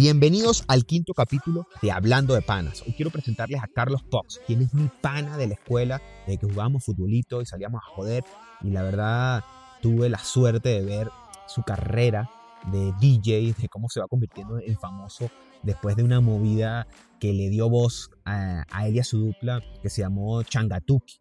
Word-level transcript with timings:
Bienvenidos 0.00 0.64
al 0.66 0.86
quinto 0.86 1.12
capítulo 1.12 1.68
de 1.82 1.92
Hablando 1.92 2.32
de 2.32 2.40
Panas. 2.40 2.82
Hoy 2.86 2.94
quiero 2.94 3.10
presentarles 3.10 3.62
a 3.62 3.66
Carlos 3.66 4.02
Pox, 4.02 4.40
quien 4.46 4.62
es 4.62 4.72
mi 4.72 4.88
pana 5.02 5.36
de 5.36 5.46
la 5.46 5.52
escuela, 5.52 6.00
de 6.26 6.38
que 6.38 6.46
jugábamos 6.46 6.86
futbolito 6.86 7.42
y 7.42 7.44
salíamos 7.44 7.82
a 7.82 7.86
joder. 7.86 8.24
Y 8.62 8.70
la 8.70 8.82
verdad, 8.82 9.44
tuve 9.82 10.08
la 10.08 10.16
suerte 10.16 10.70
de 10.70 10.80
ver 10.86 11.10
su 11.46 11.62
carrera 11.64 12.30
de 12.72 12.94
DJ, 12.98 13.52
de 13.52 13.68
cómo 13.68 13.90
se 13.90 14.00
va 14.00 14.08
convirtiendo 14.08 14.58
en 14.58 14.78
famoso 14.78 15.30
después 15.62 15.96
de 15.96 16.02
una 16.02 16.22
movida 16.22 16.86
que 17.18 17.34
le 17.34 17.50
dio 17.50 17.68
voz 17.68 18.10
a, 18.24 18.64
a 18.70 18.88
él 18.88 18.96
y 18.96 19.00
a 19.00 19.04
su 19.04 19.18
dupla, 19.18 19.60
que 19.82 19.90
se 19.90 20.00
llamó 20.00 20.42
Changatuki. 20.44 21.20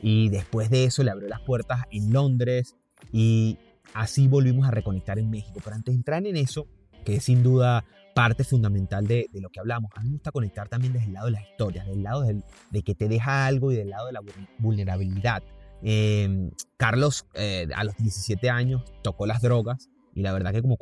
Y 0.00 0.30
después 0.30 0.70
de 0.70 0.84
eso 0.84 1.02
le 1.02 1.10
abrió 1.10 1.28
las 1.28 1.42
puertas 1.42 1.82
en 1.90 2.10
Londres 2.10 2.74
y 3.12 3.58
así 3.92 4.28
volvimos 4.28 4.66
a 4.66 4.70
reconectar 4.70 5.18
en 5.18 5.28
México. 5.28 5.60
Pero 5.62 5.76
antes 5.76 5.92
de 5.92 5.98
entrar 5.98 6.26
en 6.26 6.38
eso, 6.38 6.66
que 7.04 7.16
es 7.16 7.24
sin 7.24 7.42
duda 7.42 7.84
parte 8.14 8.44
fundamental 8.44 9.06
de, 9.06 9.28
lo 9.34 9.50
que 9.50 9.60
hablamos. 9.60 9.90
A 9.96 10.00
mí 10.02 10.08
me 10.08 10.14
gusta 10.14 10.30
conectar 10.30 10.68
también 10.68 10.92
desde 10.92 11.06
el 11.06 11.12
lado 11.12 11.26
de 11.26 11.32
las 11.32 11.42
historias, 11.42 11.86
del 11.86 12.02
lado 12.02 12.22
de 12.22 12.82
que 12.82 12.94
te 12.94 13.08
deja 13.08 13.46
algo 13.46 13.72
y 13.72 13.76
del 13.76 13.90
lado 13.90 14.06
de 14.06 14.12
la 14.12 14.20
vulnerabilidad. 14.58 15.42
Em, 15.82 16.50
Carlos 16.78 17.26
eh, 17.34 17.68
a 17.74 17.84
los 17.84 17.96
17 17.98 18.48
años 18.48 18.82
tocó 19.02 19.26
las 19.26 19.42
drogas 19.42 19.90
y 20.14 20.22
la 20.22 20.32
verdad 20.32 20.52
que 20.52 20.62
como, 20.62 20.76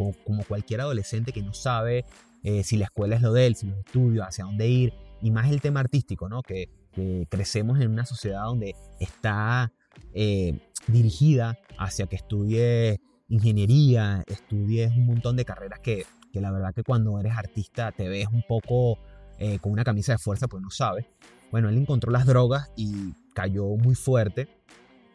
cualquier 0.46 0.82
adolescente 0.82 1.32
que 1.32 1.42
no 1.42 1.54
sabe 1.54 2.04
eh, 2.44 2.62
si 2.62 2.76
la 2.76 2.84
escuela 2.84 3.16
es 3.16 3.22
lo 3.22 3.32
de 3.32 3.46
él, 3.46 3.56
si 3.56 3.66
los 3.66 3.78
estudios, 3.78 4.26
hacia 4.26 4.44
dónde 4.44 4.68
ir, 4.68 4.92
y 5.20 5.30
más 5.30 5.50
el 5.50 5.60
tema 5.60 5.80
artístico, 5.80 6.28
¿no? 6.28 6.42
Que, 6.42 6.68
crecemos 7.30 7.80
en 7.80 7.90
una 7.90 8.04
sociedad 8.04 8.44
donde 8.44 8.76
está 9.00 9.72
eh, 10.12 10.60
dirigida 10.88 11.58
hacia 11.78 12.06
que 12.06 12.16
estudies 12.16 12.98
ingeniería, 13.30 14.22
estudies 14.26 14.90
un 14.90 15.06
montón 15.06 15.36
de 15.36 15.46
carreras 15.46 15.80
que 15.80 16.04
que 16.32 16.40
la 16.40 16.50
verdad 16.50 16.74
que 16.74 16.82
cuando 16.82 17.18
eres 17.20 17.36
artista 17.36 17.92
te 17.92 18.08
ves 18.08 18.28
un 18.32 18.42
poco 18.42 18.98
eh, 19.38 19.58
con 19.58 19.72
una 19.72 19.84
camisa 19.84 20.12
de 20.12 20.18
fuerza, 20.18 20.48
pues 20.48 20.62
no 20.62 20.70
sabes. 20.70 21.06
Bueno, 21.50 21.68
él 21.68 21.76
encontró 21.76 22.10
las 22.10 22.26
drogas 22.26 22.70
y 22.76 23.14
cayó 23.34 23.66
muy 23.76 23.94
fuerte, 23.94 24.48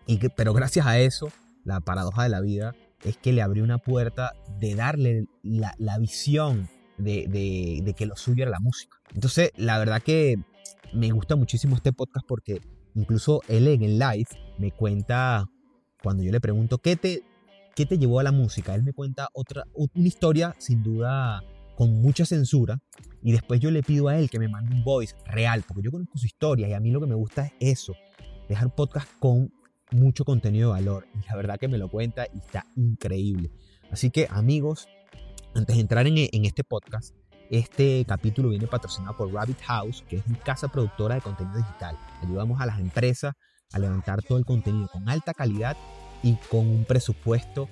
y 0.05 0.19
pero 0.29 0.53
gracias 0.53 0.85
a 0.85 0.99
eso, 0.99 1.29
la 1.63 1.79
paradoja 1.81 2.23
de 2.23 2.29
la 2.29 2.41
vida 2.41 2.75
es 3.03 3.17
que 3.17 3.33
le 3.33 3.41
abrió 3.41 3.63
una 3.63 3.77
puerta 3.77 4.33
de 4.59 4.75
darle 4.75 5.25
la, 5.43 5.73
la 5.77 5.97
visión 5.97 6.69
de, 6.97 7.27
de, 7.27 7.81
de, 7.83 7.93
que 7.93 8.05
lo 8.05 8.15
suyo 8.15 8.43
era 8.43 8.51
la 8.51 8.59
música. 8.59 8.97
Entonces, 9.13 9.51
la 9.55 9.77
verdad 9.77 10.01
que 10.01 10.37
me 10.93 11.11
gusta 11.11 11.35
muchísimo 11.35 11.75
este 11.75 11.93
podcast 11.93 12.25
porque 12.27 12.61
incluso 12.95 13.41
él 13.47 13.67
en 13.67 13.83
el 13.83 13.99
live 13.99 14.27
me 14.57 14.71
cuenta, 14.71 15.49
cuando 16.01 16.23
yo 16.23 16.31
le 16.31 16.41
pregunto, 16.41 16.79
¿qué 16.79 16.95
te, 16.95 17.23
¿Qué 17.77 17.85
te 17.85 17.99
llevó 17.99 18.19
a 18.19 18.23
la 18.23 18.31
música? 18.31 18.73
Él 18.73 18.81
me 18.81 18.91
cuenta 18.91 19.29
otra, 19.33 19.63
una 19.75 20.07
historia 20.07 20.55
sin 20.57 20.81
duda 20.81 21.43
con 21.75 22.01
mucha 22.01 22.25
censura 22.25 22.79
y 23.21 23.33
después 23.33 23.59
yo 23.59 23.69
le 23.69 23.83
pido 23.83 24.07
a 24.07 24.17
él 24.17 24.31
que 24.31 24.39
me 24.39 24.47
mande 24.47 24.73
un 24.73 24.83
voice 24.83 25.15
real, 25.27 25.63
porque 25.67 25.83
yo 25.83 25.91
conozco 25.91 26.17
su 26.17 26.25
historia 26.25 26.67
y 26.67 26.73
a 26.73 26.79
mí 26.79 26.89
lo 26.89 26.99
que 26.99 27.05
me 27.05 27.13
gusta 27.13 27.45
es 27.45 27.53
eso, 27.59 27.93
dejar 28.49 28.73
podcast 28.73 29.07
con 29.19 29.53
mucho 29.91 30.25
contenido 30.25 30.69
de 30.69 30.81
valor 30.81 31.05
y 31.13 31.27
la 31.27 31.35
verdad 31.35 31.59
que 31.59 31.67
me 31.67 31.77
lo 31.77 31.87
cuenta 31.87 32.25
y 32.33 32.39
está 32.39 32.65
increíble. 32.75 33.51
Así 33.91 34.09
que 34.09 34.27
amigos, 34.31 34.87
antes 35.53 35.75
de 35.75 35.81
entrar 35.83 36.07
en, 36.07 36.17
en 36.17 36.45
este 36.45 36.63
podcast, 36.63 37.13
este 37.51 38.03
capítulo 38.07 38.49
viene 38.49 38.65
patrocinado 38.65 39.15
por 39.15 39.31
Rabbit 39.31 39.61
House, 39.61 40.03
que 40.09 40.15
es 40.15 40.27
mi 40.27 40.37
casa 40.37 40.67
productora 40.67 41.13
de 41.13 41.21
contenido 41.21 41.57
digital. 41.57 41.95
Ayudamos 42.23 42.59
a 42.59 42.65
las 42.65 42.79
empresas 42.79 43.35
a 43.71 43.77
levantar 43.77 44.23
todo 44.23 44.39
el 44.39 44.45
contenido 44.45 44.87
con 44.91 45.07
alta 45.07 45.35
calidad 45.35 45.77
y 46.23 46.35
con 46.49 46.67
un 46.67 46.85
presupuesto 46.85 47.69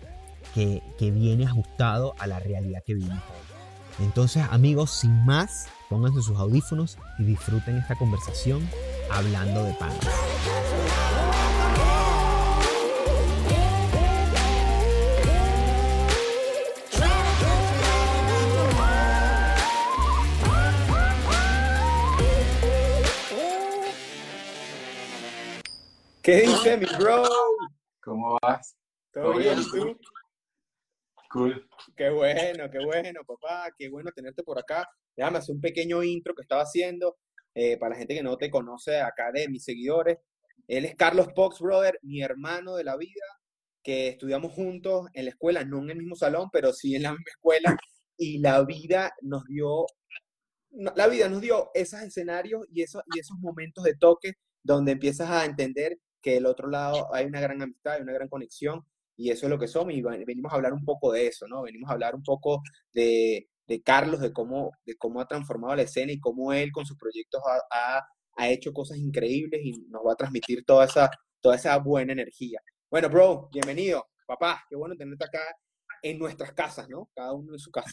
que, 0.53 0.81
que 0.97 1.11
viene 1.11 1.45
ajustado 1.45 2.13
a 2.19 2.27
la 2.27 2.39
realidad 2.39 2.81
que 2.85 2.93
vivimos 2.93 3.23
hoy. 3.29 4.05
Entonces, 4.05 4.43
amigos, 4.51 4.91
sin 4.91 5.25
más, 5.25 5.67
pónganse 5.89 6.21
sus 6.21 6.37
audífonos 6.37 6.97
y 7.17 7.23
disfruten 7.23 7.77
esta 7.77 7.95
conversación 7.95 8.67
hablando 9.09 9.63
de 9.63 9.73
pan. 9.73 9.93
¿Qué 26.21 26.41
dice 26.41 26.77
mi 26.77 26.87
bro? 26.97 27.23
¿Cómo 28.05 28.37
vas? 28.39 28.77
¿Todo, 29.11 29.35
bien? 29.35 29.59
¿Y 29.59 29.65
tú? 29.71 29.99
Cool. 31.31 31.67
Qué 31.97 32.11
bueno, 32.11 32.69
qué 32.69 32.77
bueno, 32.85 33.21
papá. 33.25 33.67
Qué 33.75 33.89
bueno 33.89 34.11
tenerte 34.11 34.43
por 34.43 34.59
acá. 34.59 34.87
Déjame 35.17 35.39
hacer 35.39 35.55
un 35.55 35.61
pequeño 35.61 36.03
intro 36.03 36.35
que 36.35 36.43
estaba 36.43 36.61
haciendo 36.61 37.17
eh, 37.55 37.77
para 37.77 37.91
la 37.91 37.97
gente 37.97 38.13
que 38.13 38.21
no 38.21 38.37
te 38.37 38.51
conoce 38.51 39.01
acá 39.01 39.31
de 39.31 39.49
mis 39.49 39.63
seguidores. 39.63 40.19
Él 40.67 40.85
es 40.85 40.95
Carlos 40.95 41.29
Pox, 41.35 41.59
brother, 41.59 41.97
mi 42.03 42.21
hermano 42.21 42.75
de 42.75 42.83
la 42.83 42.95
vida, 42.95 43.25
que 43.81 44.09
estudiamos 44.09 44.53
juntos 44.53 45.07
en 45.13 45.25
la 45.25 45.31
escuela, 45.31 45.65
no 45.65 45.81
en 45.81 45.89
el 45.89 45.97
mismo 45.97 46.15
salón, 46.15 46.49
pero 46.53 46.73
sí 46.73 46.95
en 46.95 47.03
la 47.03 47.11
misma 47.11 47.31
escuela. 47.31 47.75
Y 48.17 48.37
la 48.37 48.63
vida 48.63 49.15
nos 49.23 49.45
dio, 49.45 49.87
la 50.69 51.07
vida 51.07 51.27
nos 51.27 51.41
dio 51.41 51.71
esos 51.73 52.01
escenarios 52.01 52.67
y 52.71 52.83
esos, 52.83 53.01
y 53.15 53.19
esos 53.19 53.37
momentos 53.39 53.83
de 53.83 53.95
toque 53.95 54.33
donde 54.61 54.91
empiezas 54.91 55.31
a 55.31 55.45
entender 55.45 55.97
que 56.25 56.31
del 56.31 56.47
otro 56.47 56.67
lado 56.67 57.13
hay 57.13 57.27
una 57.27 57.39
gran 57.39 57.61
amistad, 57.61 57.93
hay 57.93 58.01
una 58.01 58.13
gran 58.13 58.27
conexión, 58.27 58.83
y 59.15 59.29
eso 59.29 59.45
es 59.45 59.49
lo 59.51 59.59
que 59.59 59.67
somos, 59.67 59.93
y 59.93 60.01
venimos 60.01 60.51
a 60.51 60.55
hablar 60.55 60.73
un 60.73 60.83
poco 60.83 61.11
de 61.11 61.27
eso, 61.27 61.47
¿no? 61.47 61.61
Venimos 61.61 61.87
a 61.87 61.93
hablar 61.93 62.15
un 62.15 62.23
poco 62.23 62.63
de, 62.93 63.47
de 63.67 63.83
Carlos, 63.83 64.19
de 64.21 64.33
cómo, 64.33 64.71
de 64.87 64.95
cómo 64.97 65.21
ha 65.21 65.27
transformado 65.27 65.75
la 65.75 65.83
escena 65.83 66.11
y 66.11 66.19
cómo 66.19 66.51
él 66.51 66.71
con 66.71 66.83
sus 66.83 66.97
proyectos 66.97 67.43
ha, 67.71 68.01
ha, 68.37 68.49
hecho 68.49 68.73
cosas 68.73 68.97
increíbles 68.97 69.61
y 69.63 69.73
nos 69.87 70.01
va 70.03 70.13
a 70.13 70.15
transmitir 70.15 70.65
toda 70.65 70.85
esa, 70.85 71.11
toda 71.41 71.57
esa 71.57 71.77
buena 71.77 72.13
energía. 72.13 72.59
Bueno, 72.89 73.07
bro, 73.07 73.47
bienvenido. 73.53 74.03
Papá, 74.25 74.65
qué 74.67 74.75
bueno 74.75 74.95
tenerte 74.95 75.25
acá 75.25 75.43
en 76.01 76.17
nuestras 76.17 76.53
casas, 76.53 76.89
¿no? 76.89 77.07
Cada 77.13 77.33
uno 77.33 77.53
en 77.53 77.59
su 77.59 77.69
casa. 77.69 77.91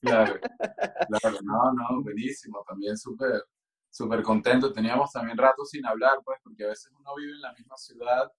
Claro, 0.00 0.40
claro, 1.20 1.38
no, 1.44 1.72
no, 1.72 2.02
buenísimo, 2.02 2.64
también 2.66 2.96
súper 2.96 3.44
súper 3.90 4.22
contento. 4.22 4.72
Teníamos 4.72 5.10
también 5.12 5.36
rato 5.36 5.64
sin 5.64 5.84
hablar, 5.84 6.18
pues, 6.24 6.38
porque 6.42 6.64
a 6.64 6.68
veces 6.68 6.92
uno 6.98 7.14
vive 7.16 7.32
en 7.32 7.42
la 7.42 7.52
misma 7.52 7.76
ciudad, 7.76 8.30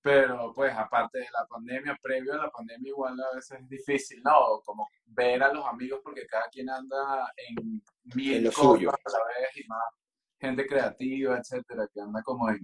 pero 0.00 0.52
pues 0.54 0.72
aparte 0.74 1.18
de 1.18 1.26
la 1.32 1.46
pandemia, 1.46 1.98
previo 2.00 2.34
a 2.34 2.44
la 2.44 2.50
pandemia, 2.50 2.88
igual 2.88 3.20
a 3.20 3.34
veces 3.34 3.60
es 3.60 3.68
difícil, 3.68 4.22
¿no? 4.22 4.60
Como 4.64 4.88
ver 5.06 5.42
a 5.42 5.52
los 5.52 5.64
amigos, 5.66 6.00
porque 6.04 6.26
cada 6.26 6.48
quien 6.50 6.70
anda 6.70 7.32
en 7.36 7.82
mil 8.14 8.44
cosas 8.46 8.62
suyo. 8.62 8.90
a 8.90 9.10
la 9.10 9.24
vez 9.24 9.56
y 9.56 9.66
más 9.66 9.82
gente 10.40 10.66
creativa, 10.66 11.36
etcétera, 11.36 11.88
que 11.92 12.00
anda 12.00 12.22
como 12.22 12.48
en 12.48 12.58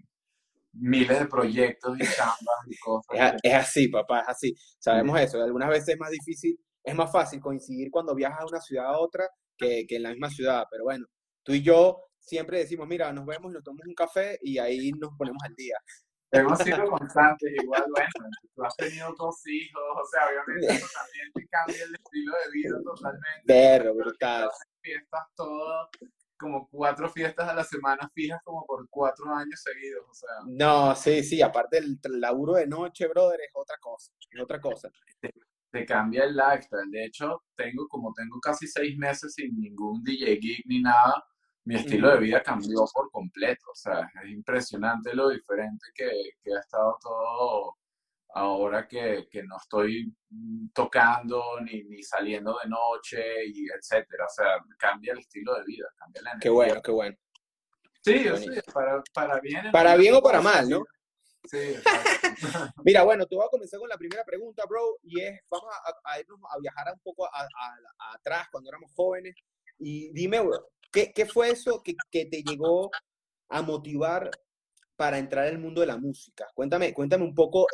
miles 0.73 1.19
de 1.19 1.27
proyectos 1.27 1.97
y 1.99 2.05
chambas 2.05 2.67
y 2.67 2.77
cosas. 2.79 3.35
Es, 3.43 3.55
así, 3.55 3.89
papá, 3.89 4.21
es 4.21 4.29
así. 4.29 4.55
Sabemos 4.79 5.21
eso. 5.21 5.43
Algunas 5.43 5.69
veces 5.69 5.89
es 5.91 5.99
más 5.99 6.11
difícil, 6.11 6.59
es 6.83 6.95
más 6.95 7.11
fácil 7.11 7.41
coincidir 7.41 7.91
cuando 7.91 8.15
viajas 8.15 8.41
a 8.43 8.47
una 8.47 8.61
ciudad 8.61 8.87
a 8.87 8.99
otra 8.99 9.29
que, 9.57 9.87
que 9.89 9.97
en 9.97 10.05
la 10.05 10.11
misma 10.11 10.31
ciudad. 10.31 10.65
Pero 10.71 10.85
bueno, 10.85 11.07
tú 11.43 11.53
y 11.53 11.63
yo 11.63 12.01
siempre 12.25 12.59
decimos, 12.59 12.87
mira, 12.87 13.13
nos 13.13 13.27
vemos 13.27 13.51
y 13.51 13.55
nos 13.55 13.65
tomamos 13.65 13.87
un 13.87 13.95
café 13.95 14.39
y 14.43 14.59
ahí 14.59 14.91
nos 14.93 15.13
ponemos 15.17 15.43
al 15.45 15.55
día. 15.55 15.77
Hemos 16.31 16.59
sido 16.59 16.85
constantes, 16.91 17.53
igual, 17.63 17.85
bueno, 17.95 18.29
tú 18.55 18.65
has 18.65 18.77
tenido 18.77 19.15
dos 19.17 19.47
hijos, 19.47 19.83
o 19.95 20.05
sea, 20.11 20.23
obviamente 20.27 20.75
eso 20.75 20.87
también 20.93 21.33
te 21.33 21.47
cambia 21.47 21.85
el 21.85 21.95
estilo 21.95 22.33
de 22.33 22.51
vida 22.53 22.77
totalmente. 22.83 23.45
Perro, 23.47 23.95
brutal. 23.95 24.51
Fiestas 24.81 25.23
todo, 25.37 25.91
como 26.37 26.69
cuatro 26.69 27.09
fiestas 27.09 27.49
a 27.49 27.55
la 27.55 27.63
semana 27.63 28.11
fijas 28.13 28.41
como 28.43 28.67
por 28.67 28.89
cuatro 28.91 29.33
años 29.33 29.63
seguidos, 29.63 30.05
o 30.11 30.15
sea. 30.15 30.31
No, 30.47 30.97
sí, 30.97 31.23
sí, 31.23 31.41
aparte 31.41 31.79
el 31.79 32.01
laburo 32.21 32.55
de 32.55 32.67
noche, 32.67 33.07
brother, 33.07 33.41
es 33.41 33.53
otra 33.55 33.77
cosa, 33.81 34.13
es 34.29 34.41
otra 34.43 34.61
cosa. 34.61 34.91
Te, 35.21 35.33
te 35.71 35.87
cambia 35.87 36.25
el 36.25 36.37
lifestyle, 36.37 36.91
de 36.91 37.05
hecho, 37.05 37.45
tengo 37.57 37.87
como 37.89 38.13
tengo 38.13 38.41
casi 38.41 38.67
seis 38.67 38.97
meses 38.97 39.35
sin 39.35 39.57
ningún 39.59 40.03
DJ 40.03 40.39
gig 40.41 40.63
ni 40.67 40.83
nada, 40.83 41.25
mi 41.65 41.77
estilo 41.77 42.11
de 42.11 42.19
vida 42.19 42.43
cambió 42.43 42.85
por 42.93 43.11
completo. 43.11 43.67
O 43.71 43.75
sea, 43.75 44.11
es 44.23 44.31
impresionante 44.31 45.15
lo 45.15 45.29
diferente 45.29 45.87
que, 45.95 46.11
que 46.43 46.55
ha 46.55 46.61
estado 46.61 46.99
todo 47.01 47.77
ahora 48.35 48.87
que, 48.89 49.29
que, 49.31 49.45
no 49.45 49.57
estoy 49.57 50.13
tocando 50.75 51.61
ni, 51.61 51.85
ni, 51.85 52.03
saliendo 52.03 52.59
de 52.63 52.69
noche 52.69 53.23
y 53.47 53.67
etcétera. 53.71 54.27
O 54.27 54.29
sea, 54.29 54.59
cambia 54.79 55.13
el 55.13 55.21
estilo 55.21 55.55
de 55.55 55.65
vida, 55.65 55.87
cambia 55.97 56.23
la 56.23 56.31
energía. 56.33 56.43
Qué 56.43 56.51
bueno, 56.51 56.83
qué 56.83 56.91
bueno. 56.91 57.17
Sí, 58.03 58.25
sí 58.37 58.51
para, 58.73 59.03
para 59.15 59.41
bien. 59.41 59.71
Para 59.73 59.97
bien 59.97 60.15
o 60.15 60.21
para 60.21 60.43
mal, 60.43 60.69
¿no? 60.69 60.85
Sí. 61.45 61.75
Mira, 62.85 63.03
bueno, 63.05 63.27
te 63.27 63.37
voy 63.37 63.45
a 63.47 63.51
comenzar 63.51 63.79
con 63.79 63.89
la 63.89 63.97
primera 63.97 64.25
pregunta, 64.25 64.65
bro, 64.69 64.99
y 65.03 65.21
es, 65.21 65.41
vamos 65.49 65.69
a, 65.73 66.13
a 66.13 66.21
irnos 66.21 66.39
a 66.51 66.59
viajar 66.59 66.93
un 66.93 67.01
poco 67.01 67.27
a, 67.27 67.49
atrás, 68.15 68.49
cuando 68.51 68.69
éramos 68.69 68.91
jóvenes, 68.95 69.35
y 69.79 70.13
dime, 70.13 70.41
bro, 70.41 70.69
¿Qué, 70.95 71.13
qué 71.13 71.27
fue 71.27 71.51
eso 71.51 71.83
que, 71.83 71.97
te 72.13 72.43
llegó 72.45 72.89
a 73.49 73.63
motivar 73.63 74.31
para 74.95 75.19
entrar 75.19 75.49
al 75.49 75.59
mundo 75.59 75.81
de 75.81 75.89
la 75.89 75.97
música? 75.97 76.47
Cuéntame, 76.55 76.95
cuéntame 76.95 77.25
un 77.25 77.35
poco, 77.35 77.67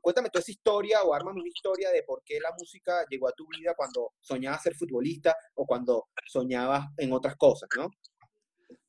cuéntame 0.00 0.30
toda 0.30 0.42
esa 0.42 0.52
historia 0.52 1.02
o 1.02 1.12
ármame 1.12 1.40
una 1.40 1.48
historia 1.48 1.90
de 1.90 2.04
por 2.04 2.22
qué 2.22 2.38
la 2.38 2.52
música 2.56 3.04
llegó 3.10 3.28
a 3.28 3.32
tu 3.32 3.48
vida 3.48 3.74
cuando 3.76 4.12
soñabas 4.20 4.62
ser 4.62 4.76
futbolista 4.76 5.34
o 5.56 5.66
cuando 5.66 6.06
soñabas 6.28 6.86
en 6.98 7.12
otras 7.12 7.34
cosas, 7.34 7.68
¿no? 7.76 7.90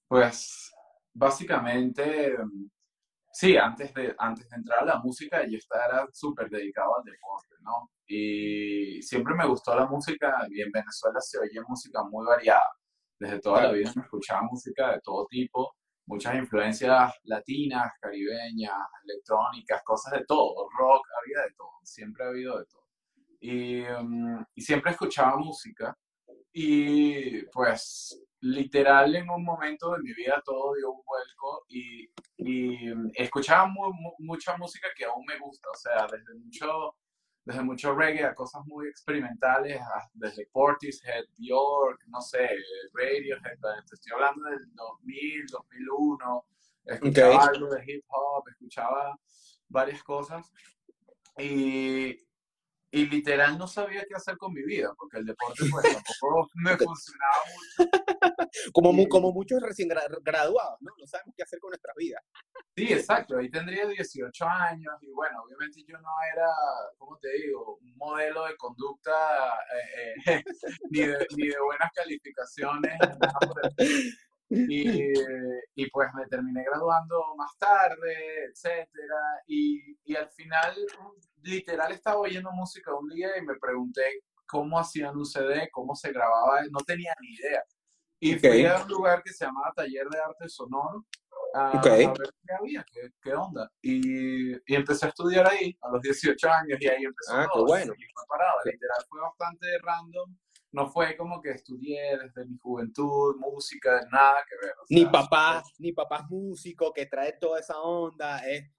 Pues 0.07 0.71
básicamente, 1.11 2.37
sí, 3.33 3.57
antes 3.57 3.91
de, 3.95 4.13
antes 4.19 4.47
de 4.49 4.55
entrar 4.55 4.83
a 4.83 4.85
la 4.85 4.99
música 4.99 5.43
yo 5.47 5.57
estaba 5.57 6.07
súper 6.13 6.47
dedicado 6.47 6.95
al 6.95 7.03
deporte, 7.03 7.55
¿no? 7.61 7.89
Y 8.05 9.01
siempre 9.01 9.33
me 9.33 9.47
gustó 9.47 9.75
la 9.75 9.87
música 9.87 10.45
y 10.51 10.61
en 10.61 10.71
Venezuela 10.71 11.19
se 11.21 11.39
oye 11.39 11.59
música 11.67 12.03
muy 12.03 12.23
variada. 12.27 12.69
Desde 13.19 13.39
toda 13.39 13.63
la 13.63 13.71
vida 13.71 13.91
me 13.95 14.03
escuchaba 14.03 14.43
música 14.43 14.93
de 14.93 15.01
todo 15.01 15.27
tipo 15.27 15.73
muchas 16.09 16.35
influencias 16.35 17.13
latinas, 17.23 17.91
caribeñas, 18.01 18.73
electrónicas, 19.03 19.83
cosas 19.83 20.13
de 20.13 20.25
todo, 20.25 20.67
rock, 20.77 21.05
había 21.21 21.43
de 21.43 21.53
todo, 21.55 21.69
siempre 21.83 22.25
ha 22.25 22.29
habido 22.29 22.57
de 22.57 22.65
todo. 22.65 22.83
Y, 23.39 23.81
mm, 23.83 24.45
y, 24.55 24.61
siempre 24.61 24.91
escuchaba 24.91 25.37
música 25.37 25.95
y 26.51 27.43
pues 27.53 28.19
literal 28.41 29.15
en 29.15 29.29
un 29.29 29.43
momento 29.45 29.93
de 29.93 29.99
mi 29.99 30.13
vida 30.13 30.41
todo 30.43 30.73
dio 30.73 30.91
un 30.91 31.01
vuelco 31.05 31.63
y, 31.69 32.09
y 32.37 32.91
escuchaba 33.13 33.71
mucha 34.17 34.57
música 34.57 34.87
que 34.97 35.05
aún 35.05 35.23
me 35.25 35.37
gusta, 35.37 35.69
o 35.69 35.75
sea, 35.75 36.07
desde 36.11 36.33
mucho 36.35 36.95
desde 37.45 37.63
mucho 37.63 37.95
reggae 37.95 38.25
a 38.25 38.35
cosas 38.35 38.65
muy 38.65 38.87
experimentales, 38.87 39.81
desde 40.13 40.47
Portishead, 40.51 41.25
Bjork, 41.37 42.05
no 42.07 42.21
sé, 42.21 42.49
Radiohead, 42.93 43.57
te 43.87 43.95
estoy 43.95 44.13
hablando 44.13 44.49
del 44.49 44.73
2000, 44.73 45.45
2001, 45.47 46.45
escuchaba 46.85 47.45
algo 47.45 47.69
de 47.69 47.83
hip 47.87 48.05
hop, 48.07 48.47
escuchaba 48.49 49.19
varias 49.67 50.03
cosas 50.03 50.51
y, 51.37 52.17
y 52.91 53.05
literal 53.05 53.57
no 53.57 53.67
sabía 53.67 54.03
qué 54.07 54.15
hacer 54.15 54.37
con 54.37 54.53
mi 54.53 54.63
vida, 54.63 54.93
porque 54.97 55.17
el 55.17 55.25
deporte 55.25 55.63
pues 55.69 55.83
tampoco 56.19 56.49
me 56.55 56.77
funcionaba 56.77 57.43
mucho. 57.45 57.89
Como, 58.73 59.07
como 59.07 59.31
muchos 59.31 59.61
recién 59.61 59.89
graduados, 59.89 60.77
¿no? 60.81 60.91
No 60.97 61.07
sabemos 61.07 61.35
qué 61.37 61.43
hacer 61.43 61.59
con 61.59 61.69
nuestra 61.69 61.93
vida. 61.95 62.19
Sí, 62.75 62.91
exacto, 62.91 63.37
ahí 63.37 63.49
tendría 63.49 63.85
18 63.85 64.45
años 64.45 64.93
y 65.01 65.11
bueno, 65.11 65.43
obviamente 65.43 65.83
yo 65.87 65.97
no 65.99 66.09
era, 66.33 66.47
¿cómo 66.97 67.17
te 67.19 67.29
digo?, 67.33 67.77
un 67.77 67.95
modelo 67.95 68.45
de 68.45 68.57
conducta 68.57 69.11
eh, 69.75 70.13
eh, 70.25 70.43
ni, 70.89 71.01
de, 71.01 71.27
ni, 71.37 71.47
de, 71.47 71.59
buenas 71.61 71.91
calificaciones. 71.93 72.97
Y, 74.49 75.13
y, 75.75 75.89
pues 75.91 76.09
me 76.15 76.25
terminé 76.27 76.63
graduando 76.63 77.35
más 77.37 77.57
tarde, 77.57 78.45
etcétera, 78.49 79.43
y, 79.47 79.95
y 80.03 80.15
al 80.15 80.29
final 80.29 80.75
literal 81.43 81.91
estaba 81.91 82.17
oyendo 82.17 82.51
música 82.51 82.93
un 82.93 83.09
día 83.09 83.37
y 83.37 83.45
me 83.45 83.55
pregunté 83.55 84.23
cómo 84.45 84.79
hacían 84.79 85.15
un 85.15 85.25
CD, 85.25 85.69
cómo 85.71 85.95
se 85.95 86.11
grababa, 86.11 86.61
no 86.71 86.79
tenía 86.79 87.13
ni 87.21 87.35
idea. 87.35 87.63
Y 88.19 88.35
fui 88.35 88.65
a 88.65 88.81
un 88.81 88.89
lugar 88.89 89.23
que 89.23 89.31
se 89.31 89.45
llamaba 89.45 89.71
Taller 89.73 90.07
de 90.09 90.19
Arte 90.19 90.49
Sonoro 90.49 91.05
a, 91.53 91.81
ver 91.81 92.13
qué 92.13 92.53
había, 92.59 92.85
qué, 92.91 93.09
qué 93.21 93.33
onda. 93.33 93.71
Y, 93.81 94.51
y, 94.51 94.75
empecé 94.75 95.05
a 95.05 95.09
estudiar 95.09 95.49
ahí 95.49 95.75
a 95.81 95.89
los 95.89 96.01
18 96.01 96.49
años 96.49 96.77
y 96.79 96.87
ahí 96.87 97.03
empezó 97.03 97.33
ah, 97.33 97.47
todo. 97.51 97.65
Qué 97.65 97.71
bueno. 97.71 97.93
Y 97.97 98.03
fue 98.13 98.23
parado. 98.27 98.59
Literal 98.65 99.05
fue 99.09 99.21
bastante 99.21 99.67
random 99.81 100.35
no 100.71 100.89
fue 100.89 101.17
como 101.17 101.41
que 101.41 101.51
estudié 101.51 102.17
desde 102.17 102.45
mi 102.45 102.57
juventud 102.57 103.35
música, 103.37 104.01
nada 104.11 104.43
que 104.47 104.65
ver. 104.65 104.75
ni 104.89 105.05
papá, 105.05 105.63
ni 105.79 105.93
papá 105.93 106.27
músico 106.29 106.93
que 106.93 107.07
trae 107.07 107.33
toda 107.39 107.59
esa 107.59 107.79
onda, 107.79 108.39
es 108.47 108.69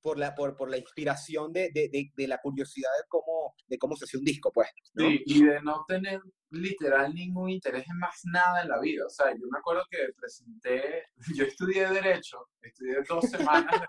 por, 0.00 0.18
la, 0.18 0.34
por, 0.34 0.56
por, 0.56 0.70
la 0.70 0.78
inspiración 0.78 1.52
de, 1.52 1.70
de, 1.70 2.10
de, 2.16 2.28
la 2.28 2.38
curiosidad 2.38 2.90
de 2.98 3.06
cómo, 3.08 3.54
de 3.66 3.78
cómo 3.78 3.96
se 3.96 4.04
hace 4.04 4.16
un 4.16 4.24
disco, 4.24 4.50
pues. 4.52 4.68
Sí, 4.96 5.22
y 5.26 5.44
de 5.44 5.60
no 5.60 5.84
tener 5.86 6.20
literal 6.50 7.12
ningún 7.14 7.50
interés 7.50 7.84
en 7.88 7.98
más 7.98 8.20
nada 8.24 8.62
en 8.62 8.68
la 8.68 8.80
vida. 8.80 9.04
O 9.04 9.10
sea, 9.10 9.30
yo 9.32 9.46
me 9.50 9.58
acuerdo 9.58 9.82
que 9.90 9.98
presenté, 10.16 11.04
yo 11.36 11.44
estudié 11.44 11.88
Derecho, 11.88 12.48
estudié 12.62 13.02
dos 13.06 13.24
semanas 13.28 13.80
de 13.80 13.86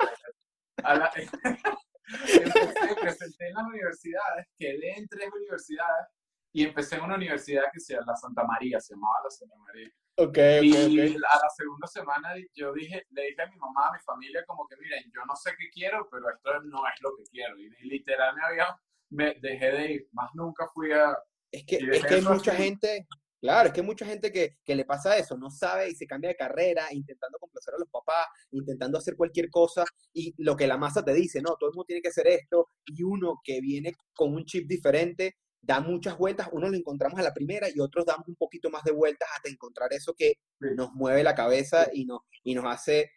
a 0.84 0.96
la, 0.96 1.12
empecé, 2.10 2.96
presenté 3.02 3.48
en 3.48 3.54
las 3.54 3.68
universidades, 3.68 4.48
quedé 4.58 4.98
en 4.98 5.08
tres 5.08 5.30
universidades 5.34 6.08
y 6.52 6.66
empecé 6.66 6.96
en 6.96 7.04
una 7.04 7.16
universidad 7.16 7.64
que 7.72 7.80
se 7.80 7.94
llama 7.94 8.14
la 8.14 8.16
Santa 8.16 8.44
María, 8.44 8.80
se 8.80 8.94
llamaba 8.94 9.16
la 9.24 9.30
Santa 9.30 9.56
María. 9.58 9.90
Okay, 10.18 10.70
y 10.70 11.00
a 11.00 11.14
la 11.16 11.50
segunda 11.56 11.88
semana 11.88 12.34
yo 12.54 12.74
dije, 12.74 13.06
le 13.12 13.28
dije 13.28 13.42
a 13.42 13.48
mi 13.50 13.56
mamá, 13.56 13.88
a 13.88 13.94
mi 13.94 14.00
familia, 14.00 14.44
como 14.46 14.68
que 14.68 14.76
miren, 14.76 15.04
yo 15.16 15.22
no 15.26 15.36
sé 15.36 15.52
qué 15.58 15.70
quiero, 15.72 16.10
pero 16.12 16.30
esto 16.30 16.62
no 16.64 16.80
es 16.88 17.02
lo 17.02 17.16
que 17.16 17.24
quiero. 17.32 17.58
Y 17.58 17.70
literal 17.88 18.36
me 18.36 18.44
había, 18.44 18.68
me 19.12 19.36
dejé 19.40 19.72
de 19.72 19.92
ir, 19.94 20.08
más 20.12 20.30
nunca 20.34 20.68
fui 20.74 20.92
a... 20.92 21.18
Es 21.52 21.64
que, 21.66 21.78
es 21.78 22.06
que 22.06 22.16
hay 22.16 22.22
mucha 22.22 22.54
gente, 22.54 23.08
claro, 23.40 23.68
es 23.68 23.74
que 23.74 23.80
hay 23.80 23.86
mucha 23.86 24.06
gente 24.06 24.30
que, 24.30 24.58
que 24.66 24.76
le 24.76 24.84
pasa 24.84 25.18
eso, 25.18 25.38
no 25.38 25.50
sabe 25.50 25.90
y 25.90 25.96
se 25.96 26.06
cambia 26.06 26.32
de 26.32 26.36
carrera, 26.36 26.88
intentando 26.92 27.40
complacer 27.40 27.76
a 27.76 27.80
los 27.80 27.90
papás, 27.90 28.28
intentando 28.52 28.98
hacer 28.98 29.16
cualquier 29.16 29.50
cosa, 29.50 29.86
y 30.14 30.34
lo 30.44 30.58
que 30.58 30.68
la 30.68 30.78
masa 30.78 31.04
te 31.04 31.14
dice, 31.14 31.42
no, 31.42 31.56
todo 31.58 31.70
el 31.70 31.76
mundo 31.76 31.86
tiene 31.86 32.02
que 32.02 32.10
hacer 32.10 32.28
esto, 32.28 32.68
y 32.86 33.04
uno 33.04 33.40
que 33.42 33.62
viene 33.62 33.94
con 34.14 34.36
un 34.36 34.44
chip 34.44 34.68
diferente, 34.68 35.38
da 35.62 35.80
muchas 35.82 36.18
vueltas, 36.18 36.50
unos 36.52 36.72
lo 36.72 36.78
encontramos 36.78 37.20
a 37.20 37.24
la 37.24 37.34
primera 37.34 37.68
y 37.74 37.80
otros 37.80 38.06
damos 38.06 38.28
un 38.28 38.36
poquito 38.36 38.70
más 38.70 38.84
de 38.84 38.92
vueltas 38.92 39.28
hasta 39.36 39.50
encontrar 39.50 39.92
eso 39.94 40.14
que 40.14 40.36
nos 40.60 40.94
mueve 40.94 41.24
la 41.24 41.36
cabeza 41.36 41.88
y, 41.94 42.06
nos, 42.06 42.22
y 42.44 42.56
nos 42.56 42.66
hace 42.66 43.12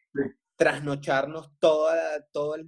trasnocharnos 0.56 1.50
toda, 1.58 2.24
toda 2.32 2.58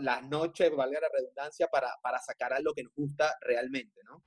la 0.00 0.22
noche, 0.22 0.70
valga 0.70 1.00
la 1.00 1.08
redundancia, 1.12 1.68
para, 1.68 1.88
para 2.02 2.18
sacar 2.18 2.52
a 2.52 2.60
lo 2.60 2.72
que 2.72 2.84
nos 2.84 2.94
gusta 2.94 3.34
realmente, 3.40 4.00
¿no? 4.04 4.22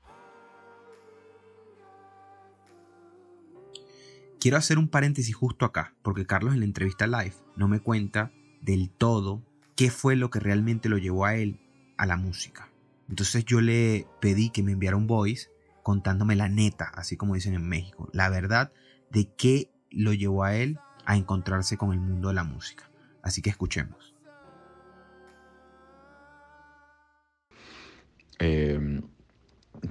Quiero 4.40 4.58
hacer 4.58 4.78
un 4.78 4.90
paréntesis 4.90 5.36
justo 5.36 5.66
acá, 5.66 5.96
porque 6.04 6.28
Carlos 6.28 6.54
en 6.54 6.60
la 6.60 6.66
entrevista 6.68 7.08
live 7.08 7.34
no 7.56 7.68
me 7.68 7.80
cuenta 7.80 8.32
del 8.62 8.92
todo 8.92 9.42
qué 9.76 9.90
fue 9.90 10.16
lo 10.16 10.30
que 10.30 10.40
realmente 10.40 10.88
lo 10.88 11.00
llevó 11.00 11.26
a 11.26 11.36
él 11.36 11.60
a 11.98 12.06
la 12.06 12.16
música. 12.16 12.70
Entonces 13.10 13.46
yo 13.46 13.62
le 13.62 14.08
pedí 14.20 14.50
que 14.50 14.64
me 14.64 14.72
enviara 14.72 14.98
un 14.98 15.08
voice 15.08 15.50
contándome 15.84 16.36
la 16.36 16.50
neta, 16.50 16.92
así 16.96 17.16
como 17.16 17.36
dicen 17.36 17.54
en 17.54 17.68
México, 17.68 18.10
la 18.12 18.30
verdad 18.30 18.72
de 19.12 19.30
qué 19.38 19.70
lo 19.92 20.14
llevó 20.14 20.44
a 20.44 20.56
él 20.56 20.80
a 21.06 21.16
encontrarse 21.16 21.78
con 21.78 21.94
el 21.94 22.00
mundo 22.00 22.30
de 22.30 22.34
la 22.34 22.44
música. 22.44 22.90
Así 23.22 23.42
que 23.42 23.50
escuchemos. 23.50 24.16
Em, 28.40 29.02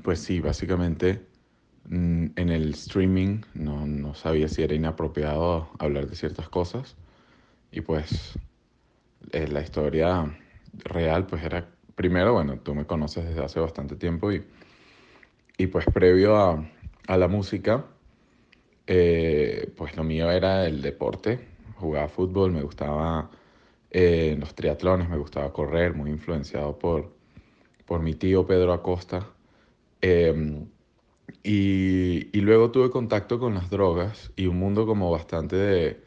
pues 0.02 0.20
sí, 0.20 0.40
básicamente 0.40 1.26
mm, 1.88 2.26
en 2.36 2.48
el 2.48 2.74
streaming 2.74 3.40
no, 3.54 4.14
sabía 4.14 4.48
si 4.48 4.62
era 4.62 4.74
inapropiado 4.74 5.70
hablar 5.78 6.08
de 6.08 6.16
ciertas 6.16 6.48
cosas 6.48 6.96
y 7.70 7.80
pues 7.80 8.38
eh, 9.32 9.48
la 9.48 9.62
historia 9.62 10.36
real 10.84 11.26
pues 11.26 11.42
era 11.42 11.73
primero, 11.94 12.32
bueno, 12.32 12.58
tú 12.58 12.74
me 12.74 12.86
conoces 12.86 13.24
desde 13.26 13.44
hace 13.44 13.60
bastante 13.60 13.96
tiempo 13.96 14.32
y, 14.32 14.44
y 15.56 15.66
pues 15.68 15.86
previo 15.86 16.36
a, 16.36 16.64
a 17.06 17.16
la 17.16 17.28
música, 17.28 17.84
eh, 18.86 19.72
pues 19.76 19.96
lo 19.96 20.04
mío 20.04 20.30
era 20.30 20.66
el 20.66 20.82
deporte, 20.82 21.48
jugaba 21.76 22.08
fútbol, 22.08 22.52
me 22.52 22.62
gustaba 22.62 23.30
eh, 23.90 24.36
los 24.38 24.54
triatlones, 24.54 25.08
me 25.08 25.18
gustaba 25.18 25.52
correr, 25.52 25.94
muy 25.94 26.10
influenciado 26.10 26.78
por, 26.78 27.14
por 27.86 28.00
mi 28.00 28.14
tío 28.14 28.46
Pedro 28.46 28.72
Acosta. 28.72 29.26
Em, 30.00 30.66
y, 31.42 32.36
y, 32.36 32.40
luego 32.40 32.70
tuve 32.70 32.90
contacto 32.90 33.38
con 33.38 33.54
las 33.54 33.70
drogas 33.70 34.32
y 34.36 34.46
un 34.46 34.58
mundo 34.58 34.86
como 34.86 35.10
bastante 35.10 35.56
de 35.56 36.03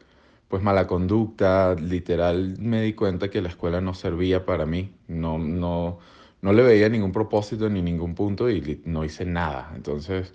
pues 0.48 0.62
mala 0.62 0.86
conducta, 0.86 1.74
literal 1.74 2.56
me 2.58 2.82
di 2.82 2.94
cuenta 2.94 3.30
que 3.30 3.42
la 3.42 3.48
escuela 3.48 3.80
no 3.80 3.94
servía 3.94 4.46
para 4.46 4.66
mí, 4.66 4.94
no, 5.08 5.38
no, 5.38 5.98
no 6.42 6.52
le 6.52 6.62
veía 6.62 6.88
ningún 6.88 7.12
propósito 7.12 7.68
ni 7.68 7.82
ningún 7.82 8.14
punto 8.14 8.50
y 8.50 8.82
no 8.84 9.04
hice 9.04 9.24
nada. 9.24 9.72
Entonces, 9.74 10.32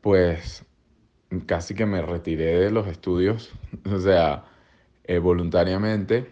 pues 0.00 0.64
casi 1.46 1.74
que 1.74 1.86
me 1.86 2.02
retiré 2.02 2.58
de 2.60 2.70
los 2.70 2.86
estudios, 2.88 3.52
o 3.92 3.98
sea, 4.00 4.44
eh, 5.04 5.18
voluntariamente. 5.18 6.30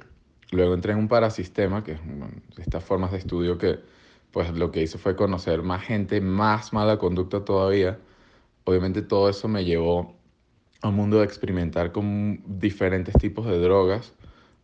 Luego 0.51 0.75
entré 0.75 0.93
en 0.93 0.99
un 0.99 1.09
parasistema, 1.09 1.85
que 1.85 1.93
es 1.93 2.01
estas 2.59 2.85
formas 2.85 3.13
de 3.13 3.19
estudio 3.19 3.59
que 3.59 3.81
pues 4.33 4.51
lo 4.53 4.71
que 4.73 4.83
hice 4.83 4.99
fue 4.99 5.17
conocer 5.17 5.63
más 5.63 5.83
gente, 5.85 6.21
más 6.21 6.73
mala 6.73 6.99
conducta 6.99 7.45
todavía. 7.45 7.99
Obviamente 8.65 9.03
todo 9.03 9.29
eso 9.29 9.49
me 9.49 9.65
llevó 9.65 10.17
un 10.89 10.97
mundo 10.97 11.19
de 11.19 11.25
experimentar 11.25 11.93
con 11.93 12.43
diferentes 12.47 13.15
tipos 13.17 13.47
de 13.47 13.59
drogas, 13.59 14.15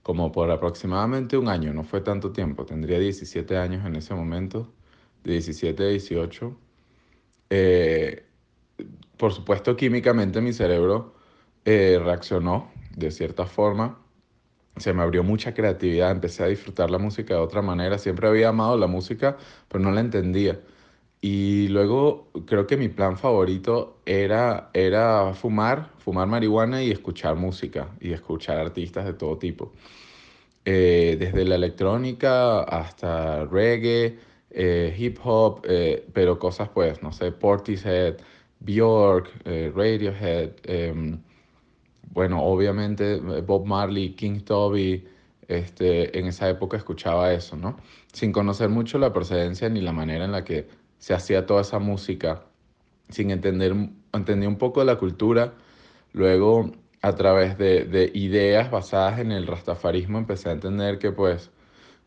como 0.03 0.33
por 0.33 0.51
aproximadamente 0.51 1.37
un 1.37 1.49
año, 1.49 1.73
no 1.73 1.85
fue 1.85 2.01
tanto 2.01 2.33
tiempo, 2.33 2.65
tendría 2.65 2.99
17 2.99 3.57
años 3.57 3.87
en 3.87 3.97
ese 3.97 4.15
momento, 4.15 4.73
de 5.25 5.33
17 5.33 5.83
a 5.83 5.89
18. 5.89 6.59
Eh, 7.51 8.25
por 9.17 9.33
supuesto, 9.33 9.77
químicamente 9.77 10.41
mi 10.41 10.53
cerebro 10.53 11.15
eh, 11.65 12.01
reaccionó 12.03 12.71
de 12.97 13.11
cierta 13.11 13.47
forma 13.47 13.99
se 14.81 14.93
me 14.93 15.03
abrió 15.03 15.23
mucha 15.25 15.55
creatividad, 15.55 16.11
empecé 16.11 16.45
a 16.45 16.47
disfrutar 16.47 16.91
la 16.91 16.99
música 16.99 17.35
de 17.35 17.41
otra 17.41 17.63
manera. 17.63 17.99
Siempre 17.99 18.29
había 18.29 18.49
amado 18.49 18.77
la 18.77 18.87
música, 18.87 19.37
pero 19.69 19.83
no 19.83 19.91
la 19.91 20.01
entendía. 20.01 20.61
Y 21.21 21.69
luego 21.69 22.29
creo 22.47 22.67
que 22.67 22.77
mi 22.77 22.89
plan 22.89 23.17
favorito 23.19 24.01
era, 24.07 24.71
era 24.73 25.35
fumar, 25.35 25.91
fumar 25.99 26.29
marihuana 26.29 26.83
y 26.83 26.91
escuchar 26.93 27.35
música 27.37 27.89
y 28.01 28.13
escuchar 28.13 28.59
artistas 28.59 29.05
de 29.05 29.15
todo 29.15 29.37
tipo. 29.37 29.73
Eh, 30.65 31.17
desde 31.19 31.45
la 31.45 31.57
electrónica 31.57 32.61
hasta 32.61 33.45
reggae, 33.47 34.19
eh, 34.51 34.95
hip 34.97 35.19
hop, 35.25 35.63
eh, 35.69 36.07
pero 36.13 36.39
cosas 36.39 36.69
pues, 36.69 37.03
no 37.03 37.11
sé, 37.13 37.33
Portishead, 37.33 38.19
Bjork, 38.61 39.31
Radiohead, 39.45 40.51
em, 40.65 41.21
bueno, 42.13 42.43
obviamente 42.45 43.17
Bob 43.17 43.67
Marley, 43.67 44.15
King 44.15 44.41
Toby, 44.41 45.05
este, 45.49 46.19
en 46.19 46.27
esa 46.27 46.49
época 46.49 46.77
escuchaba 46.77 47.33
eso, 47.33 47.57
¿no? 47.57 47.79
Sin 48.13 48.33
conocer 48.33 48.69
mucho 48.69 48.99
la 48.99 49.13
procedencia 49.13 49.69
ni 49.69 49.81
la 49.81 49.93
manera 49.93 50.25
en 50.25 50.33
la 50.33 50.45
que 50.45 50.69
se 50.99 51.15
hacía 51.15 51.47
toda 51.47 51.63
esa 51.63 51.79
música, 51.79 52.45
sin 53.09 53.31
entender, 53.31 53.75
entendí 54.13 54.47
un 54.47 54.57
poco 54.59 54.81
de 54.81 54.87
la 54.87 54.97
cultura, 54.97 55.55
luego 56.13 56.73
a 57.03 57.15
través 57.15 57.57
de, 57.59 57.85
de, 57.85 58.11
ideas 58.15 58.71
basadas 58.71 59.21
en 59.21 59.31
el 59.33 59.47
rastafarismo 59.47 60.19
empecé 60.19 60.49
a 60.49 60.53
entender 60.53 60.99
que 60.99 61.13
pues 61.13 61.51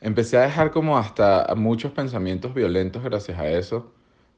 empecé 0.01 0.37
a 0.37 0.41
dejar 0.41 0.71
como 0.71 0.97
hasta 0.97 1.53
muchos 1.55 1.91
pensamientos 1.93 2.53
violentos 2.53 3.03
gracias 3.03 3.39
a 3.39 3.49
eso, 3.49 3.93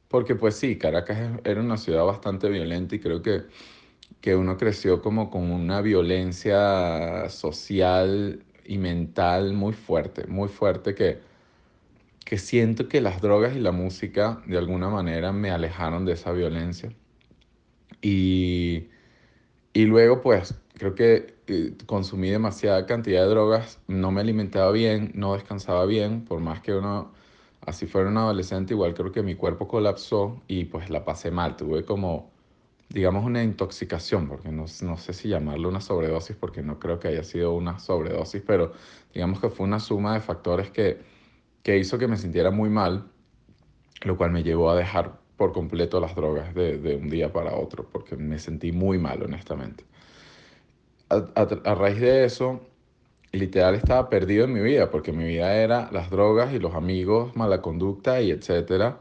porque 0.08 0.36
pues 0.36 0.56
sí, 0.56 0.78
Caracas 0.78 1.40
era 1.44 1.62
una 1.62 1.78
ciudad 1.78 2.06
bastante 2.06 2.50
violenta 2.50 2.96
y 2.96 3.00
creo 3.00 3.22
que, 3.22 3.44
que 4.22 4.36
uno 4.36 4.58
creció 4.58 5.02
como 5.02 5.30
con 5.32 5.52
una 5.52 5.82
violencia 5.82 7.30
social 7.30 8.44
y 8.66 8.78
mental 8.78 9.54
muy 9.54 9.74
fuerte, 9.74 10.28
muy 10.28 10.50
fuerte 10.50 10.94
que 10.96 11.20
que 12.26 12.38
siento 12.38 12.88
que 12.88 13.02
las 13.02 13.22
drogas 13.22 13.56
y 13.56 13.60
la 13.60 13.72
música 13.72 14.42
de 14.46 14.58
alguna 14.58 14.90
manera 14.90 15.32
me 15.32 15.52
alejaron 15.52 16.06
de 16.06 16.14
esa 16.14 16.32
violencia. 16.32 16.94
Y, 18.02 18.90
y 19.74 19.86
luego 19.86 20.22
pues 20.22 20.56
creo 20.76 20.96
que 20.96 21.36
eh, 21.48 21.76
consumí 21.86 22.30
demasiada 22.30 22.86
cantidad 22.86 23.24
de 23.24 23.30
drogas, 23.30 23.80
no 23.88 24.12
me 24.12 24.22
alimentaba 24.22 24.72
bien, 24.72 25.12
no 25.16 25.34
descansaba 25.34 25.86
bien, 25.86 26.26
por 26.26 26.40
más 26.40 26.62
que 26.62 26.74
uno, 26.74 27.14
así 27.62 27.86
fuera 27.88 28.10
un 28.10 28.18
adolescente, 28.18 28.74
igual 28.74 28.94
creo 28.94 29.12
que 29.12 29.24
mi 29.24 29.36
cuerpo 29.36 29.68
colapsó 29.68 30.42
y 30.48 30.66
pues 30.66 30.90
la 30.90 31.06
pasé 31.06 31.32
mal, 31.32 31.56
tuve 31.56 31.86
como, 31.86 32.32
digamos, 32.90 33.26
una 33.26 33.44
intoxicación, 33.44 34.28
porque 34.28 34.50
no, 34.50 34.66
no 34.82 34.98
sé 34.98 35.14
si 35.14 35.30
llamarlo 35.30 35.70
una 35.70 35.82
sobredosis, 35.82 36.36
porque 36.36 36.62
no 36.62 36.80
creo 36.80 37.00
que 37.00 37.10
haya 37.10 37.24
sido 37.24 37.54
una 37.54 37.80
sobredosis, 37.80 38.42
pero 38.46 38.74
digamos 39.14 39.40
que 39.40 39.50
fue 39.50 39.66
una 39.66 39.80
suma 39.80 40.14
de 40.16 40.22
factores 40.22 40.72
que 40.72 41.13
que 41.64 41.78
hizo 41.78 41.98
que 41.98 42.08
me 42.08 42.18
sintiera 42.18 42.52
muy 42.52 42.70
mal, 42.70 43.06
lo 44.04 44.18
cual 44.18 44.32
me 44.32 44.44
llevó 44.44 44.70
a 44.70 44.76
dejar 44.76 45.18
por 45.38 45.54
completo 45.54 46.00
las 46.00 46.16
drogas 46.16 46.54
de, 46.54 47.00
un 47.02 47.10
día 47.10 47.32
para 47.32 47.56
otro, 47.56 47.88
porque 47.90 48.16
me 48.16 48.38
sentí 48.38 48.72
muy 48.72 49.00
mal, 49.00 49.24
honestamente. 49.24 49.86
A, 51.10 51.76
raíz 51.76 52.00
de 52.00 52.26
eso, 52.26 52.62
literal 53.32 53.76
estaba 53.76 54.10
perdido 54.10 54.46
en 54.46 54.54
mi 54.54 54.62
vida, 54.62 54.92
porque 54.92 55.12
mi 55.12 55.24
vida 55.26 55.56
era 55.56 55.90
las 55.92 56.10
drogas 56.10 56.54
y 56.54 56.60
los 56.60 56.76
amigos, 56.76 57.36
mala 57.36 57.62
conducta 57.62 58.22
y 58.22 58.32
etcétera. 58.32 59.00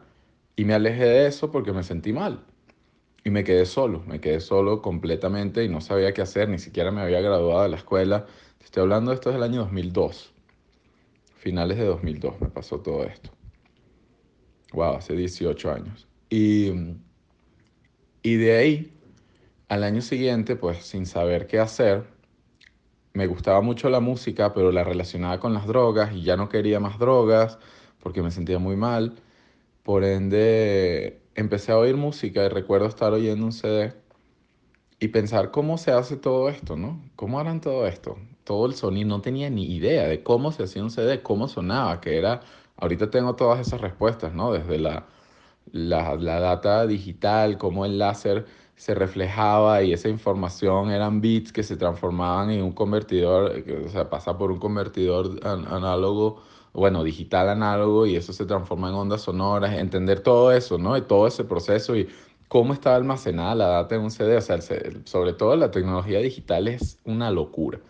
Y 0.57 0.65
me 0.65 0.75
alejé 0.75 1.05
de 1.05 1.27
eso 1.27 1.51
porque 1.51 1.73
me 1.73 1.83
sentí 1.83 2.13
mal. 2.13 2.45
Y 3.25 3.31
me 3.31 3.45
quedé 3.45 3.67
solo, 3.67 4.03
me 4.07 4.21
quedé 4.21 4.41
solo 4.41 4.83
completamente 4.83 5.65
y 5.65 5.69
no 5.69 5.81
sabía 5.81 6.13
qué 6.13 6.23
hacer, 6.23 6.49
ni 6.49 6.59
siquiera 6.59 6.91
me 6.91 7.03
había 7.03 7.21
graduado 7.21 7.63
de 7.63 7.69
la 7.69 7.77
escuela. 7.77 8.27
Estoy 8.63 8.83
hablando 8.83 9.13
esto 9.13 9.31
del 9.31 9.43
año 9.43 9.61
2002 9.61 10.32
finales 11.43 11.77
de 11.77 11.85
2002 11.85 12.41
me 12.41 12.49
pasó 12.49 12.81
todo 12.81 13.03
esto. 13.05 13.31
Wow, 14.73 14.95
hace 14.95 15.15
18 15.15 15.73
años. 15.73 16.07
Y, 16.31 16.73
y 18.23 18.37
de 18.37 18.57
ahí, 18.57 18.93
al 19.69 19.83
año 19.83 20.01
siguiente, 20.03 20.55
pues 20.55 20.85
sin 20.85 21.05
saber 21.05 21.49
qué 21.49 21.59
hacer, 21.59 22.05
me 23.13 23.27
gustaba 23.27 23.61
mucho 23.61 23.91
la 23.91 23.99
música, 24.01 24.55
pero 24.55 24.71
la 24.71 24.85
relacionaba 24.85 25.41
con 25.41 25.53
las 25.53 25.67
drogas 25.67 26.15
y 26.15 26.23
ya 26.23 26.37
no 26.37 26.49
quería 26.49 26.79
más 26.79 26.99
drogas 26.99 27.59
porque 27.99 28.23
me 28.23 28.31
sentía 28.31 28.59
muy 28.61 28.77
mal. 28.77 29.17
Por 29.83 30.05
ende, 30.05 31.23
empecé 31.35 31.73
a 31.73 31.79
oír 31.79 31.97
música 31.97 32.45
y 32.45 32.49
recuerdo 32.49 32.87
estar 32.87 33.13
oyendo 33.13 33.45
un 33.47 33.53
CD 33.53 33.95
y 35.01 35.09
pensar 35.09 35.51
cómo 35.51 35.77
se 35.79 35.91
hace 35.93 36.17
todo 36.17 36.49
esto, 36.49 36.77
¿no? 36.77 37.03
¿Cómo 37.17 37.41
harán 37.41 37.61
todo 37.61 37.87
esto? 37.89 38.17
Todo 38.45 38.67
el 38.67 38.75
sonido, 38.75 39.09
no 39.09 39.21
tenía 39.21 39.51
ni 39.51 39.65
idea 39.75 40.07
de 40.09 40.23
cómo 40.23 40.53
se 40.53 40.65
hacía 40.65 40.83
un 40.83 40.91
CD, 40.91 41.23
cómo 41.23 41.49
sonaba, 41.49 42.01
que 42.01 42.19
era, 42.19 42.41
ahorita 42.77 43.11
tengo 43.11 43.37
todas 43.37 43.61
esas 43.61 43.81
respuestas, 43.81 44.35
¿no? 44.35 44.53
Desde 44.53 44.79
la, 44.79 45.07
la, 45.73 46.17
la 46.17 46.41
data 46.41 46.87
digital, 46.87 47.59
cómo 47.59 47.85
el 47.87 47.99
láser 47.99 48.47
se 48.77 48.95
reflejaba 48.95 49.83
y 49.83 49.93
esa 49.93 50.09
información 50.09 50.91
eran 50.91 51.21
bits 51.21 51.53
que 51.53 51.63
se 51.63 51.77
transformaban 51.77 52.51
en 52.51 52.63
un 52.63 52.73
convertidor, 52.73 53.53
o 53.87 53.89
sea, 53.89 54.11
pasa 54.11 54.37
por 54.39 54.51
un 54.51 54.59
convertidor 54.59 55.39
análogo, 55.45 56.43
bueno, 56.73 57.05
digital 57.05 57.49
análogo 57.51 58.07
y 58.07 58.17
eso 58.17 58.33
se 58.33 58.47
transforma 58.47 58.89
en 58.89 58.95
ondas 58.95 59.23
sonoras, 59.23 59.75
entender 59.75 60.21
todo 60.21 60.53
eso, 60.53 60.79
¿no? 60.79 60.97
Y 60.97 61.03
todo 61.03 61.27
ese 61.27 61.45
proceso 61.45 61.95
y 61.97 62.09
cómo 62.49 62.73
estaba 62.73 62.97
almacenada 62.97 63.55
la 63.55 63.67
data 63.69 63.95
en 63.95 64.03
un 64.03 64.11
CD, 64.11 64.37
o 64.37 64.41
sea, 64.41 64.59
sobre 65.05 65.33
todo 65.35 65.57
la 65.57 65.71
tecnología 65.71 66.19
digital 66.19 66.69
es 66.69 66.99
una 67.05 67.31
locura. 67.31 67.81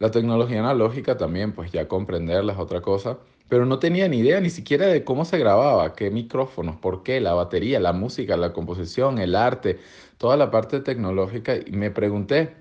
La 0.00 0.10
tecnología 0.10 0.58
analógica 0.60 1.16
también, 1.16 1.52
pues 1.52 1.70
ya 1.72 1.86
comprenderla 1.86 2.54
es 2.54 2.58
otra 2.58 2.80
cosa, 2.80 3.18
pero 3.48 3.66
no 3.66 3.78
tenía 3.78 4.08
ni 4.08 4.18
idea 4.18 4.40
ni 4.40 4.50
siquiera 4.50 4.86
de 4.86 5.04
cómo 5.04 5.24
se 5.24 5.38
grababa, 5.38 5.94
qué 5.94 6.10
micrófonos, 6.10 6.76
por 6.76 7.02
qué, 7.04 7.20
la 7.20 7.34
batería, 7.34 7.78
la 7.80 7.92
música, 7.92 8.36
la 8.36 8.52
composición, 8.52 9.18
el 9.18 9.36
arte, 9.36 9.78
toda 10.18 10.36
la 10.36 10.50
parte 10.50 10.80
tecnológica. 10.80 11.54
Y 11.56 11.72
me 11.72 11.90
pregunté, 11.92 12.56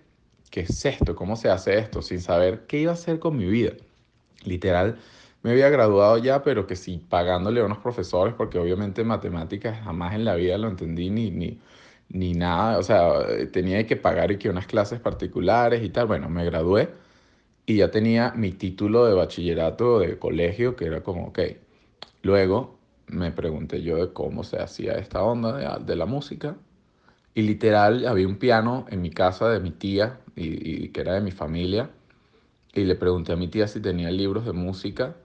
¿qué 0.51 0.61
es 0.61 0.85
esto? 0.85 1.15
¿Cómo 1.15 1.35
se 1.37 1.49
hace 1.49 1.79
esto? 1.79 2.01
Sin 2.03 2.21
saber 2.21 2.67
qué 2.67 2.79
iba 2.81 2.91
a 2.91 2.95
hacer 2.95 3.19
con 3.19 3.37
mi 3.37 3.45
vida. 3.45 3.73
Literal, 4.45 4.99
me 5.43 5.51
había 5.51 5.69
graduado 5.69 6.17
ya, 6.17 6.43
pero 6.43 6.67
que 6.67 6.75
sí, 6.75 7.05
pagándole 7.09 7.61
a 7.61 7.65
unos 7.65 7.79
profesores, 7.79 8.33
porque 8.35 8.57
obviamente 8.59 9.03
matemáticas 9.03 9.81
jamás 9.83 10.13
en 10.15 10.25
la 10.25 10.35
vida 10.35 10.57
lo 10.57 10.67
entendí 10.69 11.09
ni, 11.09 11.31
ni, 11.31 11.61
ni 12.09 12.33
nada. 12.33 12.77
O 12.79 12.83
sea, 12.83 13.47
tenía 13.51 13.85
que 13.87 13.95
pagar 13.97 14.31
y 14.31 14.37
que 14.37 14.49
unas 14.49 14.67
clases 14.67 14.99
particulares 14.99 15.83
y 15.83 15.89
tal. 15.89 16.07
Bueno, 16.07 16.29
me 16.29 16.45
gradué 16.45 16.89
y 17.69 17.75
ya 17.75 17.91
tenía 17.91 18.33
mi 18.35 18.51
título 18.51 19.05
de 19.05 19.13
bachillerato 19.13 19.99
de 19.99 20.17
colegio, 20.17 20.75
que 20.75 20.85
era 20.85 21.03
como, 21.03 21.27
ok. 21.27 21.39
Luego 22.23 22.79
me 23.05 23.31
pregunté 23.31 23.83
yo 23.83 23.97
de 23.97 24.11
cómo 24.11 24.43
se 24.43 24.57
hacía 24.57 24.93
esta 24.93 25.21
onda 25.21 25.77
de, 25.77 25.95
la 25.95 26.07
música. 26.07 26.55
Y 27.35 27.43
literal, 27.43 28.07
había 28.07 28.27
un 28.27 28.37
piano 28.37 28.87
en 28.89 29.03
mi 29.03 29.11
casa 29.11 29.49
de 29.49 29.59
mi 29.59 29.69
tía, 29.69 30.19
y, 30.35 30.87
que 30.89 31.01
era 31.01 31.13
de 31.13 31.21
mi 31.21 31.29
familia. 31.29 31.91
Y 32.73 32.85
le 32.85 32.95
pregunté 32.95 33.33
a 33.33 33.35
mi 33.35 33.47
tía 33.49 33.67
si 33.67 33.79
tenía 33.79 34.09
libros 34.09 34.45
de 34.45 34.53
música. 34.53 35.15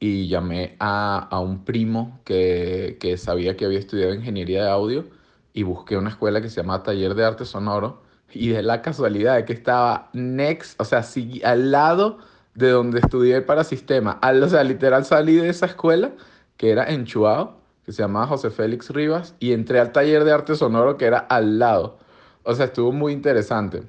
Y 0.00 0.26
llamé 0.26 0.74
a, 0.80 1.28
a 1.30 1.38
un 1.38 1.64
primo 1.64 2.18
que, 2.24 2.96
que 2.98 3.16
sabía 3.18 3.56
que 3.56 3.66
había 3.66 3.78
estudiado 3.78 4.14
ingeniería 4.14 4.64
de 4.64 4.70
audio. 4.70 5.04
Y 5.52 5.62
busqué 5.62 5.96
una 5.96 6.10
escuela 6.10 6.42
que 6.42 6.48
se 6.48 6.60
llama 6.60 6.82
Taller 6.82 7.14
de 7.14 7.24
Arte 7.24 7.44
Sonoro 7.44 8.03
y 8.34 8.48
de 8.48 8.62
la 8.62 8.82
casualidad 8.82 9.36
de 9.36 9.44
que 9.44 9.52
estaba 9.52 10.10
next, 10.12 10.80
o 10.80 10.84
sea, 10.84 11.04
al 11.44 11.70
lado 11.70 12.18
de 12.54 12.70
donde 12.70 13.00
estudié 13.00 13.42
para 13.42 13.64
sistema. 13.64 14.12
Al, 14.22 14.42
o 14.42 14.48
sea, 14.48 14.64
literal 14.64 15.04
salí 15.04 15.34
de 15.36 15.48
esa 15.48 15.66
escuela 15.66 16.12
que 16.56 16.70
era 16.70 16.84
en 16.84 17.04
Chuao, 17.04 17.60
que 17.84 17.92
se 17.92 18.02
llamaba 18.02 18.26
José 18.26 18.50
Félix 18.50 18.90
Rivas, 18.90 19.34
y 19.40 19.52
entré 19.52 19.80
al 19.80 19.92
taller 19.92 20.24
de 20.24 20.32
arte 20.32 20.54
sonoro 20.54 20.96
que 20.96 21.06
era 21.06 21.18
al 21.18 21.58
lado. 21.58 21.98
O 22.44 22.54
sea, 22.54 22.66
estuvo 22.66 22.92
muy 22.92 23.12
interesante. 23.12 23.82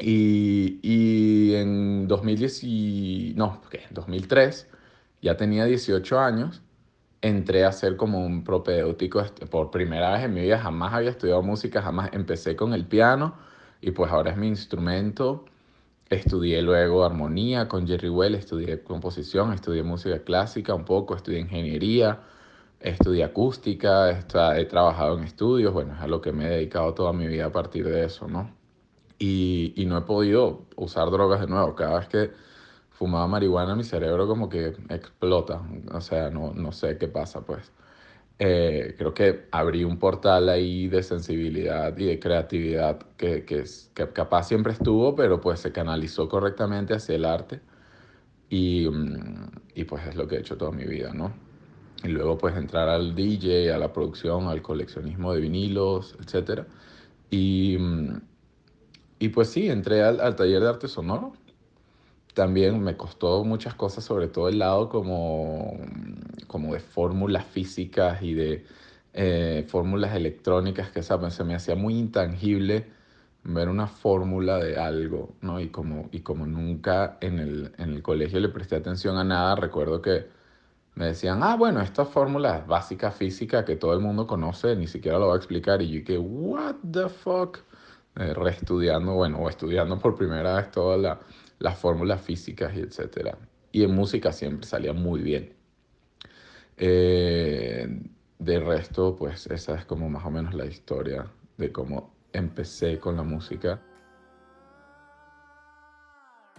Y, 0.00 0.80
y 0.82 1.54
en 1.54 2.08
2010, 2.08 3.36
no, 3.36 3.60
¿qué? 3.70 3.82
2003, 3.90 4.68
ya 5.22 5.36
tenía 5.36 5.64
18 5.64 6.18
años, 6.18 6.62
entré 7.22 7.64
a 7.64 7.72
ser 7.72 7.96
como 7.96 8.24
un 8.24 8.44
propedéutico 8.44 9.24
por 9.50 9.70
primera 9.70 10.12
vez 10.12 10.24
en 10.24 10.34
mi 10.34 10.42
vida. 10.42 10.58
Jamás 10.58 10.92
había 10.92 11.10
estudiado 11.10 11.42
música, 11.42 11.80
jamás 11.80 12.10
empecé 12.12 12.56
con 12.56 12.74
el 12.74 12.86
piano 12.86 13.34
y 13.84 13.90
pues 13.92 14.10
ahora 14.10 14.30
es 14.32 14.36
mi 14.38 14.48
instrumento. 14.48 15.44
Estudié 16.10 16.62
luego 16.62 17.04
armonía 17.04 17.68
con 17.68 17.86
Jerry 17.86 18.08
Well, 18.08 18.34
estudié 18.34 18.82
composición, 18.82 19.52
estudié 19.52 19.82
música 19.82 20.24
clásica 20.24 20.74
un 20.74 20.84
poco, 20.84 21.14
estudié 21.16 21.40
ingeniería, 21.40 22.20
estudié 22.80 23.24
acústica, 23.24 24.10
he 24.58 24.64
trabajado 24.66 25.18
en 25.18 25.24
estudios, 25.24 25.72
bueno, 25.74 25.94
es 25.94 26.00
a 26.00 26.06
lo 26.08 26.20
que 26.20 26.32
me 26.32 26.46
he 26.46 26.50
dedicado 26.50 26.94
toda 26.94 27.12
mi 27.12 27.26
vida 27.26 27.46
a 27.46 27.52
partir 27.52 27.86
de 27.88 28.04
eso, 28.04 28.28
¿no? 28.28 28.50
Y, 29.18 29.74
y 29.76 29.86
no 29.86 29.98
he 29.98 30.02
podido 30.02 30.66
usar 30.76 31.10
drogas 31.10 31.40
de 31.40 31.46
nuevo. 31.48 31.74
Cada 31.74 31.98
vez 32.00 32.08
que 32.08 32.32
fumaba 32.90 33.26
marihuana 33.28 33.74
mi 33.76 33.84
cerebro 33.84 34.26
como 34.28 34.48
que 34.48 34.68
explota, 34.90 35.62
o 35.92 36.00
sea, 36.00 36.30
no, 36.30 36.52
no 36.54 36.72
sé 36.72 36.98
qué 36.98 37.08
pasa 37.08 37.44
pues. 37.46 37.72
Eh, 38.38 38.94
creo 38.98 39.14
que 39.14 39.46
abrí 39.52 39.84
un 39.84 39.98
portal 39.98 40.48
ahí 40.48 40.88
de 40.88 41.02
sensibilidad 41.04 41.96
y 41.96 42.06
de 42.06 42.18
creatividad 42.18 42.98
que, 43.16 43.44
que, 43.44 43.64
que, 43.94 44.08
capaz 44.12 44.48
siempre 44.48 44.72
estuvo, 44.72 45.14
pero 45.14 45.40
pues 45.40 45.60
se 45.60 45.70
canalizó 45.72 46.28
correctamente 46.28 46.94
hacia 46.94 47.14
el 47.14 47.24
arte. 47.24 47.60
Y, 48.50 48.88
mm, 48.88 49.50
y 49.74 49.84
pues 49.84 50.06
es 50.06 50.16
lo 50.16 50.26
que 50.28 50.36
he 50.36 50.40
hecho 50.40 50.56
toda 50.56 50.72
mi 50.72 50.84
vida, 50.84 51.12
¿no? 51.14 51.32
Y 52.04 52.08
luego 52.08 52.38
pues 52.38 52.56
entrar 52.56 52.88
al 52.88 53.14
DJ, 53.14 53.72
a 53.72 53.78
la 53.78 53.92
producción, 53.92 54.48
al 54.48 54.62
coleccionismo 54.62 55.32
de 55.32 55.40
vinilos, 55.40 56.16
etc. 56.20 56.66
Y, 57.30 57.76
mm, 57.78 58.20
y 59.20 59.28
pues 59.30 59.48
sí, 59.50 59.68
entré 59.70 60.02
al, 60.02 60.20
al 60.20 60.36
taller 60.36 60.62
de 60.62 60.68
arte 60.68 60.88
sonoro. 60.88 61.32
También 62.34 62.82
me 62.82 62.96
costó 62.96 63.44
muchas 63.44 63.74
cosas, 63.74 64.04
sobre 64.04 64.28
todo 64.28 64.48
el 64.48 64.58
lado 64.58 64.88
como, 64.88 65.78
como 66.46 66.74
de 66.74 66.80
fórmulas 66.80 67.44
físicas 67.44 68.22
y 68.22 68.34
de 68.34 68.64
eh, 69.12 69.64
fórmulas 69.68 70.14
electrónicas, 70.14 70.90
que 70.90 71.02
¿saben? 71.02 71.30
se 71.30 71.44
me 71.44 71.54
hacía 71.54 71.76
muy 71.76 71.98
intangible 71.98 72.86
ver 73.44 73.68
una 73.68 73.86
fórmula 73.86 74.58
de 74.58 74.76
algo, 74.78 75.36
¿no? 75.42 75.60
Y 75.60 75.68
como, 75.68 76.08
y 76.12 76.20
como 76.20 76.46
nunca 76.46 77.18
en 77.20 77.38
el, 77.38 77.72
en 77.78 77.90
el 77.92 78.02
colegio 78.02 78.40
le 78.40 78.48
presté 78.48 78.76
atención 78.76 79.16
a 79.18 79.24
nada, 79.24 79.54
recuerdo 79.56 80.00
que 80.02 80.26
me 80.94 81.06
decían, 81.06 81.42
ah, 81.42 81.56
bueno, 81.56 81.80
esta 81.80 82.04
fórmula 82.04 82.58
es 82.58 82.66
básica 82.66 83.10
física 83.10 83.64
que 83.64 83.76
todo 83.76 83.92
el 83.94 84.00
mundo 84.00 84.26
conoce, 84.26 84.76
ni 84.76 84.86
siquiera 84.86 85.18
lo 85.18 85.26
voy 85.26 85.34
a 85.34 85.38
explicar. 85.38 85.82
Y 85.82 85.88
yo 85.88 86.00
dije, 86.00 86.18
what 86.18 86.76
the 86.90 87.08
fuck? 87.08 87.58
Eh, 88.16 88.32
reestudiando, 88.34 89.14
bueno, 89.14 89.38
o 89.38 89.48
estudiando 89.48 89.98
por 89.98 90.14
primera 90.14 90.54
vez 90.56 90.70
todas 90.70 91.00
la, 91.00 91.20
las 91.58 91.78
fórmulas 91.78 92.20
físicas 92.22 92.74
y 92.76 92.80
etcétera. 92.80 93.36
Y 93.72 93.82
en 93.84 93.94
música 93.94 94.32
siempre 94.32 94.66
salía 94.68 94.92
muy 94.92 95.20
bien. 95.20 95.52
Eh, 96.76 97.86
de 98.38 98.60
resto, 98.60 99.16
pues 99.16 99.46
esa 99.46 99.74
es 99.76 99.84
como 99.84 100.08
más 100.08 100.24
o 100.26 100.30
menos 100.30 100.54
la 100.54 100.66
historia 100.66 101.30
de 101.56 101.72
cómo 101.72 102.14
empecé 102.32 102.98
con 102.98 103.16
la 103.16 103.22
música. 103.22 103.80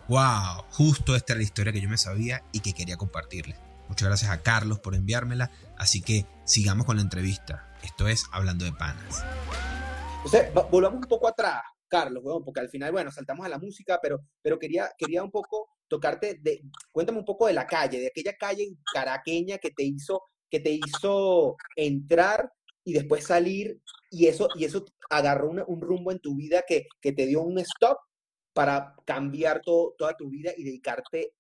Wow, 0.08 0.64
justo 0.70 1.16
esta 1.16 1.34
era 1.34 1.40
la 1.40 1.44
historia 1.44 1.74
que 1.74 1.82
yo 1.82 1.90
me 1.90 1.98
sabía 1.98 2.44
y 2.52 2.60
que 2.60 2.74
quería 2.74 2.96
compartirles. 2.96 3.60
Muchas 3.88 4.08
gracias 4.08 4.32
a 4.32 4.42
Carlos 4.42 4.80
por 4.80 4.96
enviármela, 4.96 5.52
así 5.78 6.02
que 6.02 6.26
sigamos 6.44 6.86
con 6.86 6.96
la 6.96 7.02
entrevista. 7.02 7.74
Esto 7.84 8.08
es 8.08 8.26
Hablando 8.32 8.66
de 8.66 8.74
Panas. 8.74 9.24
Entonces, 10.18 10.52
volvamos 10.72 11.02
un 11.02 11.08
poco 11.08 11.28
atrás, 11.28 11.62
Carlos, 11.88 12.24
porque 12.44 12.62
al 12.62 12.70
final, 12.70 12.92
bueno, 12.92 13.12
saltamos 13.12 13.46
a 13.46 13.50
la 13.50 13.60
música, 13.60 14.00
pero, 14.02 14.22
pero 14.42 14.58
quería, 14.58 14.90
quería 14.98 15.24
un 15.24 15.32
poco 15.32 15.75
tocarte, 15.88 16.40
de, 16.42 16.64
cuéntame 16.92 17.20
un 17.20 17.26
poco 17.26 17.48
de 17.48 17.54
la 17.54 17.68
calle, 17.68 18.00
de 18.00 18.08
aquella 18.08 18.34
calle 18.38 18.76
caraqueña 18.94 19.58
que 19.58 19.72
te 19.72 19.84
hizo, 19.84 20.24
que 20.50 20.60
te 20.60 20.72
hizo 20.72 21.56
entrar 21.76 22.52
y 22.84 22.94
después 22.94 23.26
salir 23.26 23.80
y 24.10 24.28
eso, 24.28 24.48
y 24.56 24.66
eso 24.66 24.86
agarró 25.10 25.50
un 25.50 25.82
rumbo 25.82 26.12
en 26.12 26.20
tu 26.20 26.36
vida 26.36 26.64
que, 26.68 26.88
que, 27.02 27.12
te 27.12 27.26
dio 27.26 27.42
un 27.42 27.60
stop 27.60 27.98
para 28.54 28.96
cambiar 29.06 29.62
todo, 29.62 29.96
toda 29.98 30.16
tu 30.16 30.30
vida 30.30 30.52
y 30.56 30.64
dedicarte 30.64 31.34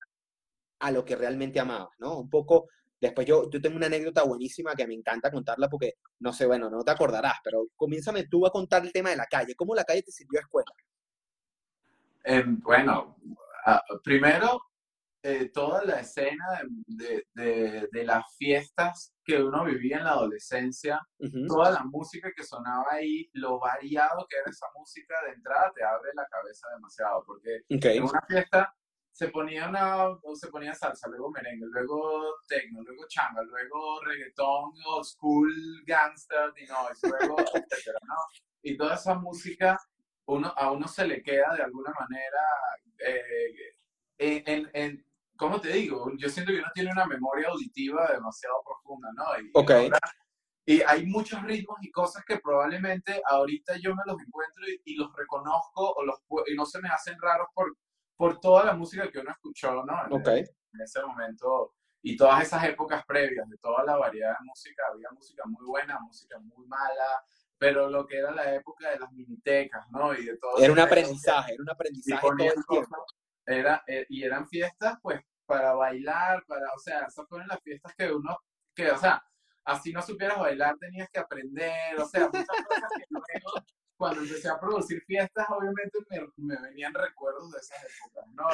a 0.79 0.91
lo 0.91 1.05
que 1.05 1.15
realmente 1.15 1.59
amabas, 1.59 1.89
¿no? 1.99 2.19
Un 2.19 2.29
poco, 2.29 2.67
después 2.99 3.25
yo, 3.25 3.49
yo 3.49 3.61
tengo 3.61 3.77
una 3.77 3.85
anécdota 3.85 4.23
buenísima 4.23 4.75
que 4.75 4.85
me 4.85 4.93
encanta 4.93 5.31
contarla 5.31 5.69
porque, 5.69 5.93
no 6.19 6.33
sé, 6.33 6.45
bueno, 6.45 6.69
no 6.69 6.83
te 6.83 6.91
acordarás, 6.91 7.35
pero 7.43 7.67
comiénzame 7.75 8.27
tú 8.27 8.45
a 8.45 8.51
contar 8.51 8.83
el 8.83 8.91
tema 8.91 9.11
de 9.11 9.15
la 9.15 9.25
calle. 9.25 9.55
¿Cómo 9.55 9.73
la 9.73 9.85
calle 9.85 10.03
te 10.03 10.11
sirvió 10.11 10.39
a 10.39 10.43
escuela? 10.43 10.71
Eh, 12.25 12.43
bueno, 12.45 13.15
uh, 13.65 14.01
primero, 14.03 14.61
eh, 15.27 15.49
toda 15.51 15.83
la 15.83 16.01
escena 16.01 16.45
de, 16.85 17.25
de, 17.33 17.89
de, 17.91 18.03
las 18.03 18.23
fiestas 18.37 19.11
que 19.23 19.41
uno 19.41 19.65
vivía 19.65 19.97
en 19.97 20.03
la 20.03 20.11
adolescencia, 20.11 21.01
toda 21.47 21.71
la 21.71 21.83
música 21.83 22.31
que 22.35 22.43
sonaba 22.43 22.85
ahí, 22.91 23.27
lo 23.33 23.59
variado 23.59 24.27
que 24.29 24.37
era 24.37 24.51
esa 24.51 24.67
música 24.75 25.15
de 25.25 25.33
entrada, 25.33 25.71
te 25.73 25.83
abre 25.83 26.11
la 26.13 26.27
cabeza 26.27 26.67
demasiado, 26.75 27.23
porque 27.25 27.61
en 27.67 28.03
una 28.03 28.21
fiesta 28.27 28.71
se 29.11 29.29
ponía 29.29 29.67
una, 29.67 30.15
se 30.35 30.47
ponía 30.49 30.75
salsa, 30.75 31.07
luego 31.07 31.31
merengue, 31.31 31.65
luego 31.71 32.35
techno, 32.47 32.83
luego 32.83 33.07
changa, 33.07 33.41
luego 33.41 34.03
reggaetón, 34.03 34.73
old 34.85 35.05
school, 35.05 35.51
gangster, 35.87 36.53
y 36.57 36.65
no, 36.67 36.87
luego, 37.01 37.35
etcétera, 37.55 37.99
¿no? 38.03 38.15
Y 38.61 38.77
toda 38.77 38.93
esa 38.93 39.15
música 39.15 39.79
uno, 40.27 40.53
a 40.55 40.71
uno 40.71 40.87
se 40.87 41.07
le 41.07 41.21
queda 41.21 41.55
de 41.55 41.63
alguna 41.63 41.93
manera 41.99 42.41
eh, 42.99 44.43
en, 44.45 44.69
en, 44.73 45.05
¿cómo 45.35 45.59
te 45.59 45.69
digo? 45.69 46.11
Yo 46.17 46.29
siento 46.29 46.51
que 46.51 46.59
uno 46.59 46.71
tiene 46.73 46.91
una 46.91 47.05
memoria 47.05 47.49
auditiva 47.49 48.11
demasiado 48.11 48.55
profunda, 48.65 49.09
¿no? 49.13 49.23
Y, 49.39 49.51
ok. 49.53 49.71
Y, 50.67 50.81
hay 50.81 51.05
muchos 51.05 51.43
ritmos 51.43 51.77
y 51.81 51.91
cosas 51.91 52.23
que 52.25 52.39
probablemente 52.39 53.21
ahorita 53.23 53.75
yo 53.77 53.93
me 53.93 54.01
los 54.05 54.19
encuentro 54.19 54.63
y, 54.83 54.95
los 54.95 55.13
reconozco 55.15 55.91
o 55.91 56.03
los, 56.03 56.17
y 56.47 56.55
no 56.55 56.65
se 56.65 56.81
me 56.81 56.89
hacen 56.89 57.19
raros 57.19 57.47
por, 57.53 57.77
por 58.15 58.39
toda 58.39 58.65
la 58.65 58.73
música 58.73 59.11
que 59.11 59.19
uno 59.19 59.31
escuchó, 59.31 59.83
¿no? 59.85 60.05
En, 60.05 60.13
okay. 60.13 60.39
en 60.39 60.81
ese 60.81 61.01
momento 61.03 61.73
y 62.01 62.15
todas 62.15 62.43
esas 62.43 62.63
épocas 62.65 63.03
previas 63.05 63.49
de 63.49 63.57
toda 63.57 63.83
la 63.83 63.97
variedad 63.97 64.37
de 64.39 64.45
música, 64.45 64.83
había 64.91 65.09
música 65.11 65.43
muy 65.45 65.65
buena, 65.65 65.99
música 65.99 66.37
muy 66.39 66.65
mala, 66.67 67.25
pero 67.57 67.89
lo 67.89 68.05
que 68.05 68.17
era 68.17 68.31
la 68.31 68.53
época 68.55 68.89
de 68.89 68.99
las 68.99 69.11
minitecas, 69.11 69.85
¿no? 69.91 70.13
Y 70.13 70.25
de 70.25 70.37
todo 70.37 70.57
era 70.57 70.73
un 70.73 70.79
aprendizaje, 70.79 71.53
era 71.53 71.63
un 71.63 71.69
aprendizaje 71.69 72.21
todo 72.21 72.31
el 72.31 72.65
tiempo. 72.65 73.05
Era, 73.45 73.83
eh, 73.87 74.05
y 74.09 74.23
eran 74.23 74.47
fiestas, 74.47 74.97
pues, 75.01 75.21
para 75.45 75.73
bailar, 75.73 76.43
para, 76.47 76.73
o 76.73 76.79
sea, 76.79 77.01
esas 77.01 77.27
fueron 77.27 77.47
las 77.47 77.61
fiestas 77.61 77.93
que 77.95 78.11
uno, 78.11 78.37
que, 78.73 78.89
o 78.89 78.97
sea, 78.97 79.23
así 79.63 79.93
no 79.93 80.01
supieras 80.01 80.39
bailar, 80.39 80.77
tenías 80.79 81.09
que 81.11 81.19
aprender, 81.19 81.99
o 81.99 82.07
sea, 82.07 82.27
muchas 82.27 82.47
cosas 82.47 82.89
que 82.97 83.05
luego, 83.09 83.65
cuando 83.95 84.21
empecé 84.21 84.49
a 84.49 84.59
producir 84.59 85.03
fiestas, 85.05 85.45
obviamente 85.49 85.99
me, 86.09 86.27
me 86.37 86.61
venían 86.61 86.93
recuerdos 86.93 87.51
de 87.51 87.59
esas 87.59 87.77
épocas, 87.83 88.27
¿no? 88.33 88.45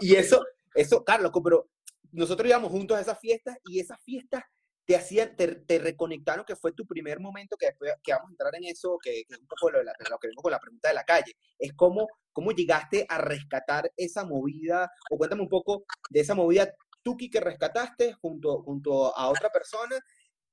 Y, 0.00 0.06
y, 0.06 0.12
y 0.12 0.16
eso, 0.16 0.42
eso, 0.74 1.04
Carlos, 1.04 1.30
pero 1.44 1.68
nosotros 2.10 2.48
íbamos 2.48 2.70
juntos 2.70 2.96
a 2.96 3.00
esas 3.00 3.18
fiestas 3.18 3.58
y 3.64 3.80
esas 3.80 4.02
fiestas 4.02 4.44
te 4.84 4.96
hacían, 4.96 5.36
te, 5.36 5.56
te, 5.56 5.78
reconectaron 5.78 6.44
que 6.44 6.56
fue 6.56 6.72
tu 6.72 6.86
primer 6.86 7.20
momento, 7.20 7.56
que 7.56 7.66
después 7.66 7.92
que 8.02 8.12
vamos 8.12 8.28
a 8.28 8.32
entrar 8.32 8.54
en 8.56 8.64
eso, 8.64 8.98
que, 9.02 9.24
que 9.26 9.34
es 9.34 9.40
un 9.40 9.46
poco 9.46 9.70
lo, 9.70 9.82
lo, 9.82 10.18
que 10.18 10.28
vengo 10.28 10.42
con 10.42 10.52
la 10.52 10.58
pregunta 10.58 10.88
de 10.88 10.94
la 10.94 11.04
calle, 11.04 11.36
es 11.58 11.72
cómo, 11.74 12.08
cómo 12.32 12.50
llegaste 12.52 13.06
a 13.08 13.18
rescatar 13.18 13.90
esa 13.96 14.24
movida, 14.24 14.90
o 15.10 15.16
cuéntame 15.16 15.42
un 15.42 15.48
poco 15.48 15.84
de 16.10 16.20
esa 16.20 16.34
movida 16.34 16.72
Tuki 17.02 17.30
que 17.30 17.40
rescataste 17.40 18.12
junto, 18.14 18.62
junto 18.62 19.16
a 19.16 19.28
otra 19.28 19.50
persona 19.50 19.96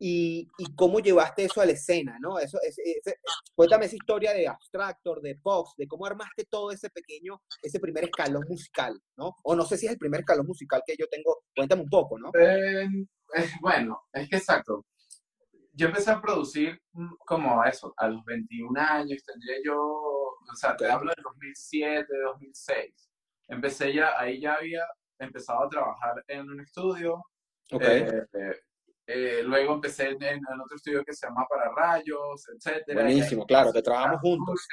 y, 0.01 0.47
y, 0.57 0.75
cómo 0.75 0.99
llevaste 1.01 1.43
eso 1.43 1.59
a 1.59 1.65
la 1.65 1.73
escena, 1.73 2.17
¿no? 2.21 2.39
Eso, 2.39 2.57
cuéntame 3.53 3.85
esa 3.85 3.97
historia 3.97 4.33
de 4.33 4.47
Abstractor, 4.47 5.21
de 5.21 5.35
Pox, 5.35 5.73
de 5.75 5.87
cómo 5.87 6.05
armaste 6.05 6.45
todo 6.45 6.71
ese 6.71 6.89
pequeño, 6.89 7.41
ese 7.61 7.81
primer 7.81 8.05
escalón 8.05 8.45
musical, 8.47 8.97
¿no? 9.17 9.35
O 9.43 9.55
no 9.55 9.65
sé 9.65 9.77
si 9.77 9.87
es 9.87 9.91
el 9.91 9.97
primer 9.97 10.21
escalón 10.21 10.47
musical 10.47 10.81
que 10.85 10.95
yo 10.97 11.05
tengo, 11.07 11.43
cuéntame 11.53 11.81
un 11.81 11.89
poco, 11.89 12.17
¿no? 12.17 12.31
Eh, 12.39 12.87
eh, 13.35 13.49
bueno, 13.61 14.03
es 14.13 14.29
que 14.29 14.37
exacto. 14.37 14.85
Yo 15.73 15.87
empecé 15.87 16.11
a 16.11 16.21
producir 16.21 16.79
mm, 16.93 17.13
como 17.25 17.63
eso, 17.63 17.93
a 17.97 18.07
los 18.07 18.23
21 18.25 18.79
años, 18.79 19.23
tendría 19.23 19.57
yo, 19.63 19.77
o 19.77 20.55
sea, 20.55 20.75
te 20.75 20.89
hablo 20.89 21.11
de 21.15 21.21
2007, 21.23 22.05
2006. 22.25 23.09
Empecé 23.47 23.93
ya, 23.93 24.19
ahí 24.19 24.41
ya 24.41 24.55
había 24.55 24.85
empezado 25.17 25.63
a 25.63 25.69
trabajar 25.69 26.23
en 26.27 26.49
un 26.49 26.61
estudio. 26.61 27.23
Okay. 27.71 28.01
Eh, 28.01 28.61
eh, 29.07 29.41
luego 29.43 29.75
empecé 29.75 30.09
en, 30.09 30.23
en, 30.23 30.61
otro 30.63 30.75
estudio 30.75 31.03
que 31.03 31.13
se 31.13 31.27
llama 31.27 31.45
Para 31.49 31.71
Rayos, 31.73 32.47
etcétera. 32.55 33.01
Buenísimo, 33.01 33.45
claro, 33.45 33.71
que 33.73 33.81
trabajamos 33.81 34.21
juntos. 34.21 34.67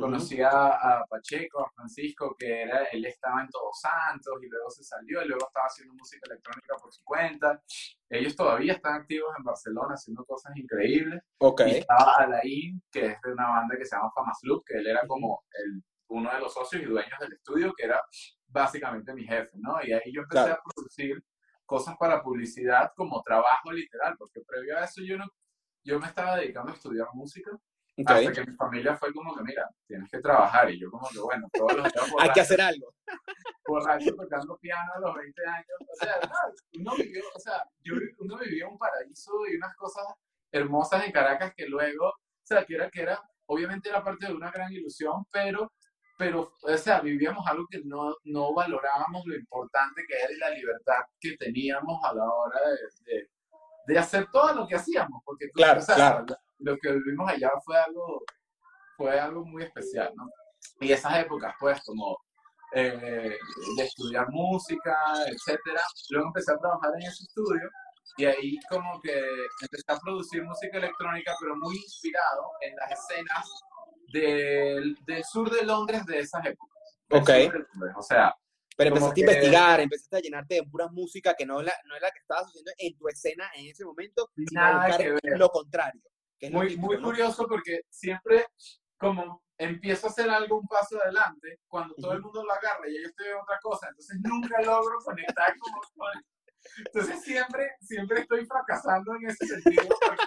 Conocí 0.00 0.40
a, 0.42 0.50
a, 0.50 1.06
Pacheco, 1.06 1.60
a 1.64 1.70
Francisco, 1.70 2.34
que 2.38 2.62
era, 2.62 2.84
él 2.84 3.04
estaba 3.04 3.42
en 3.42 3.48
Todos 3.48 3.80
Santos 3.80 4.34
y 4.42 4.48
luego 4.48 4.70
se 4.70 4.84
salió 4.84 5.22
y 5.22 5.28
luego 5.28 5.46
estaba 5.46 5.66
haciendo 5.66 5.94
música 5.94 6.26
electrónica 6.30 6.76
por 6.80 6.92
su 6.92 7.02
cuenta. 7.04 7.62
Ellos 8.08 8.36
todavía 8.36 8.74
están 8.74 9.00
activos 9.00 9.30
en 9.38 9.44
Barcelona 9.44 9.94
haciendo 9.94 10.24
cosas 10.24 10.56
increíbles. 10.56 11.22
Okay. 11.38 11.72
Y 11.72 11.76
estaba 11.78 12.16
Alain, 12.18 12.82
que 12.90 13.06
es 13.06 13.20
de 13.22 13.32
una 13.32 13.48
banda 13.48 13.76
que 13.76 13.84
se 13.84 13.96
llama 13.96 14.12
Famas 14.14 14.38
Loop, 14.42 14.64
que 14.66 14.78
él 14.78 14.86
era 14.86 15.06
como 15.06 15.44
el, 15.52 15.82
uno 16.08 16.32
de 16.32 16.40
los 16.40 16.52
socios 16.52 16.82
y 16.82 16.86
dueños 16.86 17.18
del 17.20 17.32
estudio, 17.32 17.72
que 17.76 17.86
era 17.86 18.00
básicamente 18.46 19.12
mi 19.14 19.24
jefe, 19.24 19.52
¿no? 19.54 19.78
Y 19.82 19.92
ahí 19.92 20.12
yo 20.12 20.22
empecé 20.22 20.44
claro. 20.44 20.54
a 20.54 20.74
producir 20.74 21.22
cosas 21.64 21.96
para 21.98 22.22
publicidad 22.22 22.92
como 22.94 23.22
trabajo 23.22 23.72
literal, 23.72 24.14
porque 24.16 24.40
previo 24.46 24.78
a 24.78 24.84
eso 24.84 25.02
yo, 25.02 25.18
no, 25.18 25.26
yo 25.84 25.98
me 25.98 26.06
estaba 26.06 26.36
dedicando 26.36 26.72
a 26.72 26.74
estudiar 26.74 27.08
música. 27.12 27.50
Okay. 27.98 28.26
Hasta 28.26 28.42
que 28.42 28.50
mi 28.50 28.56
familia 28.56 28.94
fue 28.96 29.12
como 29.14 29.34
que, 29.34 29.42
mira, 29.42 29.70
tienes 29.86 30.10
que 30.10 30.18
trabajar. 30.18 30.70
Y 30.70 30.78
yo 30.78 30.90
como 30.90 31.08
que, 31.08 31.18
bueno, 31.18 31.48
todos 31.52 31.76
los 31.76 31.92
días 31.92 32.12
Hay 32.20 32.30
que 32.30 32.40
hacer 32.42 32.60
algo. 32.60 32.92
Borracho 33.66 34.14
tocando 34.14 34.58
piano 34.58 34.92
a 34.96 35.00
los 35.00 35.14
20 35.14 35.46
años. 35.46 35.78
O 35.80 36.04
sea, 36.04 36.20
uno 36.74 36.94
vivió, 36.94 37.22
o 37.34 37.40
sea, 37.40 37.64
yo, 37.82 37.94
uno 38.18 38.36
vivía 38.38 38.68
un 38.68 38.76
paraíso 38.76 39.32
y 39.50 39.56
unas 39.56 39.74
cosas 39.76 40.04
hermosas 40.52 41.04
en 41.06 41.12
Caracas 41.12 41.54
que 41.56 41.66
luego, 41.66 42.08
o 42.08 42.44
sea, 42.44 42.64
que 42.64 42.74
era, 42.74 42.90
que 42.90 43.00
era, 43.00 43.20
obviamente 43.46 43.88
era 43.88 44.04
parte 44.04 44.26
de 44.26 44.34
una 44.34 44.50
gran 44.50 44.72
ilusión, 44.72 45.24
pero 45.32 45.72
pero, 46.18 46.54
o 46.62 46.76
sea, 46.78 47.00
vivíamos 47.00 47.46
algo 47.46 47.66
que 47.70 47.82
no, 47.84 48.16
no 48.24 48.54
valorábamos 48.54 49.22
lo 49.26 49.36
importante 49.36 50.02
que 50.08 50.14
era 50.18 50.32
y 50.32 50.38
la 50.38 50.50
libertad 50.50 51.00
que 51.20 51.36
teníamos 51.36 52.02
a 52.04 52.14
la 52.14 52.24
hora 52.24 52.58
de, 52.70 53.12
de, 53.12 53.30
de 53.86 53.98
hacer 53.98 54.26
todo 54.30 54.54
lo 54.54 54.66
que 54.66 54.76
hacíamos, 54.76 55.22
porque 55.24 55.50
claro, 55.50 55.80
o 55.80 55.82
sea, 55.82 55.94
claro. 55.94 56.26
Lo 56.58 56.76
que 56.78 56.92
vivimos 56.92 57.30
allá 57.30 57.50
fue 57.64 57.76
algo, 57.78 58.22
fue 58.96 59.18
algo 59.18 59.44
muy 59.44 59.62
especial, 59.64 60.12
¿no? 60.16 60.28
Y 60.80 60.92
esas 60.92 61.18
épocas, 61.20 61.54
pues, 61.60 61.80
como 61.84 62.16
eh, 62.72 63.36
de 63.76 63.82
estudiar 63.84 64.26
música, 64.30 64.96
etcétera. 65.26 65.82
Luego 66.10 66.28
empecé 66.28 66.52
a 66.52 66.58
trabajar 66.58 66.90
en 66.98 67.06
ese 67.06 67.22
estudio 67.24 67.68
y 68.18 68.24
ahí 68.24 68.58
como 68.68 69.00
que 69.00 69.14
empecé 69.62 69.84
a 69.88 69.98
producir 69.98 70.42
música 70.42 70.78
electrónica, 70.78 71.32
pero 71.40 71.54
muy 71.56 71.76
inspirado 71.76 72.42
en 72.62 72.74
las 72.76 72.90
escenas 72.92 73.46
del, 74.12 74.96
del 75.06 75.24
sur 75.24 75.50
de 75.50 75.62
Londres 75.64 76.04
de 76.06 76.20
esas 76.20 76.44
épocas. 76.44 76.76
Ok. 77.10 77.30
O 77.96 78.02
sea, 78.02 78.34
Pero 78.76 78.90
Como 78.94 79.06
empezaste 79.06 79.10
a 79.10 79.14
que- 79.14 79.20
investigar, 79.32 79.80
empezaste 79.80 80.16
a 80.16 80.20
llenarte 80.20 80.54
de 80.56 80.62
pura 80.64 80.88
música 80.88 81.34
que 81.34 81.46
no 81.46 81.60
es 81.60 81.66
la, 81.66 81.72
no 81.86 81.94
es 81.96 82.02
la 82.02 82.10
que 82.10 82.18
estabas 82.18 82.46
haciendo 82.46 82.72
en 82.78 82.96
tu 82.98 83.08
escena 83.08 83.48
en 83.54 83.66
ese 83.70 83.84
momento, 83.84 84.28
sino 84.34 84.60
buscar 84.86 85.38
lo 85.38 85.48
contrario. 85.50 86.02
Que 86.38 86.46
es 86.46 86.52
muy, 86.52 86.68
típico, 86.68 86.86
muy 86.86 86.96
¿no? 86.96 87.02
curioso 87.02 87.46
porque 87.46 87.80
siempre 87.88 88.46
como 88.98 89.42
empiezo 89.58 90.06
a 90.06 90.10
hacer 90.10 90.28
algo 90.30 90.58
un 90.60 90.66
paso 90.66 91.00
adelante, 91.02 91.60
cuando 91.66 91.94
todo 91.94 92.12
el 92.12 92.18
Ujú. 92.18 92.26
mundo 92.26 92.44
lo 92.44 92.52
agarra 92.52 92.88
y 92.88 93.00
yo 93.02 93.08
estoy 93.08 93.28
en 93.28 93.36
otra 93.36 93.58
cosa, 93.62 93.88
entonces 93.88 94.18
nunca 94.22 94.62
logro 94.62 94.98
conectar 95.04 95.54
como 95.58 95.80
con... 95.94 96.24
Entonces 96.78 97.22
siempre, 97.22 97.70
siempre 97.80 98.20
estoy 98.20 98.44
fracasando 98.44 99.14
en 99.14 99.30
ese 99.30 99.46
sentido 99.46 99.88
porque, 100.00 100.24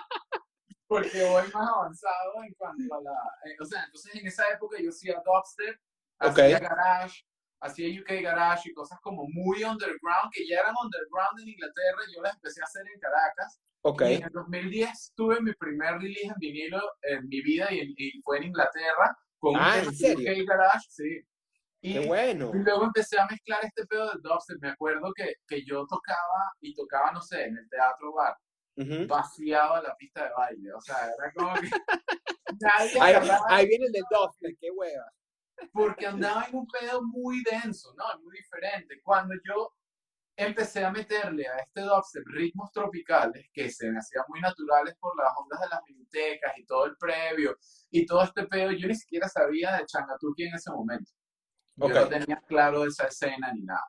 porque 0.88 1.24
voy 1.30 1.44
más 1.54 1.70
avanzado 1.70 2.44
en 2.44 2.54
cuanto 2.54 2.96
a 2.96 3.02
la... 3.02 3.12
eh, 3.46 3.56
o 3.60 3.66
sea, 3.66 3.84
entonces 3.84 4.16
en 4.16 4.28
esa 4.28 4.50
época 4.50 4.78
yo 4.80 4.90
hacía 4.90 5.22
dubstep, 5.26 5.80
hacía 6.20 6.60
garage, 6.60 7.24
hacía 7.62 8.02
UK 8.02 8.24
garage 8.24 8.70
y 8.70 8.74
cosas 8.74 9.00
como 9.02 9.28
muy 9.28 9.64
underground, 9.64 10.32
que 10.32 10.48
ya 10.48 10.60
eran 10.62 10.76
underground 10.82 11.40
en 11.42 11.50
Inglaterra, 11.50 12.02
yo 12.16 12.22
las 12.22 12.36
empecé 12.36 12.62
a 12.62 12.66
hacer 12.66 12.84
en 12.94 13.00
Caracas. 13.00 13.60
Ok. 13.82 14.02
Y 14.02 14.14
en 14.16 14.24
el 14.24 14.30
2010 14.32 15.14
tuve 15.16 15.42
mi 15.42 15.54
primer 15.54 15.94
release 16.00 16.28
en 16.28 16.34
vinilo 16.40 16.82
en 17.04 17.28
mi 17.28 17.42
vida 17.42 17.72
y, 17.72 17.94
y 17.98 18.22
fue 18.24 18.38
en 18.38 18.44
Inglaterra 18.46 19.16
con 19.40 19.56
Ah, 19.56 19.80
un 19.82 19.88
¿en 19.88 19.96
serio? 19.96 20.32
UK 20.32 20.48
Garage, 20.48 20.86
sí. 20.90 21.22
Y, 21.82 21.94
Qué 21.94 22.08
bueno. 22.08 22.52
y 22.54 22.58
luego 22.58 22.84
empecé 22.84 23.18
a 23.18 23.26
mezclar 23.26 23.64
este 23.64 23.86
pedo 23.86 24.12
de 24.12 24.20
dubstep. 24.22 24.58
Me 24.62 24.70
acuerdo 24.72 25.14
que, 25.16 25.36
que 25.48 25.64
yo 25.66 25.86
tocaba 25.88 26.52
y 26.60 26.76
tocaba, 26.76 27.12
no 27.14 27.22
sé, 27.22 27.46
en 27.46 27.58
el 27.58 27.70
teatro 27.70 28.14
bar, 28.14 28.36
Ujú. 28.76 29.08
vaciaba 29.08 29.82
la 29.82 29.96
pista 29.96 30.26
de 30.26 30.32
baile. 30.38 30.74
O 30.74 30.82
sea, 30.82 30.98
era 31.06 31.32
como 31.34 31.54
que 31.56 31.62
nadie 32.60 33.00
Ahí, 33.00 33.30
ahí 33.48 33.68
viene 33.68 33.86
el 33.86 33.92
del 33.94 34.04
dubstep, 34.12 34.58
qué 34.60 34.70
hueva. 34.72 35.06
porque 35.72 36.06
andaba 36.08 36.46
en 36.50 36.56
un 36.58 36.68
pedo 36.68 37.02
muy 37.02 37.42
denso, 37.50 37.94
¿no? 37.96 38.04
Muy 38.24 38.36
diferente. 38.36 39.00
Cuando 39.02 39.36
yo 39.46 39.72
empecé 40.40 40.84
a 40.86 40.92
meterle 40.92 41.48
a 41.48 41.58
este 41.58 41.82
dubstep 41.82 42.24
ritmos 42.28 42.72
tropicales 42.72 43.48
que 43.52 43.70
se 43.70 43.92
me 43.92 44.00
hacían 44.00 44.24
muy 44.30 44.40
naturales 44.40 44.96
por 45.00 45.16
las 45.18 45.32
ondas 45.38 45.60
de 45.60 45.68
las 45.70 45.82
minitecas 45.88 46.58
y 46.58 46.66
todo 46.66 46.86
el 46.86 46.96
previo 46.98 47.58
y 47.92 48.06
todo 48.06 48.24
este 48.24 48.48
pedo, 48.48 48.72
yo 48.72 48.88
ni 48.88 48.96
siquiera 48.96 49.28
sabía 49.28 49.74
de 49.78 49.86
Changatuki 49.86 50.44
en 50.44 50.56
ese 50.56 50.72
momento. 50.72 51.12
Yo 51.76 51.86
Ok. 51.88 51.94
no 51.94 52.08
tenía 52.08 52.42
claro 52.48 52.86
esa 52.86 53.08
escena 53.08 53.52
ni 53.54 53.62
nada. 53.64 53.86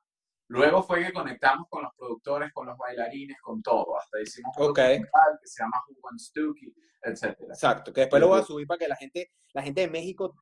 Luego 0.48 0.82
fue 0.82 1.04
que 1.04 1.12
conectamos 1.12 1.68
con 1.70 1.84
los 1.84 1.92
productores, 1.96 2.52
con 2.52 2.66
los 2.66 2.76
bailarines, 2.76 3.36
con 3.40 3.62
todo. 3.62 3.96
Hasta 3.96 4.20
hicimos 4.20 4.52
un 4.56 4.64
Ok. 4.70 4.78
documental 4.78 5.38
que 5.40 5.46
se 5.46 5.62
llama 5.62 5.76
Who 5.88 5.96
Wants 6.02 6.32
Tuki, 6.32 6.74
etcétera. 7.02 7.54
Exacto, 7.54 7.92
que 7.92 8.00
después 8.00 8.20
lo 8.20 8.28
voy 8.28 8.40
a 8.40 8.44
subir 8.44 8.66
para 8.66 8.78
que 8.78 8.88
la 8.88 8.96
gente, 8.96 9.30
la 9.52 9.62
gente 9.62 9.82
de 9.82 9.88
México, 9.88 10.34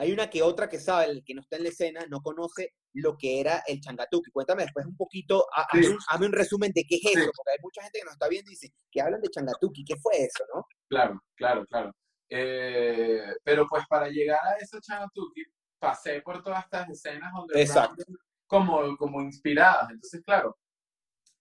hay 0.00 0.12
una 0.12 0.30
que 0.30 0.42
otra 0.42 0.66
que 0.68 0.78
sabe, 0.80 1.06
el 1.10 1.22
que 1.24 1.34
no 1.34 1.42
está 1.42 1.56
en 1.56 1.64
la 1.64 1.68
escena, 1.68 2.06
no 2.08 2.22
conoce 2.22 2.72
lo 2.94 3.16
que 3.18 3.38
era 3.38 3.62
el 3.66 3.80
changatuki. 3.80 4.30
Cuéntame 4.30 4.62
después 4.62 4.86
un 4.86 4.96
poquito, 4.96 5.46
Sí. 5.72 5.94
hazme, 6.08 6.26
un, 6.26 6.32
resumen 6.32 6.72
de 6.72 6.84
qué 6.88 6.96
es 6.96 7.02
Sí. 7.02 7.08
eso, 7.10 7.30
porque 7.36 7.50
hay 7.52 7.58
mucha 7.62 7.82
gente 7.82 7.98
que 7.98 8.04
nos 8.06 8.14
está 8.14 8.28
viendo 8.28 8.50
y 8.50 8.54
dice, 8.54 8.72
que 8.90 9.00
hablan 9.02 9.20
de 9.20 9.28
changatuki, 9.28 9.84
¿qué 9.84 9.96
fue 9.96 10.14
eso, 10.16 10.42
no? 10.54 10.66
Claro, 10.88 11.22
claro, 11.36 11.66
claro. 11.66 11.92
Eh, 12.30 13.34
pero 13.44 13.66
pues 13.68 13.84
para 13.88 14.08
llegar 14.08 14.38
a 14.46 14.56
ese 14.56 14.80
Changatuki 14.80 15.42
pasé 15.80 16.22
por 16.22 16.42
todas 16.42 16.64
estas 16.64 16.88
escenas 16.88 17.30
donde 17.34 17.60
Exacto. 17.60 18.04
como, 18.46 18.96
como 18.96 19.20
inspiradas. 19.20 19.90
Entonces, 19.90 20.22
claro. 20.24 20.56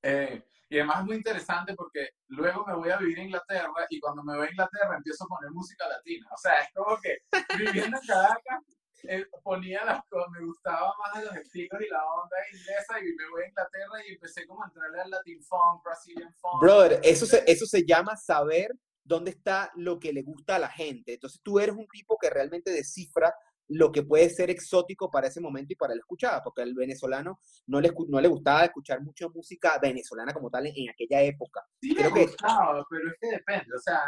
eh, 0.02 0.44
y 0.70 0.78
además 0.78 1.00
es 1.00 1.06
muy 1.06 1.16
interesante 1.16 1.74
porque 1.74 2.10
luego 2.28 2.64
me 2.66 2.76
voy 2.76 2.90
a 2.92 2.98
vivir 2.98 3.20
a 3.20 3.24
Inglaterra 3.24 3.88
y 3.90 4.00
cuando 4.00 4.24
me 4.24 4.38
voy 4.38 4.48
a 4.48 4.52
Inglaterra 4.52 4.96
empiezo 4.96 5.24
a 5.24 5.28
poner 5.28 5.50
música 5.52 5.88
latina. 5.88 6.28
O 6.32 6.38
sea, 6.38 6.62
es 6.62 6.70
como 6.74 6.98
que 7.02 7.18
viviendo 7.58 7.98
en 7.98 8.08
Caracas 8.08 8.64
eh, 9.04 9.26
ponía 9.44 9.84
las 9.86 10.06
cosas, 10.06 10.30
me 10.32 10.46
gustaba 10.46 10.94
más 10.98 11.24
los 11.24 11.36
estilos 11.38 11.82
y 11.82 11.90
la 11.90 12.06
onda 12.06 12.36
inglesa 12.52 13.00
y 13.00 13.16
me 13.16 13.30
voy 13.32 13.44
a 13.44 13.48
Inglaterra 13.48 14.08
y 14.08 14.14
empecé 14.14 14.46
como 14.46 14.64
a 14.64 14.68
entrarle 14.68 15.02
al 15.02 15.10
Latin 15.10 15.42
Funk, 15.42 15.84
Brazilian 15.84 16.34
Funk. 16.36 16.62
Brother, 16.62 17.00
eso 17.04 17.26
se, 17.26 17.44
eso 17.48 17.66
se 17.66 17.86
llama 17.86 18.16
saber 18.16 18.72
dónde 19.04 19.32
está 19.32 19.72
lo 19.76 20.00
que 20.00 20.14
le 20.14 20.22
gusta 20.22 20.58
a 20.58 20.60
la 20.60 20.70
gente. 20.70 21.14
Entonces 21.14 21.40
tú 21.42 21.60
eres 21.60 21.76
un 21.76 21.88
tipo 21.88 22.18
que 22.22 22.30
realmente 22.30 22.72
descifra 22.72 23.34
lo 23.70 23.92
que 23.92 24.04
puede 24.04 24.30
ser 24.30 24.50
exótico 24.50 25.10
para 25.12 25.28
ese 25.28 25.40
momento 25.42 25.74
y 25.74 25.76
para 25.76 25.94
el 25.94 26.00
escuchar, 26.00 26.42
porque 26.44 26.62
al 26.64 26.74
venezolano 26.74 27.40
no 27.68 27.80
le, 27.80 27.94
no 28.08 28.20
le 28.20 28.28
gustaba 28.28 28.66
escuchar 28.66 29.02
mucha 29.02 29.28
música 29.30 29.78
venezolana 29.82 30.34
como 30.34 30.50
tal 30.50 30.66
en, 30.68 30.74
en 30.76 30.90
aquella 30.90 31.22
época. 31.22 31.64
Sí, 31.82 31.94
Creo 31.96 32.14
que- 32.14 32.26
gustaba, 32.26 32.84
pero 32.90 33.10
es 33.12 33.18
que 33.22 33.28
depende, 33.28 33.76
o 33.76 33.80
sea, 33.80 34.02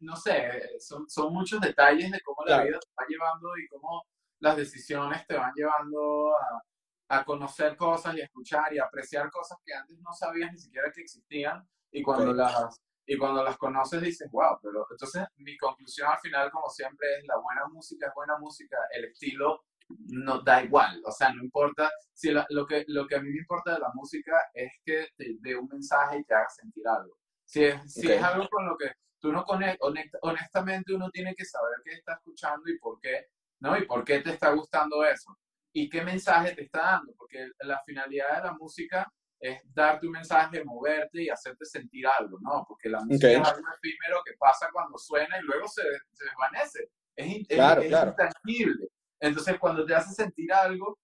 no 0.00 0.16
sé, 0.16 0.78
son, 0.80 1.08
son 1.08 1.32
muchos 1.32 1.60
detalles 1.60 2.10
de 2.10 2.20
cómo 2.20 2.42
la 2.44 2.56
Claro. 2.56 2.64
vida 2.68 2.78
te 2.80 2.88
va 2.98 3.06
llevando 3.08 3.48
y 3.58 3.66
cómo 3.68 4.02
las 4.40 4.56
decisiones 4.56 5.26
te 5.26 5.34
van 5.36 5.52
llevando 5.54 6.30
a, 6.36 7.18
a 7.18 7.24
conocer 7.24 7.76
cosas 7.76 8.16
y 8.16 8.20
a 8.20 8.24
escuchar 8.24 8.72
y 8.72 8.78
a 8.78 8.84
apreciar 8.84 9.30
cosas 9.30 9.58
que 9.64 9.74
antes 9.74 9.98
no 10.00 10.12
sabías 10.14 10.50
ni 10.52 10.58
siquiera 10.58 10.90
que 10.92 11.02
existían 11.02 11.68
y 11.92 12.02
cuando 12.02 12.32
las 12.32 12.80
y 13.06 13.16
cuando 13.18 13.42
las 13.42 13.56
conoces 13.58 14.00
dices, 14.02 14.28
wow, 14.30 14.58
pero 14.62 14.86
entonces 14.90 15.24
mi 15.36 15.56
conclusión 15.56 16.08
al 16.10 16.18
final, 16.20 16.50
como 16.50 16.68
siempre, 16.70 17.06
es 17.18 17.24
la 17.26 17.36
buena 17.38 17.66
música 17.72 18.06
es 18.08 18.12
buena 18.14 18.38
música, 18.38 18.78
el 18.92 19.06
estilo 19.06 19.64
no 20.08 20.40
da 20.42 20.62
igual, 20.62 21.02
o 21.04 21.10
sea, 21.10 21.32
no 21.34 21.42
importa, 21.42 21.90
si 22.12 22.30
la- 22.30 22.46
lo, 22.50 22.66
que, 22.66 22.84
lo 22.88 23.06
que 23.06 23.16
a 23.16 23.20
mí 23.20 23.28
me 23.30 23.38
importa 23.40 23.74
de 23.74 23.80
la 23.80 23.90
música 23.94 24.32
es 24.54 24.72
que 24.84 25.08
te 25.16 25.36
dé 25.40 25.56
un 25.56 25.68
mensaje 25.68 26.18
y 26.18 26.24
te 26.24 26.34
haga 26.34 26.48
sentir 26.48 26.86
algo. 26.88 27.16
Si 27.44 27.64
es, 27.64 27.92
si 27.92 28.06
Ok. 28.08 28.12
es 28.14 28.22
algo 28.22 28.48
con 28.48 28.66
lo 28.66 28.76
que 28.76 28.92
tú 29.20 29.32
no 29.32 29.44
conectas, 29.44 29.78
honestamente 30.22 30.94
uno 30.94 31.10
tiene 31.10 31.34
que 31.34 31.44
saber 31.44 31.76
qué 31.84 31.92
está 31.94 32.14
escuchando 32.14 32.68
y 32.70 32.78
por 32.78 33.00
qué, 33.00 33.26
¿no? 33.60 33.76
Y 33.76 33.84
por 33.86 34.04
qué 34.04 34.20
te 34.20 34.30
está 34.30 34.50
gustando 34.52 35.04
eso. 35.04 35.36
Y 35.74 35.88
qué 35.90 36.02
mensaje 36.02 36.54
te 36.54 36.62
está 36.64 36.80
dando, 36.82 37.12
porque 37.16 37.48
la 37.60 37.80
finalidad 37.84 38.36
de 38.36 38.48
la 38.48 38.52
música 38.54 39.10
es 39.42 39.60
darte 39.74 40.06
un 40.06 40.12
mensaje, 40.12 40.62
moverte 40.64 41.24
y 41.24 41.28
hacerte 41.28 41.64
sentir 41.64 42.06
algo, 42.06 42.38
¿no? 42.40 42.64
Porque 42.68 42.88
la 42.88 43.00
música 43.00 43.26
Ok. 43.26 43.32
es 43.42 43.48
algo 43.48 43.66
efímero 43.76 44.22
que 44.24 44.34
pasa 44.38 44.68
cuando 44.72 44.96
suena 44.96 45.36
y 45.38 45.42
luego 45.42 45.66
se, 45.66 45.82
se 46.12 46.24
desvanece. 46.24 46.88
Es, 47.16 47.48
Claro, 47.48 47.82
es 47.82 47.88
claro. 47.88 48.10
intangible. 48.12 48.88
Entonces, 49.20 49.58
cuando 49.58 49.84
te 49.84 49.94
hace 49.96 50.14
sentir 50.14 50.52
algo, 50.52 50.96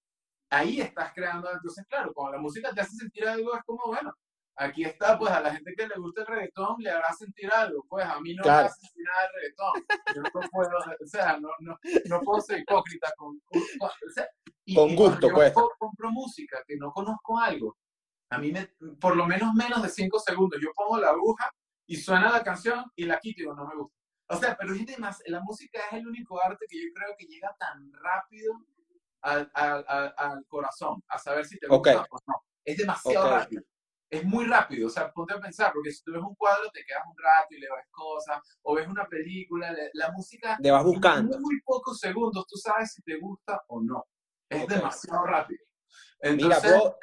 ahí 0.50 0.80
estás 0.80 1.12
creando. 1.12 1.50
Entonces, 1.52 1.84
claro, 1.88 2.12
cuando 2.14 2.36
la 2.36 2.42
música 2.42 2.72
te 2.72 2.80
hace 2.80 2.96
sentir 2.96 3.26
algo, 3.26 3.56
es 3.56 3.62
como, 3.64 3.82
bueno, 3.88 4.14
aquí 4.56 4.84
está, 4.84 5.18
pues 5.18 5.30
a 5.32 5.40
la 5.40 5.52
gente 5.54 5.74
que 5.76 5.88
le 5.88 5.96
gusta 5.96 6.20
el 6.20 6.26
reggaetón 6.28 6.76
le 6.78 6.90
hará 6.90 7.12
sentir 7.12 7.50
algo. 7.52 7.84
Pues 7.88 8.04
a 8.06 8.20
mí 8.20 8.34
no 8.34 8.44
Claro. 8.44 8.62
me 8.62 8.66
hace 8.68 8.80
sentir 8.86 9.04
nada 9.04 9.22
el 9.26 9.32
reggaetón. 9.34 10.14
Yo 10.14 10.22
no 10.22 10.48
puedo, 10.50 10.78
o 10.78 11.06
sea, 11.06 11.38
no, 11.40 11.48
no, 11.58 11.76
no 12.06 12.20
puedo 12.20 12.40
ser 12.40 12.60
hipócrita 12.60 13.12
con, 13.16 13.38
con- 13.46 13.62
o 13.82 14.10
sea, 14.14 14.28
y- 14.64 14.74
Con 14.76 14.90
y 14.90 14.96
gusto, 14.96 15.28
yo 15.28 15.34
pues. 15.34 15.52
co- 15.52 15.72
compro 15.78 16.10
música 16.10 16.62
que 16.66 16.76
no 16.76 16.92
conozco 16.92 17.38
algo, 17.38 17.76
a 18.30 18.38
mí 18.38 18.52
me, 18.52 18.66
por 19.00 19.16
lo 19.16 19.26
menos 19.26 19.54
menos 19.54 19.82
de 19.82 19.88
cinco 19.88 20.18
segundos, 20.18 20.60
yo 20.62 20.70
pongo 20.74 20.98
la 20.98 21.08
aguja 21.10 21.50
y 21.86 21.96
suena 21.96 22.30
la 22.30 22.42
canción 22.44 22.84
y 22.96 23.04
la 23.04 23.18
quito 23.18 23.40
y 23.40 23.42
digo, 23.44 23.54
no 23.54 23.66
me 23.66 23.74
gusta. 23.76 23.96
O 24.30 24.36
sea, 24.36 24.56
pero 24.58 24.74
es 24.74 24.84
demás, 24.86 25.22
la 25.26 25.40
música 25.40 25.80
es 25.90 25.94
el 25.98 26.06
único 26.06 26.42
arte 26.42 26.66
que 26.68 26.76
yo 26.78 26.88
creo 26.94 27.14
que 27.18 27.26
llega 27.26 27.54
tan 27.58 27.90
rápido 27.94 28.52
al, 29.22 29.50
al, 29.54 29.84
al, 29.88 30.14
al 30.16 30.46
corazón, 30.46 31.02
a 31.08 31.18
saber 31.18 31.46
si 31.46 31.58
te 31.58 31.66
gusta 31.66 32.06
o 32.10 32.18
no. 32.26 32.42
Es 32.64 32.76
demasiado 32.76 33.26
Ok. 33.26 33.32
rápido. 33.32 33.62
Es 34.10 34.24
muy 34.24 34.46
rápido, 34.46 34.86
o 34.86 34.90
sea, 34.90 35.12
ponte 35.12 35.34
a 35.34 35.40
pensar, 35.40 35.70
porque 35.72 35.90
si 35.90 36.02
tú 36.02 36.12
ves 36.12 36.22
un 36.22 36.34
cuadro 36.34 36.70
te 36.70 36.82
quedas 36.82 37.02
un 37.06 37.14
rato 37.22 37.48
y 37.54 37.60
le 37.60 37.66
ves 37.68 37.86
cosas, 37.90 38.38
o 38.62 38.74
ves 38.74 38.88
una 38.88 39.06
película, 39.06 39.70
le- 39.70 39.90
la 39.92 40.10
música 40.12 40.58
Te 40.62 40.70
vas 40.70 40.80
en 40.82 40.86
buscando. 40.86 41.38
muy 41.40 41.60
pocos 41.62 41.98
segundos 41.98 42.46
tú 42.46 42.56
sabes 42.56 42.92
si 42.94 43.02
te 43.02 43.18
gusta 43.18 43.62
o 43.68 43.82
no. 43.82 44.06
Es 44.48 44.62
Ok. 44.64 44.70
demasiado 44.70 45.24
rápido. 45.26 45.60
Mira, 46.22 46.30
Entonces, 46.30 46.70
bro, 46.72 46.96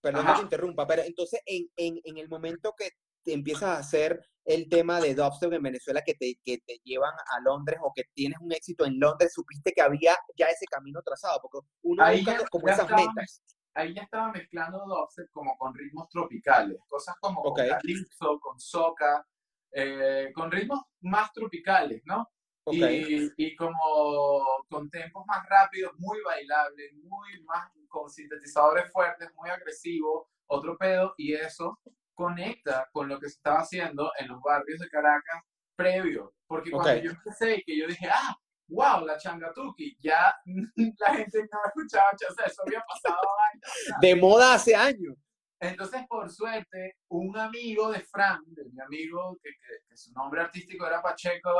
perdón 0.00 0.24
que 0.24 0.30
Ajá. 0.30 0.36
te 0.38 0.42
interrumpa, 0.44 0.86
pero 0.86 1.02
entonces 1.02 1.40
en, 1.46 1.68
en, 1.76 2.00
en 2.04 2.18
el 2.18 2.28
momento 2.28 2.74
que 2.76 2.90
te 3.24 3.32
empiezas 3.32 3.64
a 3.64 3.78
hacer 3.78 4.20
el 4.44 4.68
tema 4.68 5.00
de 5.00 5.14
dubstep 5.14 5.52
en 5.52 5.62
Venezuela 5.62 6.02
que 6.06 6.14
te, 6.14 6.38
que 6.44 6.58
te 6.58 6.78
llevan 6.84 7.12
a 7.12 7.40
Londres 7.40 7.78
o 7.82 7.92
que 7.92 8.04
tienes 8.14 8.38
un 8.40 8.52
éxito 8.52 8.84
en 8.84 9.00
Londres, 9.00 9.32
supiste 9.34 9.72
que 9.72 9.82
había 9.82 10.16
ya 10.36 10.46
ese 10.46 10.66
camino 10.66 11.02
trazado, 11.02 11.40
porque 11.42 11.66
uno 11.82 12.04
Ahí 12.04 12.18
busca 12.24 12.38
ya- 12.38 12.46
como 12.48 12.68
ya 12.68 12.72
esas 12.74 12.86
estaba 12.86 13.02
metas. 13.06 13.42
ahí 13.74 13.94
ya 13.94 14.02
estaba 14.02 14.30
mezclando 14.32 14.78
dubstep 14.86 15.28
como 15.32 15.56
con 15.58 15.74
ritmos 15.74 16.08
tropicales, 16.08 16.78
cosas 16.88 17.16
como 17.20 17.40
Ok. 17.40 17.58
con 17.58 17.68
calypso, 17.68 18.38
con 18.40 18.60
soca, 18.60 19.26
eh, 19.72 20.30
con 20.32 20.50
ritmos 20.52 20.80
más 21.00 21.32
tropicales, 21.32 22.00
¿no? 22.04 22.30
Ok, 22.68 22.74
Y, 22.74 23.32
y 23.36 23.54
como 23.54 24.44
con 24.68 24.90
tempos 24.90 25.24
más 25.26 25.46
rápidos, 25.48 25.92
muy 25.98 26.18
bailables, 26.22 26.92
muy 26.94 27.40
más 27.44 27.70
con 27.88 28.10
sintetizadores 28.10 28.90
fuertes, 28.90 29.30
muy 29.36 29.48
agresivos, 29.50 30.26
otro 30.48 30.76
pedo, 30.76 31.14
y 31.16 31.34
eso 31.34 31.78
conecta 32.14 32.88
con 32.92 33.08
lo 33.08 33.20
que 33.20 33.28
se 33.28 33.36
estaba 33.36 33.60
haciendo 33.60 34.10
en 34.18 34.28
los 34.28 34.40
barrios 34.42 34.80
de 34.80 34.88
Caracas 34.88 35.42
previo. 35.76 36.34
Porque 36.48 36.70
cuando 36.70 36.92
Ok. 36.98 37.04
yo 37.04 37.10
empecé 37.10 37.56
y 37.56 37.62
que 37.62 37.78
yo 37.78 37.86
dije, 37.86 38.08
ah, 38.12 38.34
wow, 38.68 39.04
la 39.06 39.16
changatuki, 39.16 39.96
ya 40.00 40.34
la 40.98 41.14
gente 41.14 41.38
no 41.52 41.58
escuchaba, 41.66 42.06
o 42.14 42.34
sea, 42.34 42.46
eso 42.46 42.62
había 42.66 42.80
pasado 42.80 43.16
años. 43.52 43.62
De 44.00 44.16
moda 44.16 44.54
hace 44.54 44.74
años. 44.74 45.14
Entonces, 45.58 46.02
por 46.08 46.30
suerte, 46.30 46.96
un 47.08 47.36
amigo 47.38 47.90
de 47.90 48.00
Fran, 48.00 48.42
de 48.46 48.64
mi 48.64 48.80
amigo, 48.80 49.38
que, 49.42 49.50
que, 49.50 49.96
su 49.96 50.12
nombre 50.12 50.42
artístico 50.42 50.86
era 50.86 51.00
Pacheco 51.00 51.50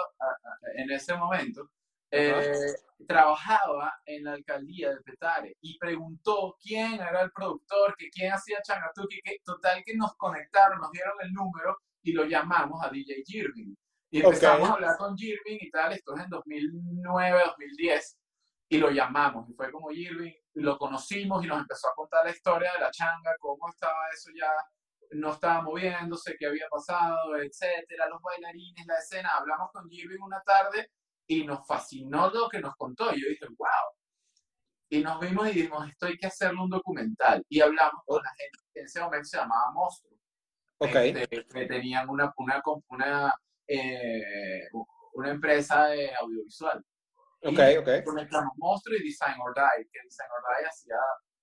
en 0.75 0.91
ese 0.91 1.15
momento, 1.15 1.71
eh, 2.11 2.53
trabajaba 3.07 3.93
en 4.05 4.25
la 4.25 4.35
alcaldía 4.35 4.91
de 4.91 5.01
Petare 5.01 5.57
y 5.61 5.77
preguntó 5.79 6.57
quién 6.63 6.95
era 6.95 7.23
el 7.23 7.33
productor, 7.33 7.97
que 7.97 8.09
quién 8.11 8.33
hacía 8.33 8.63
Changatuki, 8.63 9.21
que 9.23 9.39
total 9.45 9.83
que 9.85 9.95
nos 9.97 10.15
conectaron, 10.17 10.79
nos 10.79 10.91
dieron 10.93 11.15
el 11.21 11.33
número 11.33 11.79
y 12.03 12.13
lo 12.13 12.25
llamamos 12.25 12.83
a 12.85 12.91
DJ 12.91 13.23
Jirving. 13.27 13.77
Y 14.11 14.23
empezamos 14.23 14.71
a 14.71 14.75
hablar 14.75 14.97
con 14.97 15.17
Jirving 15.17 15.59
y 15.61 15.71
tal, 15.71 15.93
esto 15.93 16.15
es 16.17 16.25
en 16.25 16.31
2009, 16.31 17.43
2010, 17.45 18.19
y 18.69 18.79
lo 18.79 18.91
llamamos. 18.91 19.49
Y 19.51 19.55
fue 19.55 19.71
como 19.73 19.89
Jirving, 19.89 20.35
lo 20.57 20.79
conocimos 20.79 21.45
y 21.45 21.49
nos 21.49 21.61
empezó 21.61 21.89
a 21.89 21.95
contar 21.95 22.25
la 22.25 22.31
historia 22.31 22.73
de 22.73 22.81
la 22.81 22.91
changa, 22.91 23.37
cómo 23.39 23.69
estaba 23.69 24.09
eso 24.13 24.31
ya, 24.35 24.51
no 25.13 25.33
estaba 25.33 25.63
moviéndose, 25.63 26.37
qué 26.39 26.47
había 26.47 26.67
pasado, 26.69 27.37
etcétera, 27.37 28.09
los 28.09 28.21
bailarines, 28.23 28.87
la 28.87 28.99
escena. 28.99 29.31
Hablamos 29.37 29.71
con 29.73 29.89
Jirving 29.89 30.23
una 30.23 30.41
tarde 30.43 30.91
y 31.27 31.45
nos 31.45 31.67
fascinó 31.67 32.31
lo 32.31 32.49
que 32.49 32.61
nos 32.61 32.75
contó. 32.77 33.15
Y 33.15 33.23
yo 33.23 33.29
dije, 33.29 33.47
wow. 33.47 33.69
Y 34.89 35.03
nos 35.03 35.21
vimos 35.21 35.49
y 35.49 35.53
dijimos, 35.53 35.89
esto 35.89 36.07
hay 36.07 36.17
que 36.17 36.27
hacerle 36.27 36.61
un 36.61 36.71
documental. 36.71 37.45
Y 37.49 37.61
hablamos 37.61 38.03
con 38.07 38.23
la 38.23 38.31
gente 38.31 38.59
que 38.73 38.81
en 38.81 38.87
ese 38.87 39.01
momento 39.01 39.29
se 39.29 39.37
llamaba 39.37 39.73
Monstruo. 39.73 40.17
Okay. 40.79 41.11
Este, 41.11 41.47
que 41.47 41.67
tenían 41.67 42.09
una, 42.09 42.33
una, 42.37 42.63
una, 42.89 43.35
eh, 43.67 44.69
una 45.13 45.31
empresa 45.31 45.87
de 45.89 46.15
audiovisual. 46.15 46.85
Ok, 47.49 47.59
y 47.73 47.77
ok. 47.77 48.05
Conectamos 48.05 48.53
Monstruo 48.57 48.97
y 48.97 49.03
Design 49.03 49.37
or 49.41 49.55
Die, 49.55 49.89
que 49.93 50.01
Design 50.05 50.29
or 50.31 50.43
Die 50.61 50.67
hacía 50.67 50.97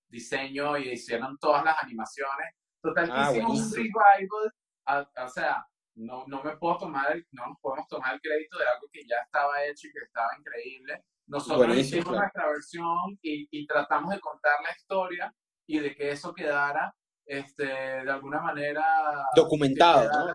diseño 0.08 0.76
y 0.78 0.90
hicieron 0.92 1.36
todas 1.38 1.64
las 1.64 1.82
animaciones. 1.82 2.54
Total, 2.82 3.10
Ah, 3.12 3.30
hicimos 3.32 3.60
un 3.60 3.72
revival, 3.74 4.52
a- 4.86 5.24
o 5.24 5.28
sea, 5.28 5.66
no, 5.96 6.24
no 6.26 6.42
me 6.42 6.56
puedo 6.56 6.78
tomar, 6.78 7.12
el- 7.12 7.26
no 7.32 7.46
nos 7.46 7.58
podemos 7.60 7.86
tomar 7.88 8.14
el 8.14 8.20
crédito 8.20 8.58
de 8.58 8.66
algo 8.66 8.86
que 8.92 9.00
ya 9.06 9.16
estaba 9.24 9.62
hecho 9.64 9.88
y 9.88 9.92
que 9.92 10.04
estaba 10.04 10.28
increíble. 10.38 11.02
Nosotros 11.26 11.58
Buenísimo, 11.66 11.82
hicimos 12.00 12.04
claro. 12.08 12.20
nuestra 12.20 12.46
versión 12.48 13.18
y, 13.22 13.48
y 13.50 13.66
tratamos 13.66 14.10
de 14.14 14.20
contar 14.20 14.60
la 14.62 14.70
historia 14.76 15.34
y 15.66 15.78
de 15.78 15.94
que 15.94 16.10
eso 16.10 16.34
quedara, 16.34 16.94
este, 17.26 17.64
de 17.64 18.10
alguna 18.10 18.40
manera, 18.42 18.84
Documentado, 19.34 20.02
que 20.02 20.08
¿no? 20.08 20.34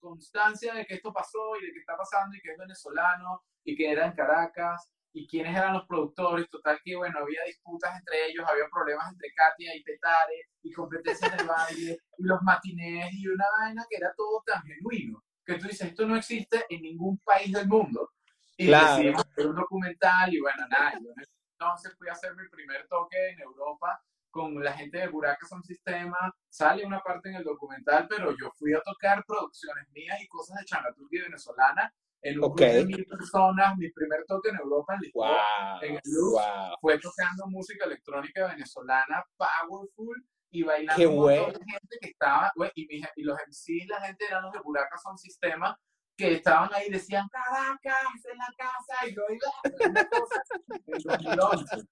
Constancia 0.00 0.74
de 0.74 0.84
que 0.86 0.94
esto 0.94 1.12
pasó 1.12 1.56
y 1.60 1.66
de 1.66 1.72
que 1.72 1.80
está 1.80 1.96
pasando 1.96 2.36
y 2.36 2.40
que 2.40 2.52
es 2.52 2.58
venezolano 2.58 3.42
y 3.64 3.76
que 3.76 3.90
era 3.90 4.06
en 4.06 4.12
Caracas 4.12 4.90
y 5.12 5.26
quiénes 5.26 5.56
eran 5.56 5.74
los 5.74 5.86
productores. 5.86 6.48
Total 6.48 6.78
que, 6.84 6.96
bueno, 6.96 7.18
había 7.18 7.42
disputas 7.44 7.96
entre 7.98 8.26
ellos, 8.26 8.46
había 8.48 8.64
problemas 8.72 9.12
entre 9.12 9.32
Katia 9.34 9.74
y 9.76 9.82
Petare 9.82 10.48
y 10.62 10.72
competencias 10.72 11.36
de 11.36 11.44
baile 11.44 11.98
y 12.18 12.22
los 12.24 12.40
matinés 12.42 13.12
y 13.12 13.26
una 13.28 13.44
vaina 13.58 13.84
que 13.88 13.96
era 13.96 14.12
todo 14.16 14.42
tan 14.46 14.62
genuino 14.62 15.22
que 15.44 15.54
tú 15.58 15.66
dices, 15.66 15.88
esto 15.88 16.06
no 16.06 16.16
existe 16.16 16.64
en 16.68 16.82
ningún 16.82 17.18
país 17.18 17.52
del 17.52 17.66
mundo. 17.66 18.10
Y 18.56 18.66
Claro. 18.66 18.96
decidimos 18.96 19.24
hacer 19.26 19.46
un 19.48 19.56
documental 19.56 20.32
y 20.32 20.40
bueno, 20.40 20.68
nada, 20.68 20.92
yo 21.02 21.10
entonces 21.58 21.94
fui 21.98 22.08
a 22.08 22.12
hacer 22.12 22.34
mi 22.36 22.48
primer 22.48 22.86
toque 22.88 23.30
en 23.30 23.40
Europa 23.40 24.00
con 24.30 24.62
la 24.62 24.72
gente 24.72 24.98
de 24.98 25.08
Buraca 25.08 25.46
Sound 25.46 25.64
Sistema, 25.64 26.16
sale 26.48 26.84
una 26.86 27.00
parte 27.00 27.28
en 27.30 27.36
el 27.36 27.44
documental, 27.44 28.06
pero 28.08 28.30
yo 28.40 28.50
fui 28.58 28.72
a 28.74 28.80
tocar 28.80 29.24
producciones 29.26 29.88
mías 29.90 30.20
y 30.22 30.28
cosas 30.28 30.58
de 30.58 30.64
Changatuki 30.66 31.18
venezolana 31.18 31.92
en 32.22 32.38
un 32.38 32.44
Ok. 32.44 32.56
club 32.58 32.68
de 32.70 32.84
mil 32.84 33.06
personas, 33.06 33.76
mi 33.78 33.90
primer 33.90 34.24
toque 34.26 34.50
en 34.50 34.56
Europa 34.56 34.94
en 34.94 35.00
Lisboa, 35.00 35.30
Wow. 35.72 35.82
en 35.82 35.94
el 35.94 36.00
Luz, 36.04 36.32
Wow. 36.32 36.76
fue 36.80 36.98
tocando 36.98 37.46
música 37.48 37.84
electrónica 37.86 38.46
venezolana 38.48 39.24
powerful 39.36 40.24
y 40.52 40.62
bailando 40.62 41.02
montón 41.12 41.22
bueno. 41.22 41.44
gente 41.46 41.98
que 42.00 42.08
estaba, 42.10 42.52
güey, 42.56 42.70
y, 42.74 42.86
mis- 42.86 43.08
y 43.16 43.22
los 43.22 43.38
MCs, 43.38 43.86
la 43.88 44.00
gente 44.02 44.24
eran 44.26 44.42
los 44.42 44.52
de 44.52 44.60
Buraca 44.60 44.96
Sound 44.98 45.18
Sistema, 45.18 45.78
que 46.16 46.34
estaban 46.34 46.68
ahí 46.74 46.88
y 46.88 46.90
decían 46.92 47.26
Caracas 47.28 48.24
en 48.30 48.36
la 48.36 48.52
casa 48.58 49.06
y 49.06 49.14
yo 49.14 49.22
iba 49.30 49.88
una 49.88 50.08
cosa 50.10 50.42
en 50.86 51.02
2011. 51.02 51.86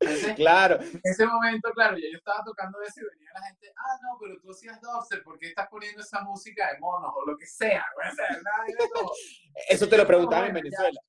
Entonces, 0.00 0.34
Claro. 0.34 0.80
en 0.80 1.00
ese 1.04 1.26
momento, 1.26 1.70
claro, 1.72 1.96
yo 1.98 2.16
estaba 2.16 2.42
tocando 2.44 2.80
eso 2.80 3.00
y 3.00 3.04
venía 3.04 3.30
la 3.34 3.46
gente, 3.46 3.72
ah, 3.76 3.98
no, 4.02 4.18
pero 4.18 4.40
tú 4.40 4.50
hacías 4.50 4.80
dubstep, 4.80 5.22
¿por 5.22 5.38
qué 5.38 5.48
estás 5.48 5.68
poniendo 5.68 6.00
esa 6.02 6.22
música 6.22 6.72
de 6.72 6.78
monos 6.78 7.12
o 7.14 7.26
lo 7.30 7.36
que 7.36 7.46
sea? 7.46 7.84
O 7.98 8.14
sea, 8.14 8.26
eso. 9.68 9.88
Te 9.88 9.96
lo 9.96 10.06
preguntaban 10.06 10.48
en. 10.48 10.54
Venezuela. 10.54 11.00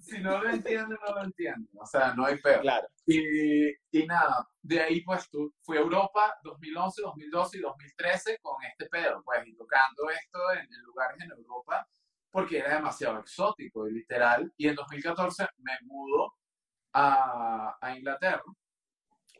Si 0.00 0.18
no 0.18 0.42
lo 0.42 0.50
entienden, 0.50 0.98
no 1.06 1.14
lo 1.14 1.22
entienden. 1.22 1.68
O 1.78 1.86
sea, 1.86 2.14
no 2.14 2.26
hay 2.26 2.38
peor. 2.38 2.60
Claro. 2.62 2.88
Y, 3.06 3.70
y 3.92 4.06
nada, 4.06 4.48
de 4.60 4.80
ahí 4.80 5.00
pues 5.02 5.28
tú, 5.30 5.54
fui 5.62 5.76
a 5.76 5.80
Europa 5.80 6.34
2011, 6.42 7.02
2012 7.02 7.58
y 7.58 7.60
2013 7.60 8.38
con 8.40 8.56
este 8.64 8.86
pedo, 8.86 9.22
pues, 9.24 9.46
y 9.46 9.54
tocando 9.54 10.10
esto 10.10 10.52
en, 10.52 10.60
en 10.60 10.82
lugares 10.82 11.20
en 11.20 11.30
Europa 11.30 11.86
porque 12.32 12.58
era 12.58 12.76
demasiado 12.76 13.20
exótico 13.20 13.86
y 13.86 13.92
literal. 13.92 14.52
Y 14.56 14.66
en 14.66 14.74
2014 14.74 15.46
me 15.58 15.72
mudo 15.82 16.34
a, 16.92 17.76
a 17.80 17.96
Inglaterra, 17.96 18.42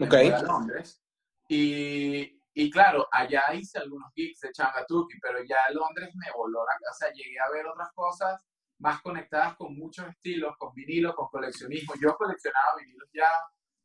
a 0.00 0.42
Londres, 0.42 1.02
y, 1.48 2.40
y 2.54 2.70
claro, 2.70 3.06
allá 3.10 3.42
hice 3.54 3.78
algunos 3.78 4.10
gigs 4.14 4.40
de 4.40 4.52
Changatuki, 4.52 5.18
pero 5.20 5.38
ya 5.44 5.58
Londres 5.72 6.10
me 6.14 6.30
voló 6.36 6.64
la 6.64 6.72
o 6.90 6.94
sea, 6.94 7.10
llegué 7.12 7.38
a 7.38 7.50
ver 7.50 7.66
otras 7.66 7.90
cosas 7.94 8.44
más 8.78 9.00
conectadas 9.02 9.54
con 9.56 9.76
muchos 9.76 10.06
estilos, 10.08 10.56
con 10.58 10.74
vinilos, 10.74 11.14
con 11.14 11.28
coleccionismo. 11.28 11.94
Yo 12.02 12.16
coleccionaba 12.16 12.74
vinilos 12.80 13.08
ya, 13.12 13.28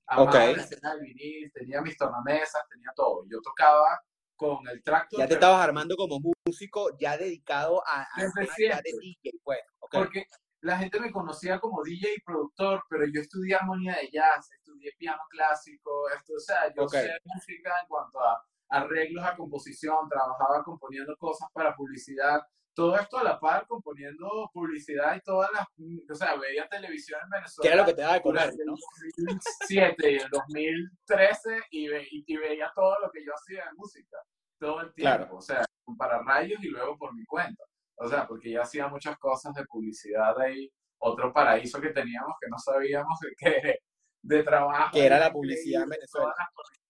amaba 0.07 0.29
Ok. 0.29 0.33
la 0.35 0.63
escena 0.63 0.95
del 0.95 1.01
vinil, 1.03 1.51
tenía 1.53 1.81
mis 1.81 1.95
tornamesas, 1.97 2.63
tenía 2.69 2.89
todo. 2.95 3.23
Yo 3.29 3.39
tocaba 3.41 3.99
con 4.35 4.67
el 4.67 4.81
tractor. 4.81 5.19
Ya 5.19 5.27
te 5.27 5.35
estabas 5.35 5.63
armando 5.63 5.95
como 5.95 6.19
músico 6.45 6.97
ya 6.97 7.15
dedicado 7.17 7.83
a, 7.85 8.01
a 8.01 8.05
a- 8.05 8.31
ya 8.57 8.81
de. 8.81 8.91
DJ, 8.99 9.31
pues. 9.43 9.59
Ok. 9.79 9.91
Porque 9.93 10.25
la 10.61 10.77
gente 10.77 10.99
me 10.99 11.11
conocía 11.11 11.59
como 11.59 11.83
DJ 11.83 12.15
y 12.17 12.21
productor, 12.21 12.83
pero 12.89 13.05
yo 13.05 13.21
estudié 13.21 13.55
armonía 13.55 13.95
de 13.95 14.09
jazz, 14.11 14.51
estudié 14.51 14.91
piano 14.97 15.21
clásico, 15.29 16.09
esto, 16.15 16.33
o 16.35 16.39
sea, 16.39 16.73
yo 16.75 16.83
Ok. 16.83 16.91
sé 16.91 17.17
música 17.25 17.73
en 17.81 17.87
cuanto 17.87 18.19
a 18.19 18.41
arreglos 18.69 19.23
a 19.23 19.35
composición, 19.35 20.09
trabajaba 20.09 20.63
componiendo 20.63 21.15
cosas 21.17 21.47
para 21.53 21.75
publicidad, 21.75 22.41
todo 22.73 22.95
esto 22.97 23.17
a 23.17 23.23
la 23.23 23.39
par 23.39 23.65
componiendo 23.65 24.49
publicidad 24.53 25.15
y 25.15 25.21
todas 25.21 25.49
las, 25.53 25.65
o 26.11 26.15
sea, 26.15 26.35
veía 26.35 26.67
televisión 26.67 27.19
en 27.23 27.29
¿Qué 27.29 27.35
Venezuela 27.37 27.73
era 27.73 27.81
lo 27.81 27.85
que 27.87 27.93
te 27.95 28.01
daba 28.01 28.13
de 28.15 28.21
comer, 28.21 28.41
durante 28.43 28.61
el 28.61 28.67
no? 28.67 28.75
2007 29.17 30.11
y 30.11 30.15
el 30.17 30.29
2013 30.29 31.61
y, 31.71 31.87
ve- 31.87 32.07
y, 32.11 32.23
y 32.27 32.37
veía 32.37 32.71
todo 32.75 32.99
lo 32.99 33.09
que 33.11 33.23
yo 33.25 33.31
hacía 33.33 33.65
de 33.65 33.73
música, 33.75 34.17
todo 34.59 34.81
el 34.81 34.93
tiempo, 34.93 35.17
Claro. 35.17 35.35
o 35.37 35.41
sea, 35.41 35.65
para 35.97 36.21
rayos 36.23 36.63
y 36.63 36.67
luego 36.67 36.97
por 36.97 37.13
mi 37.15 37.25
cuenta. 37.25 37.63
O 37.97 38.07
sea, 38.07 38.27
porque 38.27 38.51
ya 38.51 38.61
hacía 38.61 38.87
muchas 38.87 39.17
cosas 39.17 39.53
de 39.53 39.65
publicidad 39.65 40.39
ahí, 40.39 40.71
otro 40.99 41.33
paraíso 41.33 41.79
que 41.81 41.89
teníamos 41.89 42.35
que 42.39 42.47
no 42.49 42.57
sabíamos 42.57 43.19
que 43.37 43.79
de 44.21 44.43
trabajo. 44.43 44.91
Que 44.93 45.05
era 45.05 45.19
la 45.19 45.31
publicidad 45.31 45.83
en 45.83 45.89
Venezuela. 45.89 46.33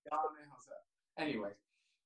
Todas 0.10 0.34
las 0.40 0.58
o 0.58 0.62
sea, 0.62 0.76
anyway. 1.16 1.54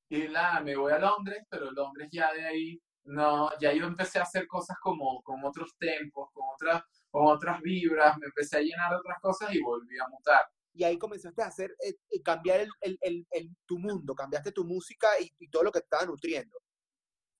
Y 0.09 0.27
nada, 0.27 0.59
me 0.59 0.75
voy 0.75 0.91
a 0.91 0.99
Londres, 0.99 1.45
pero 1.49 1.71
Londres 1.71 2.09
ya 2.11 2.33
de 2.33 2.45
ahí, 2.45 2.81
no, 3.05 3.49
ya 3.59 3.71
yo 3.73 3.85
empecé 3.85 4.19
a 4.19 4.23
hacer 4.23 4.45
cosas 4.47 4.77
como 4.81 5.21
con 5.23 5.43
otros 5.45 5.75
tempos, 5.77 6.29
con 6.33 6.43
otras, 6.53 6.83
con 7.09 7.25
otras 7.27 7.61
vibras, 7.61 8.17
me 8.17 8.25
empecé 8.25 8.57
a 8.57 8.61
llenar 8.61 8.91
de 8.91 8.97
otras 8.97 9.19
cosas 9.21 9.53
y 9.53 9.61
volví 9.61 9.97
a 9.99 10.07
mutar. 10.09 10.41
Y 10.73 10.83
ahí 10.83 10.97
comenzaste 10.97 11.41
a 11.41 11.47
hacer, 11.47 11.71
eh, 11.85 11.95
eh, 12.09 12.21
cambiar 12.21 12.61
el, 12.61 12.69
el, 12.81 12.97
el, 13.01 13.27
el- 13.31 13.55
tu 13.65 13.77
mundo, 13.79 14.13
cambiaste 14.13 14.51
tu 14.51 14.65
música 14.65 15.07
y, 15.19 15.31
y 15.39 15.49
todo 15.49 15.63
lo 15.63 15.71
que 15.71 15.79
te 15.79 15.85
estaba 15.85 16.05
nutriendo. 16.05 16.57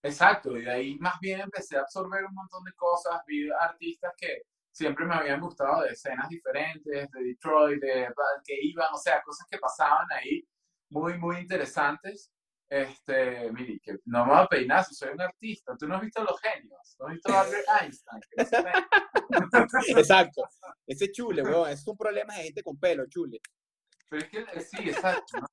Exacto, 0.04 0.58
y 0.58 0.64
de 0.64 0.72
ahí 0.72 0.98
más 1.00 1.20
bien 1.20 1.42
empecé 1.42 1.78
a 1.78 1.82
absorber 1.82 2.26
un 2.26 2.34
montón 2.34 2.64
de 2.64 2.74
cosas, 2.74 3.22
vi 3.28 3.50
artistas 3.52 4.14
que 4.18 4.44
siempre 4.72 5.06
me 5.06 5.14
habían 5.14 5.40
gustado 5.40 5.84
de 5.84 5.90
escenas 5.90 6.28
diferentes, 6.30 7.12
de 7.12 7.24
Detroit, 7.24 7.82
de 7.82 8.08
que 8.44 8.58
iban, 8.62 8.92
o 8.94 8.98
sea, 8.98 9.22
cosas 9.22 9.46
que 9.50 9.60
pasaban 9.60 10.08
ahí 10.12 10.48
muy, 10.90 11.18
muy 11.18 11.38
interesantes. 11.38 12.32
Este, 12.70 13.52
mire, 13.52 13.82
que 13.84 13.98
no 14.06 14.26
me 14.26 14.32
voy 14.32 14.42
a 14.44 14.48
peinar 14.48 14.86
si 14.86 14.96
soy 14.96 15.10
un 15.10 15.22
artista. 15.22 15.76
Tú 15.78 15.88
no 15.88 15.96
has 15.96 16.02
visto 16.02 16.24
Los 16.24 16.40
Genios, 16.40 16.96
no 17.00 17.08
has 17.08 17.14
visto 17.14 17.34
a 17.34 17.42
Albert 17.42 17.66
Einstein. 17.82 18.22
que 18.30 18.44
no. 19.92 20.00
Exacto. 20.00 20.44
Ese 20.88 21.12
chule, 21.12 21.44
weón, 21.44 21.70
es 21.70 21.86
un 21.86 21.98
problema 21.98 22.34
de 22.36 22.44
gente 22.44 22.64
con 22.64 22.80
pelo, 22.80 23.06
chule. 23.08 23.42
Pero 24.10 24.24
es 24.24 24.30
que 24.30 24.40
eh, 24.40 24.62
sí, 24.62 24.90
exacto. 24.90 25.38
¿no? 25.38 25.48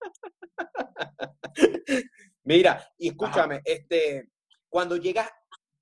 Mira, 2.45 2.89
y 2.97 3.09
escúchame, 3.09 3.63
este, 3.65 4.31
cuando 4.69 4.97
llegas, 4.97 5.31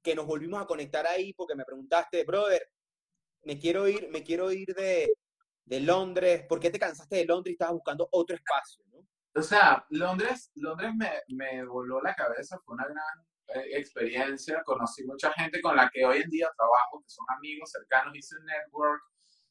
que 0.03 0.15
nos 0.15 0.27
volvimos 0.27 0.63
a 0.63 0.67
conectar 0.67 1.07
ahí, 1.07 1.33
porque 1.33 1.55
me 1.55 1.65
preguntaste, 1.65 2.25
brother, 2.25 2.63
me 3.43 3.59
quiero 3.59 3.89
ir, 3.89 4.09
me 4.11 4.23
quiero 4.23 4.53
ir 4.53 4.75
de, 4.75 5.13
de 5.65 5.81
Londres, 5.81 6.45
¿por 6.49 6.61
qué 6.61 6.71
te 6.71 6.79
cansaste 6.79 7.17
de 7.17 7.25
Londres 7.25 7.53
y 7.53 7.55
estabas 7.55 7.75
buscando 7.75 8.09
otro 8.13 8.37
espacio, 8.37 8.85
no? 8.93 9.07
O 9.35 9.43
sea, 9.43 9.85
Londres, 9.91 10.51
Londres 10.55 10.93
me, 10.97 11.11
me 11.29 11.65
voló 11.67 12.01
la 12.01 12.15
cabeza, 12.15 12.59
fue 12.65 12.75
una 12.75 12.87
gran 12.87 13.27
eh, 13.49 13.79
experiencia, 13.79 14.63
conocí 14.65 15.05
mucha 15.05 15.31
gente 15.33 15.61
con 15.61 15.77
la 15.77 15.91
que 15.93 16.05
hoy 16.05 16.23
en 16.23 16.31
día 16.31 16.49
trabajo, 16.57 17.03
que 17.03 17.11
son 17.11 17.27
amigos 17.37 17.71
cercanos, 17.71 18.17
hice 18.17 18.37
un 18.37 18.47
network 18.47 19.03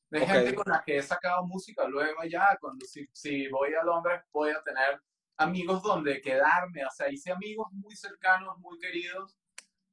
de 0.10 0.26
gente 0.26 0.56
con 0.56 0.72
la 0.72 0.84
que 0.84 0.98
he 0.98 1.04
sacado 1.04 1.46
música 1.46 1.88
luego 1.88 2.22
allá, 2.22 2.58
cuando 2.60 2.86
si, 2.86 3.08
si 3.12 3.48
voy 3.50 3.74
a 3.74 3.84
Londres 3.84 4.22
voy 4.32 4.52
a 4.52 4.62
tener 4.64 5.00
amigos 5.38 5.82
donde 5.84 6.22
quedarme, 6.22 6.86
o 6.86 6.90
sea, 6.92 7.10
hice 7.10 7.32
amigos 7.32 7.68
muy 7.74 7.96
cercanos, 7.96 8.58
muy 8.60 8.78
queridos, 8.80 9.36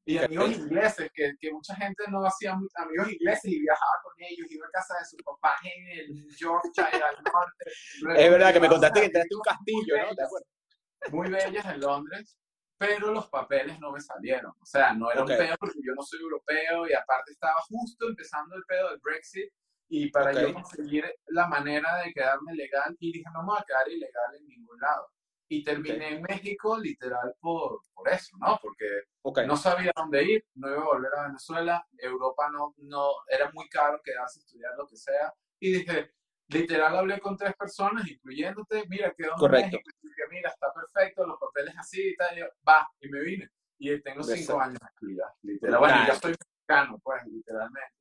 y 0.05 0.19
amigos 0.19 0.51
ingleses, 0.51 1.11
que, 1.15 1.33
que, 1.39 1.53
mucha 1.53 1.77
gente 1.77 2.03
no 2.11 2.27
hacía 2.27 2.53
amigos 2.53 3.13
ingleses 3.13 3.45
y 3.45 3.61
viajaba 3.61 3.93
con 4.03 4.13
ellos, 4.19 4.51
iba 4.51 4.67
a 4.67 4.71
casa 4.71 4.99
de 4.99 5.05
sus 5.05 5.23
papás 5.23 5.61
en 5.63 5.99
el 6.01 6.37
Yorkshire 6.37 7.03
al 7.03 7.23
norte. 7.23 7.65
es 8.21 8.31
verdad 8.31 8.53
que 8.53 8.61
me 8.61 8.69
contaste 8.69 9.01
que 9.01 9.07
entraste 9.07 9.35
un 9.37 9.43
castillo, 9.43 9.95
¿no? 9.99 11.13
Muy 11.13 11.31
bellas 11.31 11.65
en 11.67 11.81
Londres, 11.81 12.37
pero 12.79 13.13
los 13.13 13.29
papeles 13.29 13.79
no 13.79 13.93
me 13.93 14.01
salieron. 14.01 14.53
O 14.61 14.67
sea, 14.67 14.93
no 14.93 15.11
era 15.11 15.23
un 15.23 15.29
pedo 15.29 15.55
porque 15.59 15.79
yo 15.85 15.95
no 15.95 16.03
soy 16.03 16.21
europeo 16.21 16.89
y 16.89 16.95
aparte 16.95 17.31
estaba 17.31 17.61
justo 17.69 18.09
empezando 18.09 18.57
el 18.57 18.65
pedo 18.65 18.91
del 18.91 18.99
Brexit 18.99 19.53
y 19.89 20.11
para 20.11 20.33
yo 20.33 20.53
conseguir 20.53 21.05
la 21.27 21.47
manera 21.47 22.03
de 22.03 22.13
quedarme 22.13 22.55
legal 22.55 22.97
y 22.99 23.13
dije, 23.13 23.25
no 23.33 23.43
me 23.43 23.49
voy 23.49 23.59
a 23.61 23.65
quedar 23.65 23.89
ilegal 23.89 24.35
en 24.37 24.49
ningún 24.49 24.81
lado. 24.81 25.09
Y 25.53 25.63
terminé 25.63 26.15
en 26.15 26.23
México 26.23 26.79
literal 26.79 27.35
por, 27.39 27.83
por 27.93 28.09
eso, 28.09 28.35
¿no? 28.39 28.59
Porque 28.63 29.47
no 29.47 29.55
sabía 29.55 29.93
dónde 29.95 30.25
ir, 30.25 30.47
no 30.55 30.71
iba 30.71 30.81
a 30.81 30.95
volver 30.95 31.13
a 31.15 31.27
Venezuela, 31.27 31.87
Europa 31.99 32.49
no, 32.51 32.75
no, 32.79 33.11
era 33.29 33.51
muy 33.53 33.69
caro 33.69 34.01
quedarse 34.03 34.39
a 34.39 34.41
estudiar 34.41 34.73
lo 34.79 34.87
que 34.87 34.97
sea. 34.97 35.31
Y 35.61 35.73
dije, 35.75 36.15
literal 36.49 36.97
hablé 36.97 37.21
con 37.21 37.37
tres 37.37 37.55
personas, 37.55 38.09
incluyéndote, 38.09 38.85
mira, 38.89 39.13
quedó 39.15 39.33
en 39.39 39.51
México, 39.53 39.91
y 40.01 40.09
dije, 40.09 40.23
mira, 40.31 40.49
está 40.49 40.73
perfecto, 40.73 41.27
los 41.27 41.39
papeles 41.39 41.75
así 41.79 42.01
y 42.01 42.17
tal, 42.17 42.35
y 42.35 42.41
yo, 42.41 42.47
va, 42.67 42.89
y 42.99 43.11
me 43.11 43.21
vine. 43.21 43.51
Y 43.77 44.01
tengo 44.01 44.23
cinco 44.23 44.59
años 44.59 44.79
aquí, 44.83 45.15
literal. 45.43 45.81
Bueno, 45.81 45.97
ya 46.07 46.15
estoy 46.15 46.31
mexicano, 46.31 46.99
pues, 47.05 47.27
literalmente. 47.27 47.93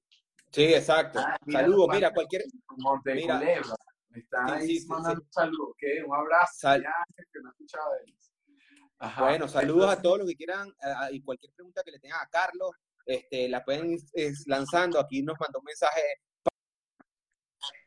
Sí, 0.52 0.74
exacto. 0.74 1.20
Ah, 1.20 1.38
Saludos, 1.52 1.90
mira, 1.92 2.14
cualquier... 2.14 2.44
mira, 3.04 3.42
me 4.12 4.20
está 4.20 4.56
ahí 4.56 4.80
mandando 4.88 5.22
un 5.22 5.32
saludo, 5.32 5.76
¿qué? 5.78 6.04
Un 6.06 6.16
abrazo. 6.16 6.54
Sal... 6.54 6.84
que 7.16 7.40
escuchado 7.50 7.92
bueno, 9.18 9.48
saludos 9.48 9.92
a 9.92 10.00
todos 10.00 10.20
los 10.20 10.28
que 10.28 10.36
quieran 10.36 10.72
y 11.12 11.22
cualquier 11.24 11.52
pregunta 11.54 11.82
que 11.84 11.92
le 11.92 12.00
tengan 12.00 12.22
a 12.22 12.28
Carlos, 12.28 12.72
este, 13.06 13.50
la 13.50 13.64
pueden 13.64 13.92
ir 13.92 14.34
lanzando. 14.46 15.00
Aquí 15.00 15.24
nos 15.24 15.40
mandó 15.40 15.60
un 15.60 15.66
mensaje 15.66 16.02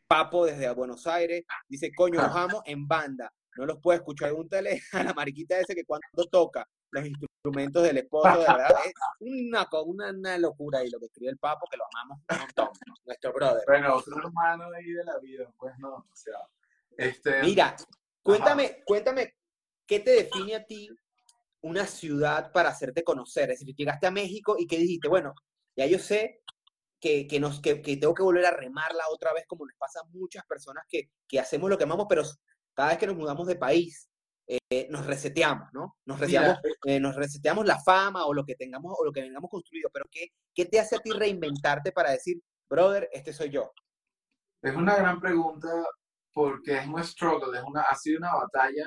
Papo 0.09 0.47
desde 0.47 0.71
Buenos 0.73 1.07
Aires. 1.07 1.45
Dice, 1.69 1.93
coño, 1.95 2.21
nos 2.21 2.35
vamos 2.35 2.63
en 2.67 2.89
banda. 2.89 3.33
No 3.57 3.67
los 3.67 3.79
puedo 3.81 3.97
escuchar. 3.97 4.31
Pregúntale 4.31 4.81
a 4.93 5.05
la 5.05 5.15
mariquita 5.15 5.59
ese 5.59 5.75
que 5.75 5.85
cuando 5.85 6.09
toca 6.31 6.69
los 6.94 7.07
instrumentos 7.07 7.83
del 7.83 7.98
esposo, 7.98 8.30
de 8.30 8.46
verdad, 8.46 8.76
es 8.87 8.94
una, 9.20 9.68
una, 9.85 10.11
una 10.11 10.38
locura. 10.38 10.85
Y 10.85 10.90
lo 10.90 10.98
que 10.98 11.07
escribe 11.07 11.30
el 11.30 11.38
Papo, 11.38 11.66
que 11.70 11.76
lo 11.76 11.85
amamos 11.87 12.20
un 12.30 12.38
montón, 12.38 12.68
nuestro 13.04 13.33
brother. 13.33 13.64
Bueno, 13.66 13.96
otro 13.96 14.16
hermano 14.18 14.70
ahí 14.74 14.90
de 14.90 15.04
la 15.04 15.18
vida, 15.18 15.52
pues 15.59 15.74
no, 15.78 15.94
o 15.94 16.14
sea. 16.14 16.38
Este... 16.96 17.42
Mira, 17.42 17.76
cuéntame, 18.22 18.83
cuéntame, 18.87 19.35
¿qué 19.87 20.00
te 20.00 20.12
define 20.12 20.54
a 20.54 20.64
ti 20.64 20.88
una 21.62 21.87
ciudad 21.87 22.52
para 22.52 22.68
hacerte 22.68 23.02
conocer? 23.02 23.50
Es 23.50 23.61
decir, 23.61 23.74
llegaste 23.74 24.07
a 24.07 24.12
México 24.12 24.57
y 24.59 24.66
¿qué 24.66 24.78
dijiste? 24.78 25.09
Bueno, 25.09 25.35
ya 25.76 25.87
yo 25.87 25.98
sé 25.98 26.42
que, 27.00 27.26
que, 27.26 27.40
nos, 27.40 27.61
que, 27.61 27.83
que, 27.83 27.96
tengo 27.96 28.14
que 28.14 28.22
volver 28.22 28.46
a 28.46 28.52
remarla 28.52 29.02
otra 29.11 29.33
vez, 29.33 29.44
como 29.48 29.66
les 29.66 29.76
pasa 29.76 30.00
a 30.00 30.09
muchas 30.11 30.46
personas 30.46 30.85
que, 30.88 31.11
que 31.26 31.40
hacemos 31.40 31.68
lo 31.68 31.76
que 31.76 31.85
amamos, 31.85 32.07
pero 32.09 32.22
cada 32.72 32.90
vez 32.90 32.98
que 32.98 33.09
nos 33.09 33.16
mudamos 33.16 33.48
de 33.48 33.57
país, 33.57 34.09
eh, 34.46 34.88
nos 34.90 35.07
reseteamos, 35.07 35.68
¿no? 35.72 35.96
Nos 36.04 36.20
reseteamos, 36.20 36.61
eh, 36.85 37.00
nos 37.00 37.14
reseteamos 37.14 37.66
la 37.66 37.80
fama 37.80 38.26
o 38.26 38.35
lo 38.35 38.44
que 38.44 38.54
tengamos 38.54 38.94
o 38.98 39.04
lo 39.04 39.12
que 39.12 39.22
tengamos 39.22 39.50
construido, 39.50 39.90
pero 39.92 40.07
¿qué, 40.11 40.28
¿qué 40.54 40.66
te 40.66 40.78
hace 40.78 40.96
a 40.96 40.98
ti 40.98 41.11
reinventarte 41.11 41.92
para 41.92 42.11
decir, 42.11 42.40
brother, 42.68 43.09
este 43.12 43.33
soy 43.33 43.50
yo? 43.50 43.72
Es 44.62 44.74
una 44.74 44.96
gran 44.96 45.20
pregunta 45.20 45.68
porque 46.33 46.78
es 46.78 46.87
un 46.87 47.02
struggle, 47.02 47.57
es 47.59 47.64
una, 47.64 47.83
ha 47.83 47.94
sido 47.94 48.18
una 48.18 48.35
batalla, 48.35 48.87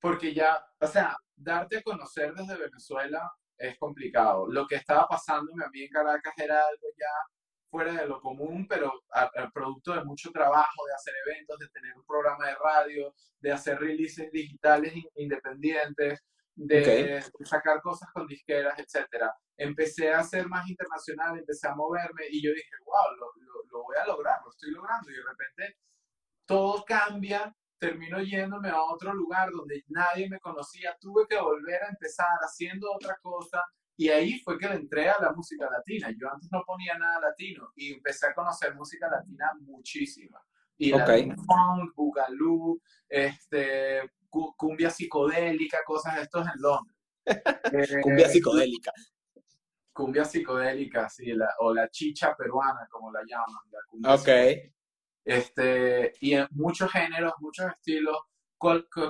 porque 0.00 0.34
ya, 0.34 0.64
o 0.80 0.86
sea, 0.86 1.16
darte 1.36 1.78
a 1.78 1.82
conocer 1.82 2.34
desde 2.34 2.56
Venezuela 2.56 3.30
es 3.58 3.78
complicado. 3.78 4.46
Lo 4.48 4.66
que 4.66 4.76
estaba 4.76 5.06
pasando 5.06 5.52
a 5.52 5.68
mí 5.70 5.82
en 5.82 5.90
Caracas 5.90 6.34
era 6.36 6.66
algo 6.66 6.88
ya 6.98 7.06
fuera 7.72 7.94
de 7.94 8.06
lo 8.06 8.20
común, 8.20 8.66
pero 8.68 8.92
al 9.08 9.50
producto 9.50 9.94
de 9.94 10.04
mucho 10.04 10.30
trabajo, 10.30 10.84
de 10.86 10.94
hacer 10.94 11.14
eventos, 11.26 11.58
de 11.58 11.70
tener 11.70 11.96
un 11.96 12.04
programa 12.04 12.46
de 12.46 12.54
radio, 12.54 13.14
de 13.40 13.50
hacer 13.50 13.80
releases 13.80 14.30
digitales 14.30 14.92
independientes, 15.14 16.20
de 16.54 17.24
sacar 17.46 17.80
cosas 17.80 18.10
con 18.12 18.26
disqueras, 18.26 18.78
etc. 18.78 19.24
Empecé 19.56 20.12
a 20.12 20.22
ser 20.22 20.46
más 20.48 20.68
internacional, 20.68 21.38
empecé 21.38 21.66
a 21.66 21.74
moverme 21.74 22.24
y 22.30 22.42
yo 22.42 22.52
dije, 22.52 22.76
wow, 22.84 23.16
lo, 23.16 23.32
lo 23.70 23.84
voy 23.84 23.96
a 23.96 24.06
lograr, 24.06 24.40
lo 24.44 24.50
estoy 24.50 24.70
logrando. 24.70 25.10
Y 25.10 25.14
de 25.14 25.22
repente 25.22 25.78
todo 26.44 26.84
cambia, 26.84 27.56
termino 27.78 28.20
yéndome 28.20 28.68
a 28.68 28.82
otro 28.82 29.14
lugar 29.14 29.50
donde 29.50 29.82
nadie 29.88 30.28
me 30.28 30.40
conocía, 30.40 30.94
tuve 31.00 31.26
que 31.26 31.40
volver 31.40 31.84
a 31.84 31.88
empezar 31.88 32.36
haciendo 32.42 32.92
otra 32.92 33.16
cosa 33.22 33.64
y 33.96 34.08
ahí 34.08 34.38
fue 34.40 34.58
que 34.58 34.68
le 34.68 34.76
entré 34.76 35.08
a 35.08 35.16
la 35.20 35.32
música 35.32 35.68
latina. 35.70 36.10
Yo 36.18 36.30
antes 36.32 36.50
no 36.50 36.62
ponía 36.66 36.96
nada 36.98 37.20
latino 37.20 37.72
y 37.76 37.92
empecé 37.92 38.26
a 38.26 38.34
conocer 38.34 38.74
música 38.74 39.08
latina 39.08 39.52
muchísima. 39.60 40.40
Y 40.78 40.92
okay. 40.92 41.30
funk, 41.30 41.94
bugalú, 41.94 42.80
este, 43.08 44.10
cumbia 44.56 44.90
psicodélica, 44.90 45.78
cosas 45.84 46.16
de 46.16 46.22
estos 46.22 46.46
en 46.46 46.60
Londres. 46.60 46.96
cumbia 48.02 48.28
psicodélica. 48.28 48.92
Cumbia 49.92 50.24
psicodélica, 50.24 51.08
sí, 51.10 51.32
la, 51.34 51.48
o 51.60 51.72
la 51.72 51.88
chicha 51.90 52.34
peruana, 52.34 52.88
como 52.90 53.12
la 53.12 53.20
llaman. 53.20 54.00
La 54.00 54.14
ok. 54.14 54.28
Este, 55.24 56.12
y 56.20 56.32
en 56.32 56.48
muchos 56.50 56.90
géneros, 56.90 57.34
muchos 57.38 57.66
estilos, 57.70 58.18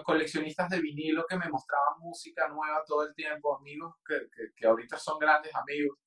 coleccionistas 0.05 0.71
de 0.71 0.81
vinilo 0.81 1.27
que 1.29 1.37
me 1.37 1.49
mostraban 1.49 2.01
música 2.01 2.49
nueva 2.49 2.83
todo 2.87 3.07
el 3.07 3.15
tiempo, 3.15 3.57
amigos 3.57 3.97
que, 4.07 4.29
que, 4.55 4.67
ahorita 4.67 4.99
son 4.99 5.19
grandes 5.19 5.55
amigos. 5.55 5.99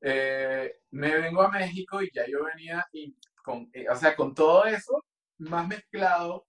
Eh, 0.00 0.80
me 0.90 1.16
vengo 1.16 1.42
a 1.42 1.50
México 1.50 2.02
y 2.02 2.10
ya 2.12 2.26
yo 2.26 2.44
venía, 2.44 2.86
y 2.92 3.16
con, 3.42 3.70
eh, 3.72 3.88
o 3.88 3.96
sea, 3.96 4.14
con 4.14 4.34
todo 4.34 4.64
eso, 4.66 5.04
más 5.38 5.66
mezclado 5.66 6.46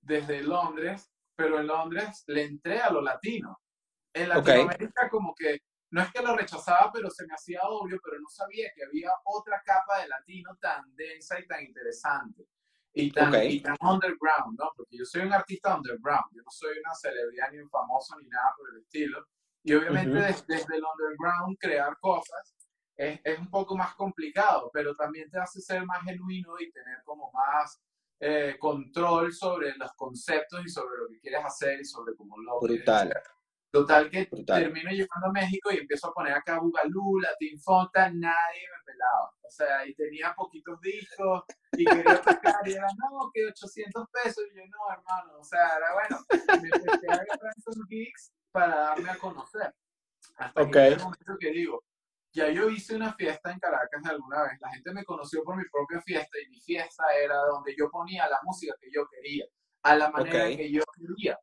desde 0.00 0.42
Londres, 0.42 1.10
pero 1.36 1.60
en 1.60 1.66
Londres 1.66 2.24
le 2.26 2.44
entré 2.44 2.80
a 2.80 2.90
lo 2.90 3.02
latino. 3.02 3.60
En 4.14 4.28
Latinoamérica 4.28 5.08
como 5.10 5.34
que, 5.34 5.60
no 5.90 6.02
es 6.02 6.12
que 6.12 6.22
lo 6.22 6.36
rechazaba, 6.36 6.90
pero 6.92 7.10
se 7.10 7.26
me 7.26 7.34
hacía 7.34 7.60
obvio, 7.64 7.98
pero 8.02 8.18
no 8.20 8.28
sabía 8.28 8.70
que 8.74 8.84
había 8.84 9.10
otra 9.24 9.62
capa 9.64 10.00
de 10.00 10.08
latino 10.08 10.56
tan 10.60 10.94
densa 10.94 11.38
y 11.40 11.46
tan 11.46 11.62
interesante 11.64 12.46
y 12.94 13.10
tan, 13.10 13.32
underground, 13.80 14.58
¿no? 14.58 14.70
Porque 14.76 14.98
yo 14.98 15.04
soy 15.04 15.22
un 15.22 15.32
artista 15.32 15.76
underground, 15.76 16.26
yo 16.32 16.42
no 16.42 16.50
soy 16.50 16.78
una 16.78 16.94
celebridad 16.94 17.50
ni 17.52 17.58
un 17.58 17.70
famoso 17.70 18.16
ni 18.18 18.28
nada 18.28 18.54
por 18.56 18.68
el 18.74 18.82
estilo. 18.82 19.26
Y 19.64 19.74
obviamente 19.74 20.18
desde, 20.18 20.54
el 20.54 20.82
underground 20.82 21.56
crear 21.58 21.96
cosas 22.00 22.54
es, 22.96 23.20
es, 23.24 23.38
un 23.38 23.48
poco 23.48 23.76
más 23.76 23.94
complicado, 23.94 24.70
pero 24.72 24.94
también 24.94 25.30
te 25.30 25.38
hace 25.38 25.60
ser 25.60 25.86
más 25.86 26.02
genuino 26.02 26.54
y 26.60 26.70
tener 26.70 26.98
como 27.04 27.30
más 27.32 27.80
eh, 28.24 28.56
control 28.56 29.32
sobre 29.32 29.74
los 29.76 29.92
conceptos 29.94 30.64
y 30.64 30.68
sobre 30.68 30.96
lo 30.96 31.08
que 31.08 31.18
quieres 31.18 31.44
hacer 31.44 31.80
y 31.80 31.84
sobre 31.84 32.14
cómo 32.14 32.38
lo 32.38 32.60
Brutal. 32.60 33.12
Total 33.72 34.10
que 34.10 34.26
termino 34.26 34.90
llegando 34.90 35.28
a 35.28 35.32
México 35.32 35.72
y 35.72 35.78
empiezo 35.78 36.08
a 36.08 36.12
poner 36.12 36.34
acá 36.34 36.58
Bugalú, 36.60 37.18
Latin 37.20 37.58
Fonta, 37.58 38.10
nadie 38.10 38.68
me 38.68 38.84
pelaba. 38.84 39.32
O 39.40 39.50
sea, 39.50 39.86
y 39.86 39.94
tenía 39.94 40.34
poquitos 40.34 40.78
discos 40.82 41.44
y 41.72 41.86
quería 41.86 42.20
tocar 42.20 42.68
y 42.68 42.72
era, 42.72 42.86
no, 42.98 43.30
que 43.32 43.46
800 43.46 44.08
pesos. 44.10 44.44
Y 44.52 44.56
yo, 44.56 44.62
no, 44.66 44.92
hermano, 44.92 45.38
o 45.40 45.44
sea, 45.44 45.78
era 45.78 45.94
bueno. 45.94 46.22
Me 46.60 46.68
empecé 46.68 47.06
a 47.08 47.14
agarrar 47.14 47.54
esos 47.56 47.76
gigs 47.88 48.34
para 48.52 48.76
darme 48.76 49.08
a 49.08 49.16
conocer. 49.16 49.74
Hasta 50.36 50.70
que 50.70 50.86
el 50.88 50.98
momento 50.98 51.36
que 51.40 51.50
digo, 51.50 51.82
ya 52.30 52.50
yo 52.50 52.68
hice 52.68 52.94
una 52.94 53.14
fiesta 53.14 53.52
en 53.52 53.58
Caracas 53.58 54.04
alguna 54.04 54.42
vez. 54.42 54.60
La 54.60 54.68
gente 54.68 54.92
me 54.92 55.04
conoció 55.04 55.42
por 55.44 55.56
mi 55.56 55.64
propia 55.70 56.02
fiesta 56.02 56.38
y 56.44 56.50
mi 56.50 56.60
fiesta 56.60 57.04
era 57.16 57.36
donde 57.36 57.74
yo 57.74 57.90
ponía 57.90 58.28
la 58.28 58.38
música 58.42 58.74
que 58.78 58.90
yo 58.92 59.06
quería, 59.08 59.46
a 59.82 59.96
la 59.96 60.10
manera 60.10 60.54
que 60.54 60.70
yo 60.70 60.82
quería. 60.94 61.38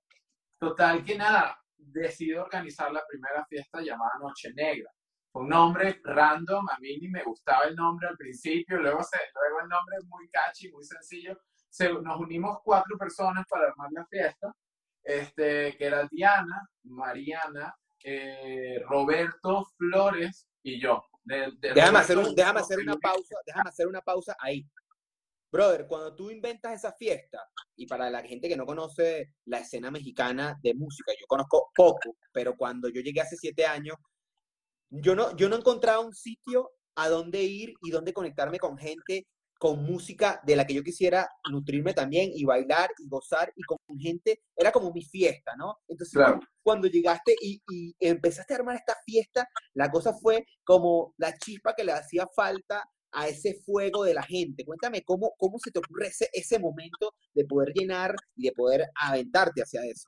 Total 0.60 1.04
que 1.04 1.18
nada, 1.18 1.60
decidí 1.80 2.34
organizar 2.34 2.92
la 2.92 3.04
primera 3.08 3.46
fiesta 3.46 3.82
llamada 3.82 4.12
Noche 4.20 4.54
Negra. 4.54 4.92
Fue 5.32 5.44
un 5.44 5.50
nombre 5.50 6.00
random, 6.04 6.68
a 6.70 6.78
mí 6.80 6.98
ni 6.98 7.08
me 7.08 7.24
gustaba 7.24 7.66
el 7.66 7.76
nombre 7.76 8.08
al 8.08 8.18
principio, 8.18 8.80
luego, 8.80 9.04
se, 9.04 9.18
luego 9.36 9.62
el 9.62 9.70
nombre 9.70 9.98
es 10.00 10.06
muy 10.06 10.28
catchy, 10.30 10.72
muy 10.72 10.84
sencillo. 10.84 11.40
Se, 11.70 11.92
nos 11.94 12.20
unimos 12.20 12.60
cuatro 12.64 12.98
personas 12.98 13.46
para 13.48 13.68
armar 13.68 13.90
la 13.92 14.06
fiesta, 14.08 14.52
este, 15.04 15.78
que 15.78 15.86
era 15.86 16.08
Diana, 16.10 16.68
Mariana, 16.84 17.76
eh, 18.04 18.82
Roberto 18.88 19.66
Flores 19.78 20.48
y 20.64 20.82
yo. 20.82 21.06
déjame, 21.24 22.00
hacer 22.00 22.18
déjame 22.36 22.60
hacer 22.62 22.80
una 22.80 22.98
pausa, 22.98 23.36
déjame 23.46 23.70
hacer 23.70 23.88
una 23.88 24.02
pausa 24.02 24.36
ahí. 24.40 24.68
Brother, 25.52 25.88
cuando 25.88 26.16
tú 26.16 26.30
inventas 26.30 26.74
esa 26.74 26.94
fiesta, 26.94 27.40
y 27.76 27.88
para 27.88 28.10
la 28.10 28.22
gente 28.22 28.48
que 28.48 28.58
no 28.58 28.66
conoce 28.66 29.34
la 29.46 29.60
escena 29.60 29.90
mexicana 29.90 30.58
de 30.62 30.74
música, 30.76 31.12
yo 31.20 31.26
conozco 31.28 31.72
poco, 31.74 32.18
pero 32.32 32.56
cuando 32.56 32.90
yo 32.90 33.02
llegué 33.02 33.22
hace 33.22 33.36
siete 33.36 33.66
años, 33.66 33.96
yo 34.90 35.16
no, 35.16 35.36
yo 35.36 35.50
no 35.50 35.56
encontraba 35.56 36.00
un 36.00 36.14
sitio 36.14 36.72
a 36.96 37.10
dónde 37.10 37.44
ir 37.44 37.74
y 37.82 37.92
dónde 37.92 38.14
conectarme 38.14 38.60
con 38.60 38.78
gente 38.78 39.28
con 39.60 39.84
música 39.84 40.42
de 40.46 40.56
la 40.56 40.66
que 40.66 40.74
yo 40.74 40.84
quisiera 40.84 41.30
nutrirme 41.52 41.94
también 41.94 42.32
y 42.34 42.46
bailar 42.46 42.90
y 42.98 43.10
gozar 43.10 43.52
y 43.58 43.62
con 43.64 43.78
gente, 44.00 44.42
era 44.56 44.72
como 44.72 44.92
mi 44.94 45.04
fiesta, 45.04 45.54
¿no? 45.58 45.80
Entonces, 45.86 46.18
cuando 46.64 46.88
llegaste 46.88 47.36
y, 47.42 47.62
y, 47.70 47.94
empezaste 48.00 48.54
a 48.54 48.58
armar 48.58 48.78
esta 48.78 48.96
fiesta, 49.06 49.50
la 49.74 49.92
cosa 49.92 50.14
fue 50.14 50.46
como 50.64 51.14
la 51.18 51.38
chispa 51.38 51.76
que 51.76 51.84
le 51.84 51.92
hacía 51.92 52.26
falta 52.34 52.90
a 53.12 53.28
ese 53.28 53.56
fuego 53.66 54.04
de 54.04 54.14
la 54.14 54.24
gente. 54.24 54.66
Cuéntame 54.66 55.04
cómo, 55.04 55.34
cómo 55.38 55.58
se 55.60 55.72
te 55.72 55.80
ocurre 55.80 56.08
ese, 56.08 56.30
ese 56.34 56.60
momento 56.60 57.14
de 57.34 57.46
poder 57.46 57.74
llenar 57.74 58.16
y 58.36 58.46
de 58.46 58.52
poder 58.54 58.90
aventarte 58.96 59.62
hacia 59.62 59.82
eso. 59.86 60.08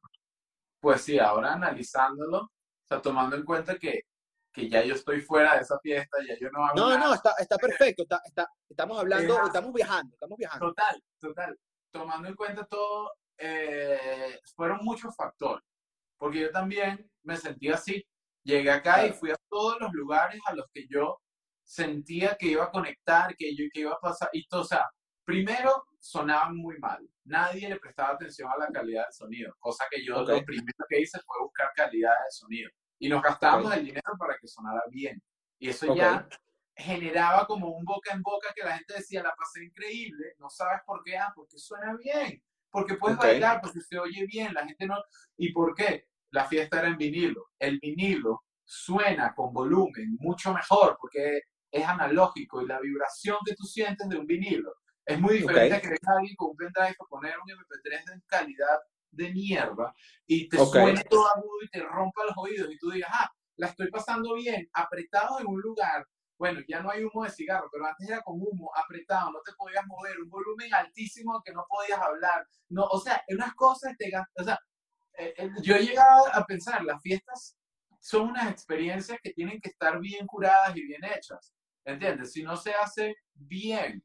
Pues 0.80 1.02
sí, 1.02 1.20
ahora 1.20 1.54
analizándolo, 1.54 2.38
o 2.40 2.52
sea, 2.88 3.02
tomando 3.02 3.36
en 3.36 3.46
cuenta 3.46 3.78
que, 3.78 4.02
que 4.52 4.68
ya 4.70 4.84
yo 4.84 4.96
estoy 4.96 5.22
fuera 5.22 5.56
de 5.56 5.62
esa 5.62 5.80
fiesta, 5.80 6.18
ya 6.28 6.36
yo 6.40 6.50
no 6.52 6.66
hago 6.66 6.76
No, 6.76 6.90
nada. 6.90 7.00
no, 7.08 7.14
está, 7.14 7.34
está 7.40 7.58
perfecto, 7.92 8.04
está, 8.04 8.22
está, 8.26 8.48
estamos 8.68 9.00
hablando, 9.00 9.46
estamos 9.46 9.74
viajando, 9.74 10.14
estamos 10.14 10.38
viajando. 10.38 10.68
Total, 10.68 11.04
total. 11.20 11.60
Tomando 11.92 12.28
en 12.28 12.36
cuenta 12.36 12.66
todo, 12.66 13.12
eh, 13.38 14.40
fueron 14.56 14.80
muchos 14.84 15.16
factores, 15.16 15.64
porque 16.18 16.40
yo 16.42 16.52
también 16.52 17.10
me 17.24 17.38
sentía 17.38 17.76
así. 17.76 18.04
Llegué 18.44 18.72
acá 18.72 19.06
y 19.06 19.14
fui 19.14 19.30
a 19.30 19.36
todos 19.50 19.80
los 19.80 19.92
lugares 19.94 20.42
a 20.48 20.56
los 20.56 20.66
que 20.74 20.88
yo 20.88 21.22
sentía 21.72 22.36
que 22.38 22.48
iba 22.48 22.66
a 22.66 22.70
conectar, 22.70 23.34
que 23.38 23.56
yo 23.56 23.64
que 23.74 23.80
iba 23.80 23.94
a 23.94 24.00
pasar, 24.00 24.30
y 24.34 24.46
todo, 24.46 24.62
o 24.62 24.66
sea, 24.66 24.86
primero 25.24 25.86
sonaban 26.02 26.58
muy 26.58 26.78
mal, 26.80 27.00
nadie 27.24 27.70
le 27.70 27.80
prestaba 27.80 28.10
atención 28.10 28.50
a 28.52 28.58
la 28.58 28.68
calidad 28.68 29.04
del 29.06 29.14
sonido, 29.14 29.56
cosa 29.58 29.86
que 29.90 30.04
yo 30.04 30.22
lo 30.22 30.44
primero 30.44 30.86
que 30.90 31.00
hice 31.00 31.18
fue 31.26 31.42
buscar 31.42 31.72
calidad 31.74 32.12
de 32.12 32.32
sonido, 32.32 32.70
y 33.00 33.08
nos 33.08 33.24
gastábamos 33.24 33.74
el 33.74 33.86
dinero 33.86 34.12
para 34.20 34.36
que 34.38 34.48
sonara 34.50 34.82
bien, 34.90 35.24
y 35.60 35.70
eso 35.70 35.96
ya 35.96 36.28
generaba 36.76 37.48
como 37.48 37.70
un 37.70 37.86
boca 37.86 38.12
en 38.14 38.22
boca 38.22 38.50
que 38.54 38.66
la 38.66 38.76
gente 38.76 38.96
decía, 38.96 39.24
la 39.24 39.34
pasé 39.34 39.64
increíble, 39.64 40.36
no 40.40 40.50
sabes 40.50 40.82
por 40.86 41.02
qué, 41.04 41.18
ah, 41.18 41.32
porque 41.34 41.58
suena 41.58 41.96
bien, 41.96 42.44
porque 42.70 42.96
puedes 42.96 43.18
bailar, 43.18 43.62
porque 43.62 43.80
se 43.80 43.98
oye 43.98 44.26
bien, 44.26 44.54
la 44.54 44.66
gente 44.66 44.88
no, 44.88 45.02
¿y 45.38 45.54
por 45.54 45.74
qué? 45.74 46.08
La 46.32 46.44
fiesta 46.44 46.80
era 46.80 46.90
en 46.90 46.98
vinilo, 46.98 47.52
el 47.60 47.80
vinilo 47.80 48.44
suena 48.66 49.34
con 49.34 49.54
volumen 49.54 50.18
mucho 50.20 50.54
mejor 50.54 50.98
porque 51.00 51.42
es 51.72 51.86
analógico 51.86 52.62
y 52.62 52.68
la 52.68 52.80
vibración 52.80 53.38
que 53.46 53.56
tú 53.56 53.64
sientes 53.64 54.08
de 54.10 54.18
un 54.18 54.28
vinilo 54.28 54.76
es 55.06 55.20
muy 55.20 55.38
diferente 55.38 55.76
a 55.76 55.82
que 55.82 55.90
venga 55.90 56.18
alguien 56.18 56.36
con 56.36 56.52
un 56.52 56.58
pendrive 56.58 56.96
a 57.00 57.06
poner 57.06 57.34
un 57.40 57.50
MP3 57.50 58.06
de 58.06 58.22
calidad 58.28 58.80
de 59.12 59.32
mierda 59.32 59.94
y 60.26 60.48
te 60.48 60.58
suene 60.58 61.04
todo 61.04 61.28
agudo 61.28 61.64
y 61.64 61.70
te 61.70 61.82
rompa 61.82 62.24
los 62.26 62.38
oídos 62.38 62.72
y 62.72 62.78
tú 62.78 62.92
digas, 62.92 63.10
ah, 63.14 63.30
la 63.58 63.68
estoy 63.68 63.90
pasando 63.90 64.36
bien, 64.36 64.70
apretado 64.74 65.40
en 65.40 65.48
un 65.48 65.60
lugar. 65.60 66.08
Bueno, 66.38 66.62
ya 66.68 66.82
no 66.82 66.90
hay 66.90 67.04
humo 67.04 67.24
de 67.24 67.30
cigarro, 67.30 67.70
pero 67.72 67.86
antes 67.86 68.10
era 68.10 68.22
con 68.22 68.36
humo, 68.42 68.72
apretado, 68.76 69.32
no 69.32 69.42
te 69.46 69.52
podías 69.54 69.86
mover, 69.86 70.20
un 70.20 70.30
volumen 70.30 70.74
altísimo 70.74 71.42
que 71.46 71.54
no 71.54 71.66
podías 71.70 72.00
hablar. 72.00 72.48
No, 72.70 72.86
o 72.86 73.00
sea, 73.00 73.24
unas 73.30 73.54
cosas 73.54 73.96
te 73.98 74.12
o 74.16 74.44
sea, 74.44 74.60
eh, 75.18 75.34
eh, 75.38 75.50
yo 75.62 75.76
he 75.76 75.86
llegado 75.86 76.34
a 76.34 76.44
pensar, 76.46 76.84
las 76.84 77.02
fiestas 77.02 77.56
son 78.00 78.30
unas 78.30 78.50
experiencias 78.50 79.20
que 79.22 79.34
tienen 79.34 79.62
que 79.62 79.70
estar 79.70 80.00
bien 80.00 80.26
curadas 80.26 80.76
y 80.76 80.84
bien 80.84 81.04
hechas. 81.04 81.54
¿Entiendes? 81.86 82.32
Si 82.32 82.44
no 82.44 82.56
se 82.58 82.74
hace 82.74 83.16
bien, 83.34 84.04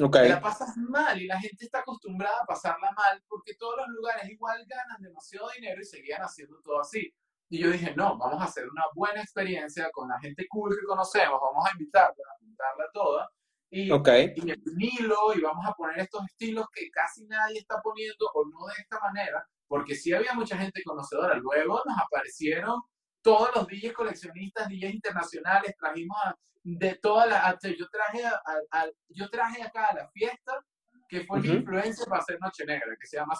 okay. 0.00 0.28
la 0.28 0.40
pasas 0.40 0.76
mal 0.76 1.20
y 1.20 1.26
la 1.26 1.40
gente 1.40 1.64
está 1.64 1.80
acostumbrada 1.80 2.42
a 2.42 2.46
pasarla 2.46 2.90
mal 2.92 3.22
porque 3.28 3.54
todos 3.54 3.76
los 3.78 3.88
lugares 3.88 4.28
igual 4.28 4.64
ganan 4.66 5.00
demasiado 5.00 5.48
dinero 5.54 5.80
y 5.80 5.84
seguían 5.84 6.22
haciendo 6.22 6.60
todo 6.60 6.80
así. 6.80 7.12
Y 7.50 7.60
yo 7.60 7.70
dije, 7.70 7.94
no, 7.96 8.18
vamos 8.18 8.42
a 8.42 8.44
hacer 8.44 8.68
una 8.68 8.84
buena 8.94 9.22
experiencia 9.22 9.88
con 9.90 10.08
la 10.08 10.20
gente 10.20 10.46
cool 10.48 10.76
que 10.78 10.86
conocemos, 10.86 11.40
vamos 11.40 11.66
a 11.66 11.72
invitarla, 11.72 12.24
a 12.38 12.44
invitarla 12.44 12.84
toda. 12.92 13.30
Y, 13.70 13.90
okay. 13.90 14.32
y 14.36 14.50
el 14.50 14.62
vinilo, 14.64 15.34
y 15.34 15.40
vamos 15.40 15.64
a 15.66 15.72
poner 15.72 15.98
estos 15.98 16.24
estilos 16.26 16.66
que 16.72 16.90
casi 16.90 17.26
nadie 17.26 17.58
está 17.58 17.80
poniendo, 17.82 18.30
o 18.34 18.44
no 18.46 18.66
de 18.66 18.74
esta 18.80 18.98
manera, 19.00 19.46
porque 19.66 19.94
sí 19.94 20.12
había 20.12 20.34
mucha 20.34 20.56
gente 20.58 20.82
conocedora. 20.82 21.34
Luego 21.36 21.82
nos 21.86 21.98
aparecieron 21.98 22.80
todos 23.28 23.50
los 23.54 23.66
DJs 23.66 23.92
coleccionistas, 23.92 24.68
DJs 24.70 24.94
internacionales, 24.94 25.74
trajimos 25.78 26.16
de 26.62 26.94
todas 26.94 27.28
las, 27.28 27.58
yo 27.76 27.86
traje, 27.90 28.24
a, 28.24 28.86
yo 29.10 29.28
traje 29.28 29.62
acá 29.62 29.88
a 29.88 29.96
la 29.96 30.08
fiesta, 30.08 30.64
que 31.06 31.26
fue 31.26 31.40
mi 31.40 31.48
influencia 31.48 32.06
para 32.06 32.22
hacer 32.22 32.38
Noche 32.40 32.64
Negra, 32.64 32.96
que 32.98 33.06
se 33.06 33.18
llama 33.18 33.34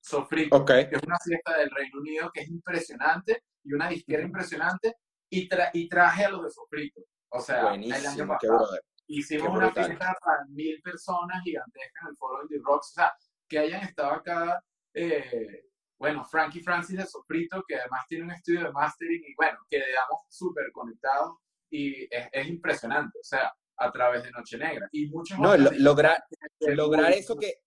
Sofrito, 0.00 0.64
que 0.66 0.96
es 0.96 1.02
una 1.02 1.16
fiesta 1.24 1.56
del 1.56 1.70
Reino 1.70 2.00
Unido 2.00 2.30
que 2.34 2.42
es 2.42 2.48
impresionante 2.50 3.44
y 3.62 3.72
una 3.72 3.88
disquera 3.88 4.22
impresionante, 4.22 4.94
y, 5.30 5.48
y 5.72 5.88
traje 5.88 6.26
a 6.26 6.28
los 6.28 6.42
de 6.42 6.50
Sofrito. 6.50 7.00
O 7.30 7.40
sea, 7.40 7.72
el 7.74 7.92
año 7.92 8.28
pasado. 8.28 8.78
Hicimos 9.06 9.48
una 9.48 9.72
fiesta 9.72 10.14
para 10.22 10.44
mil 10.48 10.82
personas 10.82 11.42
gigantescas 11.42 12.02
en 12.02 12.08
el 12.08 12.16
foro 12.16 12.42
Indie 12.42 12.60
Rocks, 12.62 12.90
o 12.90 12.94
sea, 12.94 13.14
que 13.48 13.58
hayan 13.58 13.84
estado 13.84 14.12
acá 14.12 14.62
eh, 14.92 15.64
bueno, 15.98 16.24
Frankie 16.24 16.62
Francis 16.62 16.98
de 16.98 17.06
Sofrito, 17.06 17.62
que 17.66 17.76
además 17.76 18.04
tiene 18.08 18.24
un 18.24 18.30
estudio 18.32 18.64
de 18.64 18.72
mastering 18.72 19.22
y 19.26 19.34
bueno, 19.34 19.58
que 19.68 19.78
quedamos 19.78 20.22
súper 20.28 20.70
conectados 20.72 21.36
y 21.70 22.08
es, 22.10 22.46
impresionante, 22.46 23.18
o 23.18 23.24
sea, 23.24 23.52
a 23.76 23.90
través 23.90 24.22
de 24.22 24.30
Noche 24.30 24.58
Negra. 24.58 24.88
Y 24.92 25.08
muchos 25.08 25.38
No, 25.38 25.56
lograr, 25.56 26.22
lograr 26.60 27.12
eso 27.12 27.36
que, 27.36 27.60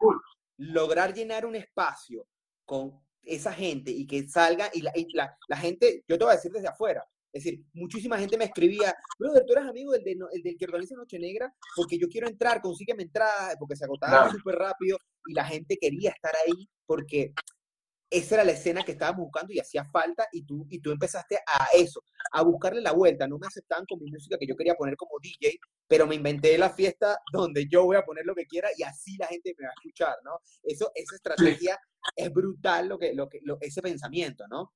lograr 0.58 1.14
llenar 1.14 1.46
un 1.46 1.56
espacio 1.56 2.28
con 2.66 3.00
esa 3.24 3.52
gente 3.52 3.92
y 3.92 4.08
que 4.08 4.28
salga 4.28 4.70
y, 4.74 4.82
la, 4.82 4.94
la, 5.14 5.38
la, 5.48 5.58
gente, 5.58 6.04
yo 6.08 6.18
te 6.18 6.24
voy 6.24 6.34
a 6.34 6.38
decir 6.38 6.52
desde 6.52 6.70
afuera, 6.70 7.06
es 7.34 7.44
decir, 7.44 7.64
muchísima 7.74 8.18
gente 8.18 8.38
me 8.38 8.46
escribía, 8.46 8.96
brother, 9.20 9.44
tú 9.46 9.54
eres 9.54 9.70
amigo 9.70 9.92
del, 9.92 10.04
del 10.04 10.58
que 10.58 10.66
organiza 10.66 10.96
Noche 10.96 11.20
Negra 11.20 11.54
porque 11.76 11.98
yo 11.98 12.08
quiero 12.08 12.28
entrar, 12.28 12.62
consígueme 12.62 13.04
entrada, 13.04 13.56
porque 13.60 13.76
se 13.76 13.86
agotaba 13.86 14.32
súper 14.32 14.56
rápido 14.56 14.98
y 15.28 15.34
la 15.34 15.46
gente 15.46 15.78
quería 15.80 16.12
estar 16.12 16.34
ahí 16.46 16.70
porque 16.86 17.34
esa 18.10 18.36
era 18.36 18.44
la 18.44 18.54
escena 18.54 18.84
que 18.84 18.94
estábamos 18.94 19.26
buscando 19.26 19.54
y 19.54 19.60
hacía 19.60 19.84
falta 19.86 20.28
y 20.32 20.44
tú, 20.44 20.66
y 20.70 20.80
tú 20.80 20.92
empezaste 20.92 21.38
a 21.46 21.68
eso, 21.74 22.02
a 22.32 22.42
buscarle 22.42 22.82
la 22.82 22.94
vuelta. 22.94 23.28
No 23.28 23.38
me 23.38 23.48
aceptaban 23.48 23.86
con 23.86 24.00
mi 24.00 24.10
música 24.10 24.38
que 24.38 24.48
yo 24.48 24.56
quería 24.56 24.76
poner 24.76 24.96
como 24.96 25.20
DJ, 25.22 25.60
pero 25.88 26.08
me 26.08 26.16
inventé 26.16 26.58
la 26.58 26.70
fiesta 26.70 27.20
donde 27.32 27.68
yo 27.68 27.84
voy 27.84 27.98
a 27.98 28.06
poner 28.06 28.26
lo 28.26 28.36
que 28.36 28.46
quiera 28.46 28.70
y 28.78 28.84
así 28.84 29.18
la 29.18 29.28
gente 29.28 29.54
me 29.58 29.66
va 29.66 29.72
a 29.72 29.80
escuchar, 29.80 30.16
¿no? 30.24 30.40
Eso, 30.64 30.92
esa 30.96 31.16
estrategia 31.16 31.80
es 32.16 32.32
brutal, 32.32 32.88
lo 32.88 32.98
que, 32.98 33.14
lo 33.14 33.28
que, 33.28 33.42
ese 33.62 33.82
pensamiento, 33.82 34.46
¿no? 34.48 34.74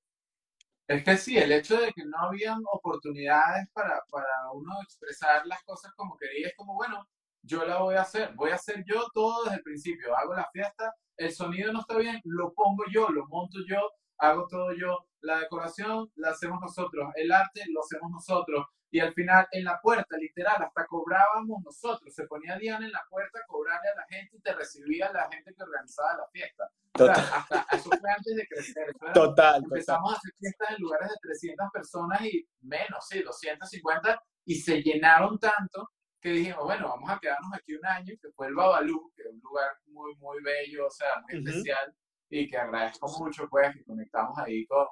Es 0.88 1.04
que 1.06 1.16
sí, 1.16 1.38
el 1.38 1.54
hecho 1.54 1.80
de 1.80 1.94
que 1.94 2.04
no 2.04 2.18
habían 2.18 2.62
oportunidades 2.74 3.68
para, 3.72 4.04
para 4.12 4.52
uno 4.54 4.74
expresar 4.84 5.46
las 5.48 5.64
cosas 5.64 5.94
como 5.96 6.18
quería, 6.18 6.48
es 6.48 6.56
como, 6.58 6.76
bueno, 6.76 7.08
yo 7.44 7.66
la 7.66 7.80
voy 7.80 7.96
a 7.96 8.02
hacer, 8.02 8.34
voy 8.36 8.52
a 8.52 8.56
hacer 8.56 8.84
yo 8.86 9.08
todo 9.14 9.44
desde 9.44 9.58
el 9.58 9.64
principio, 9.64 10.16
hago 10.16 10.34
la 10.34 10.50
fiesta, 10.52 10.94
el 11.18 11.32
sonido 11.32 11.74
no 11.74 11.82
está 11.82 11.98
bien, 11.98 12.20
lo 12.24 12.54
pongo 12.54 12.84
yo, 12.92 13.10
lo 13.10 13.28
monto 13.28 13.60
yo, 13.68 13.80
hago 14.18 14.48
todo 14.48 14.74
yo, 14.74 15.08
la 15.22 15.40
decoración 15.40 16.12
la 16.16 16.30
hacemos 16.30 16.60
nosotros, 16.62 17.12
el 17.16 17.32
arte 17.32 17.64
lo 17.70 17.82
hacemos 17.82 18.12
nosotros, 18.12 18.66
y 18.94 19.00
al 19.00 19.14
final 19.14 19.48
en 19.52 19.64
la 19.64 19.80
puerta, 19.80 20.18
literal, 20.18 20.62
hasta 20.62 20.86
cobrábamos 20.86 21.64
nosotros, 21.64 22.14
se 22.14 22.26
ponía 22.28 22.58
Diana 22.58 22.86
en 22.86 22.92
la 22.92 23.04
puerta 23.10 23.40
a 23.40 23.48
cobrarle 23.48 23.90
a 23.90 23.96
la 23.96 24.06
gente 24.08 24.36
y 24.36 24.42
te 24.42 24.54
recibía 24.54 25.12
la 25.14 25.30
gente 25.32 25.54
que 25.56 25.64
organizaba 25.64 26.18
la 26.18 26.28
fiesta. 26.28 26.70
Total. 26.92 27.26
hasta 27.34 27.66
eso 27.72 27.90
fue 27.90 28.12
antes 28.12 28.36
de 28.36 28.48
crecer. 28.48 28.94
Total. 29.14 29.64
Empezamos 29.64 30.14
a 30.14 30.18
hacer 30.18 30.32
fiestas 30.38 30.72
en 30.72 30.82
lugares 30.82 31.08
de 31.08 31.16
300 31.22 31.72
personas 31.72 32.22
y 32.26 32.46
menos, 32.62 33.08
sí, 33.08 33.22
250, 33.22 34.22
y 34.44 34.56
se 34.56 34.82
llenaron 34.82 35.40
tanto 35.40 35.90
que 36.22 36.30
dijimos, 36.30 36.64
bueno, 36.64 36.90
vamos 36.90 37.10
a 37.10 37.20
quedarnos 37.20 37.52
aquí 37.54 37.74
un 37.76 37.86
año, 37.86 38.14
que 38.22 38.32
fue 38.32 38.48
el 38.48 38.56
Babalú, 38.56 39.12
que 39.16 39.24
es 39.24 39.30
un 39.30 39.40
lugar 39.40 39.72
muy, 39.88 40.16
muy 40.16 40.42
bello, 40.44 40.88
o 40.88 40.92
sea, 40.92 41.22
muy 41.22 41.40
especial, 41.40 41.96
y 42.30 42.50
que 42.50 42.58
agradezco 42.58 43.08
mucho, 43.20 43.48
pues, 43.50 43.74
que 43.76 43.84
conectamos 43.84 44.38
ahí 44.38 44.66
con, 44.68 44.86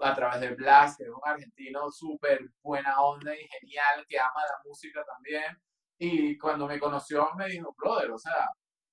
a 0.00 0.14
través 0.14 0.40
de 0.40 0.54
Blas, 0.54 0.96
que 0.96 1.04
es 1.04 1.10
un 1.10 1.20
argentino 1.24 1.90
súper 1.90 2.40
buena 2.62 3.00
onda 3.00 3.34
y 3.34 3.48
genial, 3.48 4.06
que 4.08 4.18
ama 4.18 4.40
la 4.48 4.60
música 4.64 5.04
también, 5.04 5.60
y 5.98 6.38
cuando 6.38 6.66
me 6.66 6.78
conoció 6.78 7.28
me 7.36 7.48
dijo, 7.48 7.74
brother, 7.76 8.10
o 8.10 8.18
sea, 8.18 8.48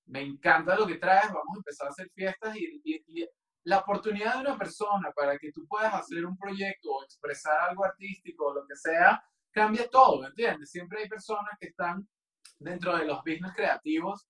me 0.08 0.22
encanta 0.22 0.76
lo 0.76 0.88
que 0.88 0.96
traes, 0.96 1.28
vamos 1.28 1.56
a 1.56 1.58
empezar 1.58 1.88
a 1.88 1.91
hacer 1.91 2.10
fiestas 2.14 2.56
y, 2.58 2.82
y 2.84 3.28
la 3.66 3.80
oportunidad 3.80 4.36
de 4.36 4.41
una 4.41 4.58
persona 4.58 5.12
para 5.16 5.38
que 5.38 5.52
tú 5.52 5.66
puedas 5.68 5.94
hacer 5.94 6.26
un 6.26 6.38
proyecto 6.38 6.91
o 6.91 7.04
expresar 7.04 7.70
algo 7.70 7.86
artístico 7.86 8.48
o 8.48 8.54
lo 8.54 8.68
que 8.68 8.76
sea, 8.76 9.24
cambia 9.54 9.88
todo, 9.89 10.26
¿entiendes? 10.26 10.72
Siempre 10.72 11.04
hay 11.04 11.08
personas 11.08 11.56
que 11.60 11.68
están 11.68 12.08
dentro 12.60 12.97
de 12.97 13.06
los 13.06 13.20
business 13.20 13.54
creativos 13.56 14.28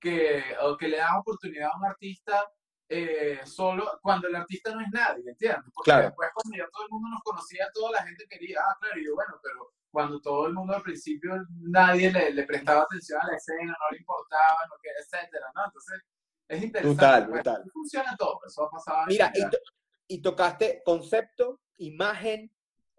que, 0.00 0.42
o 0.62 0.76
que 0.76 0.88
le 0.88 0.98
dan 0.98 1.16
oportunidad 1.16 1.70
a 1.72 1.78
un 1.78 1.86
artista 1.86 2.50
eh, 2.88 3.40
solo 3.44 3.98
cuando 4.02 4.28
el 4.28 4.36
artista 4.36 4.74
no 4.74 4.80
es 4.80 4.88
nadie, 4.92 5.24
¿entiendes? 5.26 5.70
Porque 5.72 5.90
claro. 5.90 6.06
después 6.06 6.28
cuando 6.34 6.58
ya 6.58 6.68
todo 6.70 6.84
el 6.84 6.90
mundo 6.90 7.08
nos 7.08 7.22
conocía, 7.22 7.66
toda 7.72 7.92
la 7.92 8.02
gente 8.02 8.26
quería, 8.28 8.60
ah, 8.60 8.76
claro, 8.80 9.00
y 9.00 9.06
yo, 9.06 9.14
bueno, 9.14 9.40
pero 9.42 9.72
cuando 9.90 10.20
todo 10.20 10.46
el 10.46 10.54
mundo 10.54 10.74
al 10.74 10.82
principio 10.82 11.32
nadie 11.60 12.12
le, 12.12 12.32
le 12.32 12.42
prestaba 12.44 12.82
atención 12.82 13.20
a 13.22 13.26
la 13.28 13.36
escena, 13.36 13.72
no 13.78 13.90
le 13.90 13.98
importaba, 13.98 14.58
no, 14.68 14.74
etcétera, 15.00 15.46
¿no? 15.54 15.64
Entonces, 15.66 16.02
es 16.48 16.62
interesante. 16.62 16.94
Brutal, 16.94 17.28
pues, 17.28 17.32
brutal. 17.32 17.70
Funciona 17.72 18.16
todo, 18.16 18.40
eso 18.46 18.64
ha 18.64 18.70
pasado. 18.70 19.04
Mira, 19.06 19.32
y, 19.34 20.14
y 20.14 20.22
tocaste 20.22 20.82
concepto, 20.84 21.60
imagen, 21.78 22.50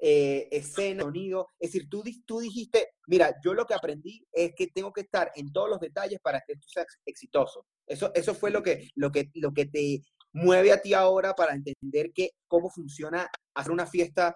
eh, 0.06 0.50
escena, 0.52 1.04
sonido. 1.04 1.48
Es 1.58 1.72
decir, 1.72 1.88
tú, 1.90 2.04
tú 2.26 2.42
dijiste, 2.42 2.90
mira, 3.08 3.34
yo 3.42 3.54
lo 3.54 3.66
que 3.66 3.74
aprendí 3.74 4.28
es 4.34 4.52
que 4.54 4.68
tengo 4.68 4.92
que 4.92 5.00
estar 5.00 5.32
en 5.34 5.54
todos 5.54 5.70
los 5.70 5.80
detalles 5.80 6.20
para 6.20 6.42
que 6.42 6.54
esto 6.54 6.68
sea 6.68 6.86
exitoso. 7.06 7.66
Eso, 7.88 8.12
eso 8.14 8.36
fue 8.36 8.52
lo 8.52 8.62
que, 8.62 8.90
lo, 8.96 9.14
que, 9.14 9.32
lo 9.36 9.54
que 9.54 9.68
te 9.68 10.02
mueve 10.34 10.74
a 10.74 10.82
ti 10.82 10.94
ahora 10.94 11.34
para 11.34 11.54
entender 11.54 12.12
que, 12.14 12.32
cómo 12.50 12.70
funciona 12.70 13.30
hacer 13.54 13.72
una 13.72 13.86
fiesta 13.86 14.36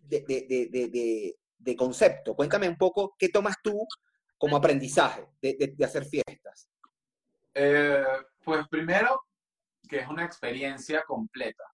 de, 0.00 0.24
de, 0.26 0.68
de, 0.70 1.36
de 1.58 1.76
concepto. 1.76 2.34
Cuéntame 2.34 2.66
un 2.66 2.78
poco 2.78 3.14
qué 3.18 3.28
tomas 3.28 3.56
tú 3.62 3.86
como 4.38 4.56
aprendizaje 4.56 5.28
de, 5.42 5.76
hacer 5.84 6.06
fiestas. 6.06 6.70
Eh, 7.52 8.02
pues 8.42 8.66
primero, 8.68 9.20
que 9.86 9.98
es 9.98 10.08
una 10.08 10.24
experiencia 10.24 11.02
completa. 11.06 11.64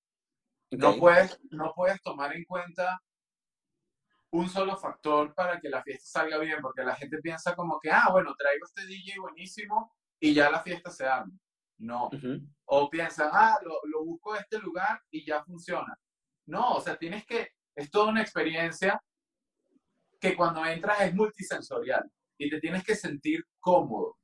No, 0.73 0.97
puedes, 0.97 1.39
no 1.51 1.73
puedes 1.77 2.03
tomar 2.03 2.35
en 2.35 2.45
cuenta 2.45 3.01
un 4.31 4.49
solo 4.49 4.77
factor 4.77 5.35
para 5.35 5.61
que 5.61 5.69
la 5.69 5.83
fiesta 5.83 6.21
salga 6.21 6.39
bien, 6.39 6.59
porque 6.61 6.83
la 6.83 6.95
gente 6.95 7.19
piensa 7.19 7.55
como 7.55 7.79
que, 7.81 7.91
ah, 7.91 8.09
bueno, 8.11 8.35
traigo 8.37 8.67
este 8.67 8.87
DJ 8.87 9.19
buenísimo 9.21 9.95
y 10.21 10.35
ya 10.35 10.51
la 10.51 10.63
fiesta 10.63 10.91
se 10.91 11.07
arma. 11.07 11.33
No. 11.79 12.11
O 12.65 12.91
piensan, 12.91 13.31
ah, 13.33 13.59
lo, 13.63 13.81
lo 13.85 14.05
busco 14.05 14.35
en 14.35 14.43
este 14.43 14.59
lugar 14.59 15.01
y 15.11 15.25
ya 15.25 15.43
funciona. 15.45 15.97
No, 16.47 16.75
o 16.75 16.81
sea, 16.81 16.97
tienes 16.97 17.25
que, 17.25 17.53
es 17.75 17.91
toda 17.91 18.11
una 18.11 18.23
experiencia 18.23 19.01
que 20.21 20.37
cuando 20.37 20.65
entras 20.67 21.01
es 21.03 21.15
multisensorial 21.15 22.11
y 22.37 22.51
te 22.51 22.61
tienes 22.61 22.85
que 22.85 22.95
sentir 22.95 23.47
cómodo. 23.61 24.17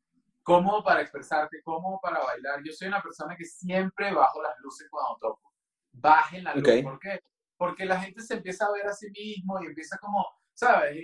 Cómodo 0.42 0.82
para 0.84 1.00
expresarte, 1.00 1.62
cómodo 1.62 1.98
para 2.02 2.22
bailar. 2.22 2.60
Yo 2.64 2.72
soy 2.72 2.88
una 2.88 3.02
persona 3.02 3.36
que 3.36 3.44
siempre 3.44 4.12
bajo 4.12 4.42
las 4.42 4.54
luces 4.60 4.88
cuando 4.90 5.16
toco. 5.18 5.52
Bajen 5.92 6.44
la 6.44 6.54
luz. 6.54 6.82
¿Por 6.82 6.98
qué? 6.98 7.20
Porque 7.56 7.84
la 7.84 8.00
gente 8.00 8.22
se 8.22 8.34
empieza 8.34 8.66
a 8.66 8.72
ver 8.72 8.86
a 8.86 8.92
sí 8.92 9.08
mismo 9.10 9.60
y 9.62 9.66
empieza 9.66 9.96
como, 9.98 10.26
¿sabes? 10.52 10.96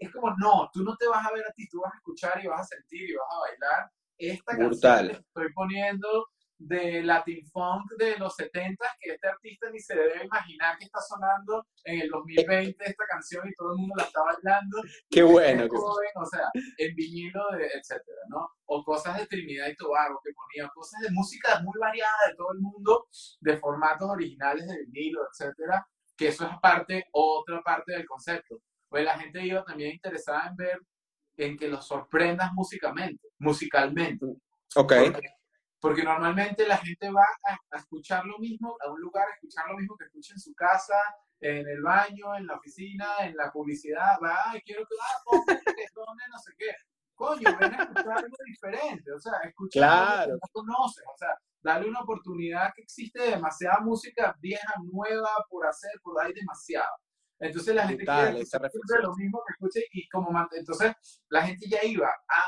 Es 0.00 0.10
como, 0.12 0.34
no, 0.38 0.70
tú 0.72 0.82
no 0.82 0.96
te 0.96 1.06
vas 1.08 1.26
a 1.26 1.32
ver 1.32 1.44
a 1.46 1.52
ti, 1.52 1.68
tú 1.68 1.80
vas 1.80 1.92
a 1.92 1.96
escuchar 1.96 2.42
y 2.42 2.46
vas 2.46 2.60
a 2.60 2.76
sentir 2.76 3.10
y 3.10 3.14
vas 3.14 3.28
a 3.30 3.40
bailar. 3.40 3.90
Esta 4.18 4.56
canción 4.56 5.08
que 5.08 5.14
estoy 5.14 5.52
poniendo 5.52 6.26
de 6.58 7.02
Latin 7.02 7.44
Funk 7.46 7.92
de 7.98 8.16
los 8.16 8.34
70 8.34 8.84
que 9.00 9.12
este 9.12 9.28
artista 9.28 9.70
ni 9.70 9.78
se 9.78 9.94
debe 9.94 10.24
imaginar 10.24 10.78
que 10.78 10.86
está 10.86 11.00
sonando 11.00 11.66
en 11.84 12.00
el 12.00 12.08
2020 12.08 12.84
esta 12.84 13.04
canción 13.06 13.46
y 13.48 13.54
todo 13.54 13.72
el 13.72 13.78
mundo 13.78 13.94
la 13.96 14.04
está 14.04 14.22
bailando. 14.22 14.82
Qué 15.10 15.22
bueno. 15.22 15.66
o 15.66 16.26
sea, 16.26 16.48
en 16.78 16.94
vinilo, 16.94 17.42
de, 17.52 17.66
etcétera, 17.66 18.22
¿no? 18.28 18.48
O 18.66 18.84
cosas 18.84 19.18
de 19.18 19.26
Trinidad 19.26 19.68
y 19.68 19.76
Tobago 19.76 20.20
que 20.24 20.32
ponía, 20.32 20.70
cosas 20.74 21.00
de 21.02 21.10
música 21.10 21.60
muy 21.62 21.78
variada 21.78 22.16
de 22.28 22.34
todo 22.34 22.52
el 22.52 22.60
mundo, 22.60 23.06
de 23.40 23.56
formatos 23.58 24.08
originales 24.08 24.66
de 24.66 24.84
vinilo, 24.86 25.20
etcétera, 25.30 25.86
que 26.16 26.28
eso 26.28 26.46
es 26.46 26.58
parte, 26.60 27.06
otra 27.12 27.62
parte 27.62 27.92
del 27.92 28.06
concepto. 28.06 28.62
Pues 28.88 29.04
la 29.04 29.18
gente 29.18 29.44
iba 29.44 29.64
también 29.64 29.92
interesada 29.92 30.48
en 30.48 30.56
ver, 30.56 30.80
en 31.36 31.56
que 31.56 31.68
los 31.68 31.86
sorprendas 31.86 32.52
musicalmente, 32.52 33.28
musicalmente. 33.38 34.26
Ok. 34.74 34.92
Porque 35.78 36.02
normalmente 36.02 36.66
la 36.66 36.78
gente 36.78 37.10
va 37.10 37.26
a, 37.44 37.76
escuchar 37.76 38.24
lo 38.24 38.38
mismo, 38.38 38.76
a 38.80 38.90
un 38.90 39.00
lugar 39.00 39.28
a 39.28 39.34
escuchar 39.34 39.68
lo 39.68 39.76
mismo 39.76 39.96
que 39.96 40.06
escucha 40.06 40.32
en 40.32 40.40
su 40.40 40.54
casa, 40.54 40.96
en 41.38 41.68
el 41.68 41.82
baño, 41.82 42.34
en 42.34 42.46
la 42.46 42.54
oficina, 42.54 43.06
en 43.20 43.36
la 43.36 43.52
publicidad, 43.52 44.16
va, 44.22 44.52
quiero 44.64 44.86
que, 44.86 44.94
ah, 45.00 45.22
no 46.30 46.38
sé 46.38 46.52
qué. 46.56 46.70
Coño, 47.16 47.56
ven 47.58 47.74
a 47.74 47.82
escuchar 47.82 48.18
algo 48.18 48.36
diferente, 48.46 49.12
o 49.12 49.18
sea, 49.18 49.32
escuchar 49.44 49.80
claro. 49.80 50.22
algo 50.22 50.34
que 50.34 50.34
no 50.34 50.52
conoces, 50.52 51.04
o 51.12 51.16
sea, 51.16 51.38
dale 51.62 51.88
una 51.88 52.00
oportunidad 52.02 52.72
que 52.74 52.82
existe 52.82 53.20
demasiada 53.20 53.80
música 53.80 54.36
vieja, 54.38 54.74
nueva, 54.84 55.30
por 55.48 55.66
hacer, 55.66 55.92
por 56.02 56.22
ahí 56.22 56.32
demasiado. 56.32 56.94
Entonces 57.38 57.74
la 57.74 57.88
gente 57.88 58.04
quiere 58.04 58.40
escuchar 58.40 59.02
lo 59.02 59.14
mismo 59.14 59.42
que 59.46 59.52
escuche 59.52 59.86
y 59.92 60.08
como 60.08 60.30
entonces 60.52 60.94
la 61.28 61.42
gente 61.42 61.66
ya 61.68 61.84
iba 61.84 62.08
a 62.08 62.44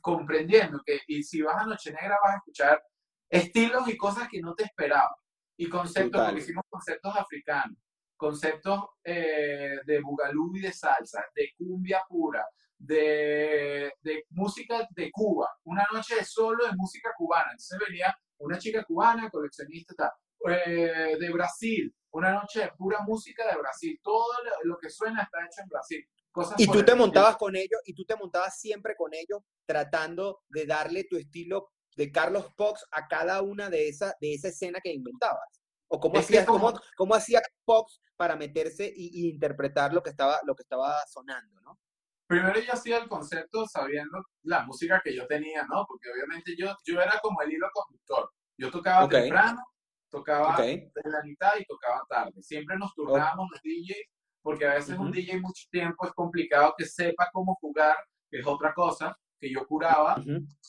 comprendiendo 0.00 0.80
que 0.84 1.00
y 1.06 1.22
si 1.22 1.42
vas 1.42 1.62
a 1.62 1.66
Noche 1.66 1.92
Negra 1.92 2.18
vas 2.22 2.34
a 2.34 2.36
escuchar 2.38 2.82
estilos 3.28 3.88
y 3.88 3.96
cosas 3.96 4.28
que 4.28 4.40
no 4.40 4.54
te 4.54 4.64
esperabas. 4.64 5.18
Y 5.56 5.68
conceptos, 5.68 6.24
porque 6.24 6.40
hicimos 6.40 6.64
conceptos 6.68 7.14
africanos, 7.16 7.78
conceptos 8.16 8.84
eh, 9.04 9.78
de 9.84 10.00
bugalú 10.00 10.56
y 10.56 10.60
de 10.60 10.72
salsa, 10.72 11.24
de 11.34 11.50
cumbia 11.56 12.02
pura, 12.08 12.44
de, 12.82 13.92
de, 14.00 14.24
música 14.30 14.88
de 14.90 15.10
Cuba, 15.10 15.48
una 15.64 15.86
noche 15.92 16.24
solo 16.24 16.66
de 16.66 16.72
música 16.76 17.10
cubana. 17.16 17.50
Entonces 17.52 17.78
venía 17.86 18.16
una 18.38 18.58
chica 18.58 18.84
cubana, 18.84 19.30
coleccionista, 19.30 20.12
eh, 20.48 21.16
de 21.18 21.30
Brasil, 21.30 21.94
una 22.10 22.32
noche 22.32 22.60
de 22.60 22.72
pura 22.76 23.00
música 23.06 23.46
de 23.48 23.56
Brasil. 23.56 24.00
Todo 24.02 24.32
lo 24.64 24.76
que 24.78 24.90
suena 24.90 25.22
está 25.22 25.38
hecho 25.44 25.62
en 25.62 25.68
Brasil 25.68 26.08
y 26.56 26.66
tú 26.66 26.82
te 26.82 26.94
montabas 26.94 27.36
con 27.36 27.56
ellos, 27.56 27.80
y 27.84 27.94
tú 27.94 28.04
te 28.04 28.16
montabas 28.16 28.58
siempre 28.58 28.96
con 28.96 29.12
ellos, 29.12 29.42
tratando 29.66 30.42
de 30.48 30.66
darle 30.66 31.04
tu 31.04 31.16
estilo 31.16 31.70
de 31.96 32.10
Carlos 32.10 32.46
Pox 32.56 32.86
a 32.90 33.06
cada 33.06 33.42
una 33.42 33.68
de 33.68 33.88
esa, 33.88 34.16
de 34.20 34.34
esa 34.34 34.48
escena 34.48 34.80
que 34.82 34.92
inventabas. 34.92 35.60
O 35.88 36.00
cómo 36.00 36.18
hacía 36.18 36.46
cómo, 36.46 36.72
cómo 36.96 37.14
hacía 37.14 37.42
Pox 37.64 38.00
para 38.16 38.34
meterse 38.34 38.90
y, 38.94 39.28
interpretar 39.28 39.92
lo 39.92 40.02
que, 40.02 40.10
estaba, 40.10 40.40
lo 40.46 40.54
que 40.54 40.62
estaba 40.62 40.96
sonando, 41.06 41.60
¿no? 41.60 41.78
Primero 42.26 42.60
yo 42.60 42.72
hacía 42.72 42.98
el 42.98 43.08
concepto 43.08 43.66
sabiendo 43.66 44.24
la 44.44 44.64
música 44.64 45.00
que 45.04 45.14
yo 45.14 45.26
tenía, 45.26 45.64
¿no? 45.64 45.84
Porque 45.86 46.10
obviamente 46.10 46.54
yo, 46.56 46.74
yo 46.84 47.00
era 47.00 47.18
como 47.20 47.42
el 47.42 47.52
hilo 47.52 47.68
conductor. 47.72 48.30
Yo 48.56 48.70
tocaba 48.70 49.08
temprano, 49.08 49.62
tocaba 50.10 50.64
en 50.64 50.90
la 51.04 51.22
mitad 51.24 51.52
y 51.58 51.64
tocaba 51.64 52.02
tarde. 52.08 52.42
Siempre 52.42 52.76
nos 52.78 52.94
turnábamos 52.94 53.50
los 53.50 53.60
DJs 53.62 54.08
porque 54.42 54.66
a 54.66 54.74
veces 54.74 54.98
un 54.98 55.10
DJ 55.10 55.40
mucho 55.40 55.66
tiempo 55.70 56.06
es 56.06 56.12
complicado 56.12 56.74
que 56.76 56.84
sepa 56.84 57.30
cómo 57.32 57.54
jugar, 57.60 57.96
que 58.28 58.40
es 58.40 58.46
otra 58.46 58.74
cosa 58.74 59.16
que 59.38 59.52
yo 59.52 59.66
curaba, 59.66 60.22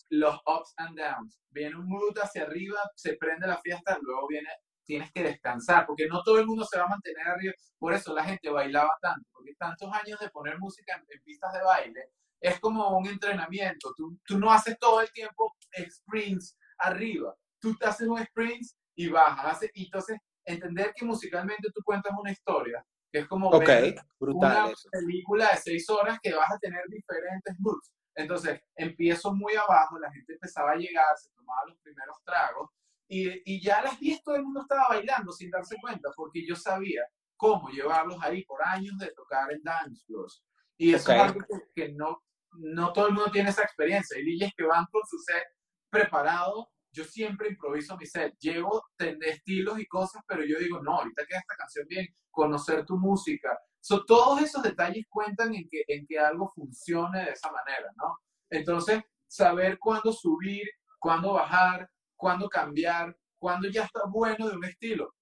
los 0.09 0.35
ups 0.45 0.73
and 0.77 0.97
downs. 0.97 1.39
Viene 1.49 1.75
un 1.75 1.87
mood 1.87 2.17
hacia 2.17 2.43
arriba, 2.43 2.79
se 2.95 3.15
prende 3.17 3.45
la 3.45 3.57
fiesta, 3.57 3.97
luego 4.01 4.27
viene, 4.27 4.49
tienes 4.86 5.11
que 5.11 5.23
descansar, 5.23 5.86
porque 5.86 6.07
no 6.07 6.23
todo 6.23 6.39
el 6.39 6.45
mundo 6.45 6.65
se 6.65 6.77
va 6.77 6.86
a 6.86 6.89
mantener 6.89 7.27
arriba. 7.27 7.53
Por 7.77 7.93
eso 7.93 8.13
la 8.13 8.23
gente 8.23 8.49
bailaba 8.49 8.97
tanto, 9.01 9.27
porque 9.34 9.53
tantos 9.57 9.91
años 9.93 10.19
de 10.19 10.29
poner 10.29 10.59
música 10.59 10.95
en, 10.95 11.23
pistas 11.23 11.53
de 11.53 11.63
baile 11.63 12.09
es 12.39 12.59
como 12.59 12.97
un 12.97 13.07
entrenamiento. 13.07 13.93
Tú, 13.95 14.19
tú 14.25 14.39
no 14.39 14.51
haces 14.51 14.77
todo 14.79 15.01
el 15.01 15.11
tiempo 15.11 15.55
sprints 15.89 16.57
arriba, 16.77 17.34
tú 17.59 17.75
te 17.75 17.86
haces 17.86 18.07
un 18.07 18.19
sprint 18.19 18.65
y 18.95 19.07
bajas. 19.07 19.59
y 19.73 19.86
entonces, 19.86 20.17
entender 20.45 20.93
que 20.93 21.05
musicalmente 21.05 21.69
tú 21.73 21.81
cuentas 21.84 22.11
una 22.19 22.31
historia 22.31 22.86
es 23.13 23.27
como 23.27 23.49
una 23.49 24.71
película 24.91 25.49
de 25.51 25.57
seis 25.57 25.89
horas 25.89 26.19
que 26.21 26.34
vas 26.34 26.51
a 26.51 26.57
tener 26.57 26.81
diferentes 26.89 27.55
moods. 27.59 27.91
Entonces, 28.15 28.59
empiezo 28.75 29.34
muy 29.34 29.53
abajo, 29.55 29.99
la 29.99 30.11
gente 30.11 30.34
empezaba 30.34 30.71
a 30.71 30.75
llegar, 30.75 31.05
se 31.17 31.29
tomaba 31.31 31.61
los 31.67 31.77
primeros 31.79 32.17
tragos, 32.23 32.69
y, 33.07 33.29
y 33.45 33.61
ya 33.61 33.79
a 33.79 33.83
las 33.83 33.99
10 33.99 34.23
todo 34.23 34.35
el 34.35 34.43
mundo 34.43 34.61
estaba 34.61 34.89
bailando 34.89 35.31
sin 35.31 35.49
darse 35.49 35.75
cuenta, 35.81 36.09
porque 36.15 36.45
yo 36.45 36.55
sabía 36.55 37.03
cómo 37.35 37.69
llevarlos 37.69 38.21
ahí 38.21 38.43
por 38.45 38.65
años 38.65 38.97
de 38.97 39.11
tocar 39.13 39.51
en 39.51 39.61
dance 39.63 40.03
floors. 40.05 40.43
Y 40.77 40.93
eso 40.93 41.11
es 41.11 41.19
algo 41.19 41.39
que, 41.75 41.93
no, 41.93 42.23
no 42.53 42.93
todo 42.93 43.07
el 43.07 43.13
mundo 43.13 43.31
tiene 43.31 43.49
esa 43.49 43.63
experiencia. 43.63 44.17
Hay 44.17 44.23
DJs 44.23 44.53
que 44.55 44.63
van 44.63 44.85
con 44.91 45.01
su 45.05 45.17
set 45.19 45.43
preparado 45.89 46.73
yo 46.93 47.03
siempre 47.03 47.49
improviso 47.49 47.97
mi 47.97 48.05
set. 48.05 48.35
Llevo 48.39 48.83
estilos 48.97 49.79
y 49.79 49.87
cosas, 49.87 50.21
pero 50.27 50.45
yo 50.45 50.59
digo, 50.59 50.81
no, 50.81 50.99
ahorita 50.99 51.25
queda 51.25 51.39
esta 51.39 51.55
canción 51.55 51.87
bien, 51.87 52.07
conocer 52.29 52.85
tu 52.85 52.97
música. 52.97 53.59
So, 53.81 54.05
todos 54.05 54.41
esos 54.41 54.63
detalles 54.63 55.05
cuentan 55.09 55.53
en 55.55 55.67
que, 55.69 55.83
en 55.87 56.05
que 56.05 56.19
algo 56.19 56.51
funcione 56.55 57.25
de 57.25 57.31
esa 57.31 57.51
manera, 57.51 57.91
¿no? 57.97 58.19
Entonces, 58.49 59.01
saber 59.27 59.79
cuándo 59.79 60.13
subir, 60.13 60.69
cuándo 60.99 61.33
bajar, 61.33 61.89
cuándo 62.24 62.47
cambiar, 62.47 63.13
cuándo 63.38 63.67
ya 63.67 63.84
está 63.84 64.05
bueno 64.07 64.47
de 64.47 64.55
un 64.55 64.63
estilo. 64.63 65.13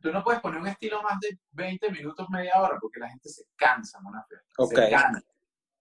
Tú 0.00 0.10
no 0.10 0.24
puedes 0.24 0.40
poner 0.40 0.58
un 0.58 0.68
estilo 0.68 1.02
más 1.02 1.20
de 1.20 1.38
20 1.50 1.90
minutos, 1.90 2.26
media 2.30 2.54
hora, 2.56 2.78
porque 2.80 2.98
la 2.98 3.10
gente 3.10 3.28
se 3.28 3.44
cansa 3.54 3.98
en 3.98 4.06
una 4.06 4.24
fiesta. 4.24 4.46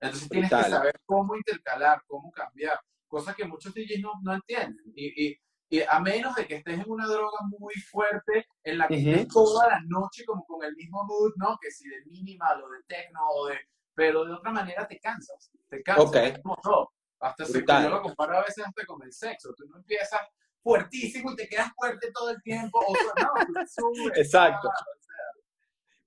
Entonces 0.02 0.28
tienes 0.28 0.50
que 0.50 0.64
saber 0.64 1.00
cómo 1.06 1.38
intercalar, 1.38 2.02
cómo 2.06 2.30
cambiar 2.30 2.78
cosa 3.08 3.34
que 3.34 3.46
muchos 3.46 3.74
DJs 3.74 4.02
no, 4.02 4.12
no 4.22 4.34
entienden. 4.34 4.84
Y, 4.94 5.28
y, 5.28 5.40
y, 5.70 5.82
a 5.82 6.02
menos 6.02 6.36
de 6.36 6.46
que 6.46 6.56
estés 6.56 6.78
en 6.78 6.92
una 6.92 7.08
droga 7.08 7.38
muy 7.58 7.74
fuerte, 7.76 8.46
en 8.62 8.78
la 8.78 8.90
que 8.90 8.98
estés 8.98 9.30
toda 9.30 9.70
la 9.70 9.80
noche 9.88 10.26
como 10.26 10.46
con 10.46 10.62
el 10.66 10.76
mismo 10.76 11.06
mood, 11.06 11.32
¿no? 11.38 11.58
Que 11.62 11.72
si 11.72 11.88
de 11.88 12.04
minimal 12.08 12.62
o 12.62 12.70
de 12.70 12.84
techno 12.84 13.22
o 13.26 13.48
de... 13.48 13.58
Pero 13.94 14.26
de 14.26 14.34
otra 14.34 14.52
manera 14.52 14.86
te 14.86 15.00
cansas, 15.00 15.50
te 15.70 15.82
cansas, 15.82 16.14
es 16.24 16.40
como 16.40 16.58
todo. 16.62 16.92
Hasta 17.22 17.46
se, 17.46 17.64
yo 17.66 17.90
lo 17.90 18.02
comparo 18.02 18.38
a 18.38 18.44
veces 18.44 18.66
hasta 18.66 18.86
con 18.86 19.02
el 19.04 19.14
sexo. 19.14 19.54
Tú 19.56 19.64
no 19.70 19.78
empiezas 19.78 20.20
fuertísimo 20.66 21.32
y 21.32 21.36
te 21.36 21.48
quedas 21.48 21.72
fuerte 21.76 22.12
todo 22.12 22.32
el 22.32 22.42
tiempo. 22.42 22.80
O 22.80 22.94
no, 22.94 24.12
Exacto. 24.16 24.68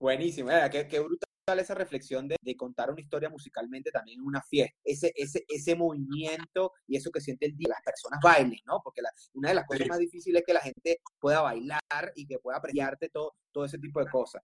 Buenísimo, 0.00 0.50
eh, 0.50 0.68
qué, 0.70 0.88
qué 0.88 0.98
brutal 0.98 1.28
esa 1.58 1.74
reflexión 1.74 2.28
de, 2.28 2.36
contar 2.56 2.90
una 2.90 3.00
historia 3.00 3.30
musicalmente 3.30 3.90
también 3.90 4.20
en 4.20 4.26
una 4.26 4.42
fiesta, 4.42 4.76
ese, 4.84 5.12
ese, 5.14 5.44
ese 5.48 5.76
movimiento 5.76 6.72
y 6.86 6.96
eso 6.96 7.10
que 7.10 7.20
siente 7.20 7.46
el 7.46 7.56
día, 7.56 7.68
las 7.68 7.82
personas 7.82 8.20
bailen, 8.22 8.58
¿no? 8.66 8.80
Porque 8.82 9.00
una 9.34 9.50
de 9.50 9.54
las 9.54 9.66
cosas 9.66 9.86
más 9.88 9.98
difíciles 9.98 10.40
es 10.40 10.46
que 10.46 10.52
la 10.52 10.60
gente 10.60 11.00
pueda 11.18 11.40
bailar 11.40 11.80
y 12.16 12.26
que 12.26 12.38
pueda 12.38 12.58
apreciarte 12.58 13.08
todo, 13.08 13.36
todo 13.52 13.64
ese 13.64 13.78
tipo 13.78 14.00
de 14.00 14.10
cosas. 14.10 14.42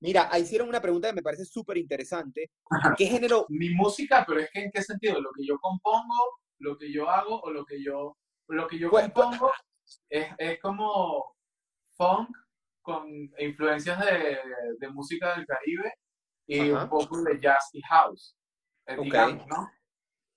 Mira, 0.00 0.28
ahí 0.32 0.42
hicieron 0.42 0.68
una 0.68 0.80
pregunta 0.80 1.08
que 1.08 1.14
me 1.14 1.22
parece 1.22 1.44
súper 1.44 1.76
interesante. 1.76 2.50
¿Qué 2.96 3.06
género? 3.06 3.46
Mi 3.48 3.70
música, 3.70 4.24
pero 4.26 4.40
es 4.40 4.50
que 4.50 4.64
en 4.64 4.70
qué 4.72 4.82
sentido, 4.82 5.20
lo 5.20 5.30
que 5.32 5.44
yo 5.44 5.58
compongo, 5.58 6.40
lo 6.58 6.78
que 6.78 6.92
yo 6.92 7.08
hago 7.10 7.40
o 7.40 7.50
lo 7.50 7.64
que 7.64 7.82
yo, 7.82 8.16
lo 8.48 8.66
que 8.66 8.78
yo 8.78 8.90
Pues, 8.90 9.10
compongo 9.12 9.50
es, 10.08 10.28
es 10.38 10.60
como 10.60 11.34
funk 11.96 12.36
con 12.82 13.06
influencias 13.38 13.98
de, 14.04 14.38
de 14.78 14.88
música 14.88 15.36
del 15.36 15.46
Caribe 15.46 15.94
y 16.46 16.70
Ajá. 16.70 16.84
un 16.84 16.90
poco 16.90 17.22
de 17.22 17.40
jazz 17.40 17.70
y 17.72 17.80
house, 17.82 18.36
eh, 18.86 18.96
Ok. 18.98 19.04
digamos, 19.04 19.46
¿no? 19.46 19.70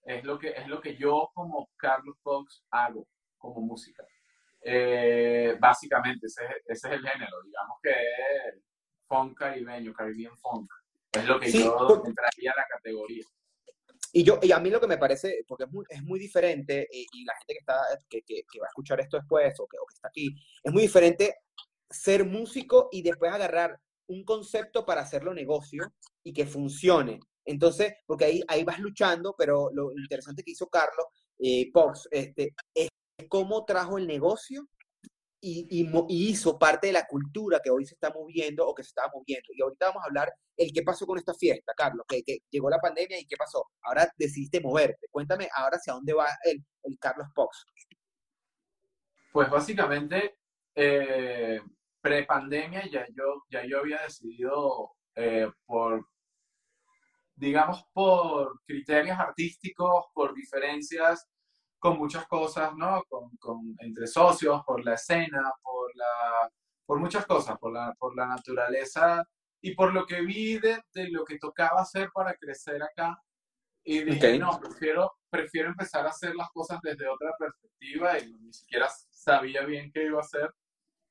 Es 0.03 0.23
lo 0.23 0.37
que, 0.37 0.49
es 0.49 0.67
lo 0.67 0.79
que 0.79 0.95
yo 0.95 1.31
como 1.33 1.67
Carlos 1.77 2.15
Fox 2.21 2.63
hago 2.69 3.07
como 3.37 3.61
música. 3.61 4.05
Eh, 4.61 5.57
básicamente, 5.59 6.27
ese, 6.27 6.45
es- 6.45 6.61
ese 6.65 6.87
es 6.87 6.93
el 6.93 7.07
género, 7.07 7.41
digamos 7.43 7.77
que 7.81 7.89
es 7.91 8.63
funk 9.07 9.37
caribeño, 9.37 9.93
Caribbean 9.93 10.37
funk. 10.37 10.71
Es 11.11 11.25
lo 11.25 11.39
que 11.39 11.49
Sí, 11.49 11.63
yo 11.63 12.03
entraría 12.05 12.51
a 12.51 12.57
la 12.57 12.67
categoría. 12.67 13.25
Y 14.17 14.23
yo, 14.23 14.39
y 14.41 14.53
a 14.53 14.59
mí 14.61 14.69
lo 14.69 14.79
que 14.79 14.87
me 14.87 14.97
parece, 14.97 15.43
porque 15.45 15.65
es 15.65 15.71
muy, 15.73 15.83
es 15.89 16.01
muy 16.01 16.17
diferente, 16.17 16.83
eh, 16.83 17.05
y 17.11 17.25
la 17.25 17.33
gente 17.35 17.53
que 17.53 17.59
está, 17.59 17.75
que, 18.09 18.21
que- 18.21 18.59
va 18.61 18.65
a 18.67 18.69
escuchar 18.69 19.01
esto 19.01 19.17
después, 19.17 19.59
o 19.59 19.67
que, 19.67 19.77
está 19.93 20.07
aquí, 20.07 20.33
es 20.63 20.71
muy 20.71 20.83
diferente 20.83 21.35
ser 21.89 22.23
músico 22.23 22.87
y 22.93 23.01
después 23.01 23.29
agarrar 23.33 23.77
un 24.07 24.23
concepto 24.23 24.85
para 24.85 25.01
hacerlo 25.01 25.33
negocio 25.33 25.93
y 26.23 26.31
que 26.31 26.45
funcione. 26.45 27.19
Entonces, 27.43 27.95
porque 28.05 28.23
ahí, 28.23 28.41
ahí 28.47 28.63
vas 28.63 28.79
luchando, 28.79 29.35
pero 29.37 29.69
lo 29.73 29.91
interesante 29.91 30.43
que 30.43 30.51
hizo 30.51 30.67
Carlos 30.69 31.07
eh, 31.39 31.69
Pox, 31.73 32.07
este, 32.09 32.55
es 32.73 32.87
cómo 33.27 33.65
trajo 33.65 33.97
el 33.97 34.07
negocio 34.07 34.69
y, 35.47 35.67
y 35.69 35.91
y 36.09 36.29
hizo 36.29 36.57
parte 36.57 36.87
de 36.87 36.93
la 36.93 37.05
cultura 37.05 37.59
que 37.63 37.69
hoy 37.69 37.85
se 37.85 37.93
está 37.93 38.09
moviendo 38.09 38.67
o 38.67 38.73
que 38.73 38.81
se 38.81 38.89
estaba 38.89 39.11
moviendo. 39.13 39.49
Y 39.53 39.61
ahorita 39.61 39.87
vamos 39.87 40.03
a 40.03 40.07
hablar 40.07 40.33
el 40.57 40.71
qué 40.73 40.81
pasó 40.81 41.05
con 41.05 41.19
esta 41.19 41.35
fiesta, 41.35 41.73
Carlos, 41.77 42.03
que, 42.07 42.23
llegó 42.49 42.67
la 42.69 42.79
pandemia 42.79 43.19
y 43.19 43.27
qué 43.27 43.37
pasó. 43.37 43.69
Ahora 43.83 44.11
decidiste 44.17 44.59
moverte. 44.59 45.07
Cuéntame 45.11 45.47
ahora 45.55 45.77
hacia 45.77 45.93
dónde 45.93 46.13
va 46.13 46.27
el, 46.45 46.65
el 46.83 46.97
Carlos 46.99 47.27
Pox. 47.35 47.65
Pues 49.31 49.47
básicamente, 49.49 50.37
eh, 50.73 51.61
pre-pandemia 52.01 52.89
ya 52.89 53.05
yo, 53.15 53.43
ya 53.49 53.65
yo 53.65 53.79
había 53.79 54.01
decidido 54.01 54.93
eh, 55.15 55.47
por, 55.67 56.07
digamos, 57.35 57.85
por 57.93 58.61
criterios 58.65 59.19
artísticos, 59.19 60.05
por 60.13 60.33
diferencias 60.33 61.27
con 61.85 61.99
muchas 61.99 62.25
cosas, 62.27 62.75
¿no? 62.75 63.03
Con, 63.07 63.29
con- 63.37 63.75
entre 63.79 64.07
socios, 64.07 64.63
por 64.65 64.83
la 64.83 64.95
escena, 64.95 65.43
por 65.61 65.95
la, 65.95 66.49
por 66.83 66.97
muchas 66.99 67.27
cosas, 67.27 67.59
por 67.59 67.71
la, 67.71 67.93
por 67.99 68.15
la 68.15 68.25
naturaleza 68.25 69.23
y 69.61 69.75
por 69.75 69.93
lo 69.93 70.03
que 70.07 70.21
vi 70.21 70.57
de, 70.57 70.81
de 70.95 71.09
lo 71.11 71.23
que 71.23 71.37
tocaba 71.37 71.81
hacer 71.81 72.09
para 72.11 72.33
crecer 72.35 72.81
acá. 72.81 73.15
Y 73.83 73.99
dije, 74.03 74.19
no, 74.39 74.59
prefiero, 74.59 75.13
prefiero 75.29 75.69
empezar 75.69 76.07
a 76.07 76.09
hacer 76.09 76.33
las 76.35 76.49
cosas 76.49 76.79
desde 76.81 77.07
otra 77.07 77.35
perspectiva 77.37 78.17
y 78.17 78.33
ni 78.33 78.51
siquiera 78.51 78.87
sabía 79.11 79.63
bien 79.63 79.91
qué 79.93 80.05
iba 80.05 80.17
a 80.17 80.23
hacer, 80.23 80.51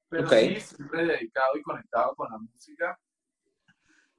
pero 0.08 0.24
sí, 0.58 0.60
siempre 0.76 1.06
dedicado 1.06 1.56
y 1.56 1.62
conectado 1.62 2.16
con 2.16 2.28
la 2.32 2.38
música. 2.38 2.98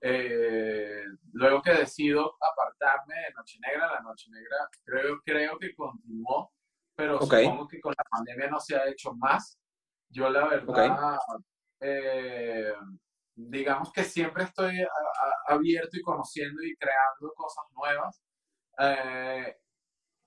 Eh, 0.08 1.04
luego 1.34 1.64
que 1.64 1.72
decido 1.74 2.38
apartarme 2.40 3.16
de 3.16 3.34
Noche 3.34 3.58
Negra, 3.60 3.92
la 3.92 4.02
Noche 4.02 4.30
Negra 4.30 4.70
creo, 4.84 5.20
creo 5.26 5.58
que 5.58 5.74
continuó, 5.76 6.54
pero 6.96 7.16
Ok. 7.18 7.34
supongo 7.34 7.68
que 7.68 7.82
con 7.82 7.92
la 7.98 8.04
pandemia 8.04 8.48
no 8.52 8.60
se 8.60 8.76
ha 8.76 8.88
hecho 8.88 9.14
más. 9.16 9.58
Yo 10.10 10.30
la 10.30 10.48
verdad, 10.48 11.18
eh, 11.80 12.72
digamos 13.34 13.92
que 13.92 14.04
siempre 14.04 14.44
estoy 14.44 14.80
a- 14.82 14.86
a- 14.86 15.54
abierto 15.56 15.98
y 15.98 16.02
conociendo 16.02 16.62
y 16.62 16.76
creando 16.76 17.34
cosas 17.36 17.66
nuevas. 17.72 18.22
eh, 18.78 19.56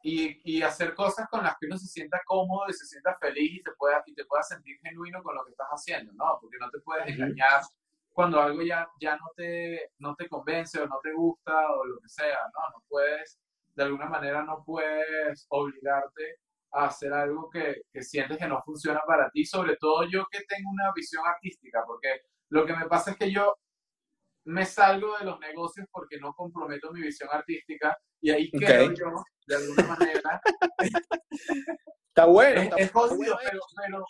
y, 0.02 0.58
y 0.58 0.62
hacer 0.62 0.94
cosas 0.94 1.28
con 1.28 1.42
las 1.42 1.56
que 1.58 1.66
uno 1.66 1.76
se 1.76 1.86
sienta 1.86 2.20
cómodo 2.24 2.68
y 2.68 2.72
se 2.72 2.86
sienta 2.86 3.16
feliz 3.20 3.52
y 3.60 3.62
te 3.62 3.72
pueda, 3.72 4.02
y 4.06 4.14
te 4.14 4.24
pueda 4.24 4.42
sentir 4.42 4.78
genuino 4.80 5.22
con 5.22 5.34
lo 5.34 5.44
que 5.44 5.50
estás 5.50 5.68
haciendo, 5.70 6.12
¿no? 6.14 6.38
Porque 6.40 6.56
no 6.58 6.70
te 6.70 6.80
puedes 6.80 7.04
Ujú. 7.04 7.12
engañar 7.14 7.60
cuando 8.18 8.40
algo 8.42 8.62
ya, 8.62 8.84
ya 9.00 9.16
no, 9.16 9.26
te, 9.36 9.92
no 10.00 10.16
te 10.16 10.28
convence 10.28 10.80
o 10.80 10.88
no 10.88 10.98
te 11.00 11.12
gusta 11.12 11.70
o 11.70 11.84
lo 11.84 12.00
que 12.00 12.08
sea, 12.08 12.36
¿no? 12.52 12.60
No 12.76 12.84
puedes, 12.88 13.38
de 13.76 13.84
alguna 13.84 14.06
manera 14.06 14.42
no 14.42 14.64
puedes 14.66 15.46
obligarte 15.50 16.38
a 16.72 16.86
hacer 16.86 17.12
algo 17.12 17.48
que, 17.48 17.82
que 17.92 18.02
sientes 18.02 18.36
que 18.36 18.48
no 18.48 18.60
funciona 18.64 19.02
para 19.06 19.30
ti, 19.30 19.44
sobre 19.46 19.76
todo 19.76 20.02
yo 20.10 20.26
que 20.32 20.40
tengo 20.48 20.68
una 20.68 20.90
visión 20.92 21.22
artística, 21.24 21.84
porque 21.86 22.22
lo 22.48 22.66
que 22.66 22.74
me 22.74 22.86
pasa 22.86 23.12
es 23.12 23.18
que 23.18 23.30
yo 23.30 23.54
me 24.46 24.66
salgo 24.66 25.16
de 25.18 25.24
los 25.24 25.38
negocios 25.38 25.86
porque 25.92 26.18
no 26.18 26.32
comprometo 26.34 26.90
mi 26.90 27.00
visión 27.02 27.28
artística 27.30 27.96
y 28.20 28.32
ahí 28.32 28.50
Ok. 28.52 28.60
quedo 28.66 28.92
yo, 28.94 29.24
de 29.46 29.54
alguna 29.54 29.96
manera. 29.96 30.40
Está 32.08 32.24
bueno. 32.24 32.62
es, 32.62 32.64
está- 32.64 32.76
es 32.78 32.86
está 32.86 32.98
jodido, 32.98 33.34
bueno, 33.36 33.50
pero, 33.52 33.60
pero 33.76 34.04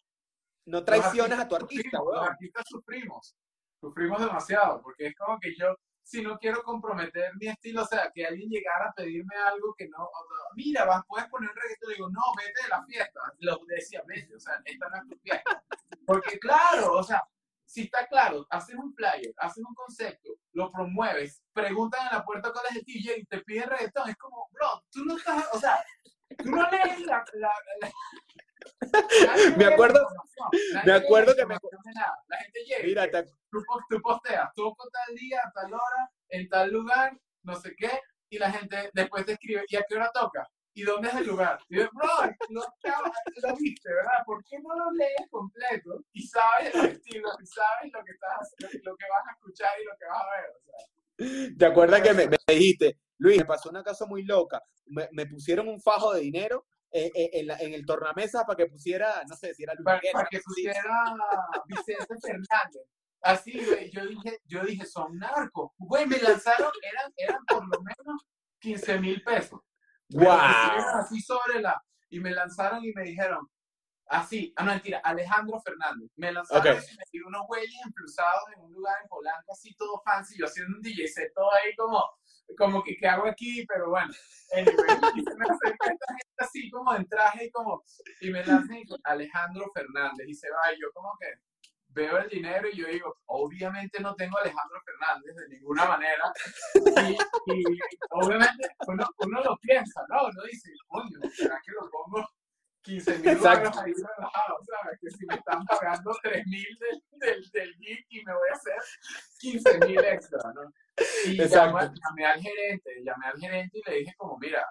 No 0.64 0.82
traicionas 0.82 1.40
a 1.40 1.46
tu 1.46 1.56
artista, 1.56 1.98
sufrimos, 1.98 2.14
Los 2.14 2.26
artistas 2.30 2.64
sufrimos, 2.68 3.36
sufrimos 3.80 4.20
demasiado, 4.20 4.80
porque 4.82 5.08
es 5.08 5.16
como 5.16 5.38
que 5.38 5.54
yo, 5.56 5.76
si 6.02 6.22
no 6.22 6.38
quiero 6.38 6.62
comprometer 6.62 7.32
mi 7.36 7.48
estilo, 7.48 7.82
o 7.82 7.86
sea, 7.86 8.10
que 8.12 8.26
alguien 8.26 8.48
llegara 8.48 8.88
a 8.88 8.92
pedirme 8.92 9.34
algo 9.36 9.74
que 9.76 9.88
no, 9.88 10.08
mira, 10.54 10.84
vas, 10.84 11.02
puedes 11.06 11.28
poner 11.28 11.50
un 11.50 11.56
reggaetón, 11.56 11.90
digo, 11.90 12.10
no, 12.10 12.20
vete 12.36 12.62
de 12.62 12.68
la 12.68 12.84
fiesta, 12.84 13.20
lo 13.38 13.60
decía, 13.66 14.02
vete, 14.06 14.34
o 14.34 14.40
sea, 14.40 14.60
esta 14.64 14.88
no 14.88 14.96
es 14.96 15.08
tu 15.08 15.18
fiesta, 15.18 15.64
porque 16.06 16.38
claro, 16.38 16.94
o 16.94 17.02
sea, 17.02 17.22
si 17.64 17.82
está 17.82 18.06
claro, 18.06 18.46
haces 18.48 18.76
un 18.76 18.94
flyer, 18.94 19.34
haces 19.36 19.62
un 19.62 19.74
concepto, 19.74 20.30
lo 20.52 20.72
promueves, 20.72 21.42
preguntan 21.52 22.06
en 22.06 22.18
la 22.18 22.24
puerta 22.24 22.50
cuál 22.50 22.64
es 22.70 22.76
el 22.76 22.84
DJ 22.84 23.18
y 23.18 23.24
te 23.26 23.40
piden 23.42 23.68
reggaetón, 23.68 24.08
es 24.08 24.16
como, 24.16 24.48
bro, 24.52 24.82
tú 24.90 25.04
no 25.04 25.16
estás, 25.16 25.46
o 25.52 25.58
sea, 25.58 25.84
tú 26.38 26.50
no 26.50 26.68
lees 26.70 27.00
la... 27.00 27.24
Me 29.56 29.64
acuerdo- 29.64 30.06
me 30.84 30.92
acuerdo 30.92 31.34
que 31.34 31.46
me-. 31.46 31.56
La 32.28 32.36
gente 32.38 32.60
llega, 32.64 32.84
Mira, 32.84 33.10
te- 33.10 33.32
tú, 33.50 33.58
tú 33.88 34.00
posteas, 34.00 34.48
toco 34.54 34.88
tal 34.90 35.14
día, 35.16 35.40
a 35.44 35.52
tal 35.52 35.72
hora, 35.72 36.10
en 36.28 36.48
tal 36.48 36.70
lugar, 36.70 37.18
no 37.42 37.54
sé 37.56 37.74
qué, 37.76 37.90
y 38.30 38.38
la 38.38 38.50
gente 38.52 38.90
después 38.92 39.24
te 39.26 39.32
escribe, 39.32 39.64
¿y 39.68 39.76
a 39.76 39.82
qué 39.88 39.96
hora 39.96 40.10
toca? 40.12 40.46
¿Y 40.74 40.82
dónde 40.82 41.08
es 41.08 41.14
el 41.16 41.26
lugar? 41.26 41.58
Y 41.68 41.78
yo, 41.78 41.88
bro, 41.92 42.08
lo, 42.50 42.60
lo 43.48 43.56
viste, 43.56 43.92
¿verdad? 43.92 44.22
¿Por 44.24 44.44
qué 44.44 44.58
no 44.60 44.76
lo 44.76 44.90
lees 44.92 45.28
completo 45.30 46.04
y 46.12 46.22
sabes 46.26 46.72
el 46.74 46.84
estilo, 46.90 47.28
y 47.42 47.46
sabes 47.46 47.92
lo 47.92 48.04
que, 48.04 48.12
estás, 48.12 48.54
lo 48.84 48.96
que 48.96 49.04
vas 49.10 49.26
a 49.28 49.32
escuchar 49.32 49.70
y 49.80 49.84
lo 49.84 49.92
que 49.98 50.04
vas 50.06 50.22
a 50.22 50.40
ver? 50.40 50.50
O 50.50 50.60
sea, 50.64 51.56
¿Te 51.58 51.66
acuerdas 51.66 52.00
que 52.02 52.12
me, 52.14 52.28
me 52.28 52.36
dijiste, 52.46 52.98
Luis, 53.18 53.38
me 53.38 53.44
pasó 53.44 53.70
una 53.70 53.82
cosa 53.82 54.06
muy 54.06 54.22
loca? 54.22 54.62
Me, 54.86 55.08
me 55.12 55.26
pusieron 55.26 55.68
un 55.68 55.80
fajo 55.80 56.14
de 56.14 56.20
dinero 56.20 56.64
eh, 56.90 57.10
eh, 57.14 57.30
en, 57.34 57.46
la- 57.46 57.58
en 57.58 57.74
el 57.74 57.84
tornamesa 57.84 58.44
para 58.44 58.56
que 58.56 58.66
pusiera, 58.66 59.22
no 59.28 59.36
sé 59.36 59.54
si 59.54 59.62
era 59.64 59.74
Luis 59.74 59.84
para, 59.84 59.98
Miguel, 59.98 60.12
para 60.12 60.28
que 60.28 60.40
pusiera 60.40 60.82
Vicente 61.66 62.14
Fernández. 62.20 62.82
Así, 63.20 63.64
güey, 63.64 63.90
yo 63.90 64.06
dije, 64.06 64.38
yo 64.44 64.62
dije, 64.64 64.86
son 64.86 65.18
narcos. 65.18 65.72
Güey, 65.76 66.06
me 66.06 66.18
lanzaron, 66.18 66.70
eran, 66.82 67.12
eran 67.16 67.44
por 67.46 67.62
lo 67.64 67.82
menos 67.82 68.22
15 68.60 69.00
mil 69.00 69.22
pesos. 69.22 69.60
¡Guau! 70.08 70.38
Así 70.94 71.20
sobre 71.20 71.60
la, 71.60 71.82
y 72.08 72.20
me 72.20 72.30
lanzaron 72.30 72.82
y 72.84 72.92
me 72.92 73.02
dijeron, 73.02 73.46
así, 74.06 74.52
ah, 74.56 74.64
no, 74.64 74.70
mentira, 74.70 75.00
Alejandro 75.04 75.60
Fernández. 75.60 76.10
Me 76.16 76.32
lanzaron 76.32 76.76
Ok. 76.76 76.82
y 77.12 77.18
me 77.18 77.26
unos 77.26 77.42
güeyes 77.46 77.74
empluzados 77.84 78.44
en 78.56 78.62
un 78.62 78.72
lugar 78.72 78.96
en 79.02 79.08
Polanco, 79.08 79.52
así 79.52 79.74
todo 79.74 80.00
fancy, 80.04 80.38
yo 80.38 80.46
haciendo 80.46 80.76
un 80.76 80.82
DJ 80.82 81.08
set 81.08 81.32
todo 81.34 81.52
ahí 81.52 81.74
como, 81.76 82.02
como 82.56 82.82
que, 82.82 82.96
¿qué 82.96 83.06
hago 83.06 83.26
aquí? 83.26 83.64
Pero 83.66 83.90
bueno, 83.90 84.12
anyway, 84.52 85.12
y 85.16 85.22
se 85.22 85.34
me 85.36 85.44
esta 85.44 85.86
gente 85.88 86.04
así 86.38 86.70
como 86.70 86.94
en 86.94 87.06
traje 87.08 87.46
y 87.46 87.50
como, 87.50 87.82
y 88.20 88.30
me 88.30 88.44
lanzan 88.44 88.78
Alejandro 89.04 89.70
Fernández 89.74 90.26
y 90.28 90.34
se 90.34 90.48
va, 90.50 90.72
y 90.72 90.80
yo 90.80 90.88
como 90.92 91.12
que 91.20 91.26
veo 91.90 92.18
el 92.18 92.28
dinero 92.28 92.68
y 92.70 92.76
yo 92.76 92.86
digo, 92.86 93.16
obviamente 93.26 94.00
no 94.00 94.14
tengo 94.14 94.38
Alejandro 94.38 94.80
Fernández 94.84 95.34
de 95.34 95.48
ninguna 95.48 95.84
manera, 95.86 96.32
y, 96.74 97.12
y 97.52 97.64
obviamente 98.10 98.68
uno, 98.86 99.04
uno 99.18 99.42
lo 99.42 99.56
piensa, 99.58 100.04
¿no? 100.08 100.26
Uno 100.26 100.42
dice, 100.44 100.70
coño, 100.86 101.18
¿será 101.34 101.60
que 101.64 101.72
lo 101.72 101.90
pongo 101.90 102.28
15 102.88 103.18
mil 103.18 103.28
Exacto. 103.28 103.80
ahí 103.80 103.92
relajados? 103.92 104.66
¿Sabes? 104.66 104.98
Que 105.00 105.10
si 105.10 105.26
me 105.26 105.34
están 105.34 105.64
pagando 105.66 106.10
3 106.22 106.46
mil 106.46 106.78
del, 106.80 107.02
del, 107.20 107.50
del 107.50 107.74
gig 107.74 108.06
y 108.08 108.24
me 108.24 108.32
voy 108.32 108.48
a 108.50 108.54
hacer 108.54 108.76
15 109.38 109.78
mil 109.86 109.98
extra, 110.04 110.52
¿no? 110.54 110.72
Y 111.26 111.40
Exacto. 111.40 111.78
llamé, 111.78 111.94
llamé 112.02 112.26
al 112.26 112.40
gerente, 112.40 112.90
llamé 113.04 113.26
al 113.26 113.38
gerente 113.38 113.78
y 113.78 113.90
le 113.90 113.96
dije 113.98 114.14
como, 114.16 114.38
mira, 114.38 114.66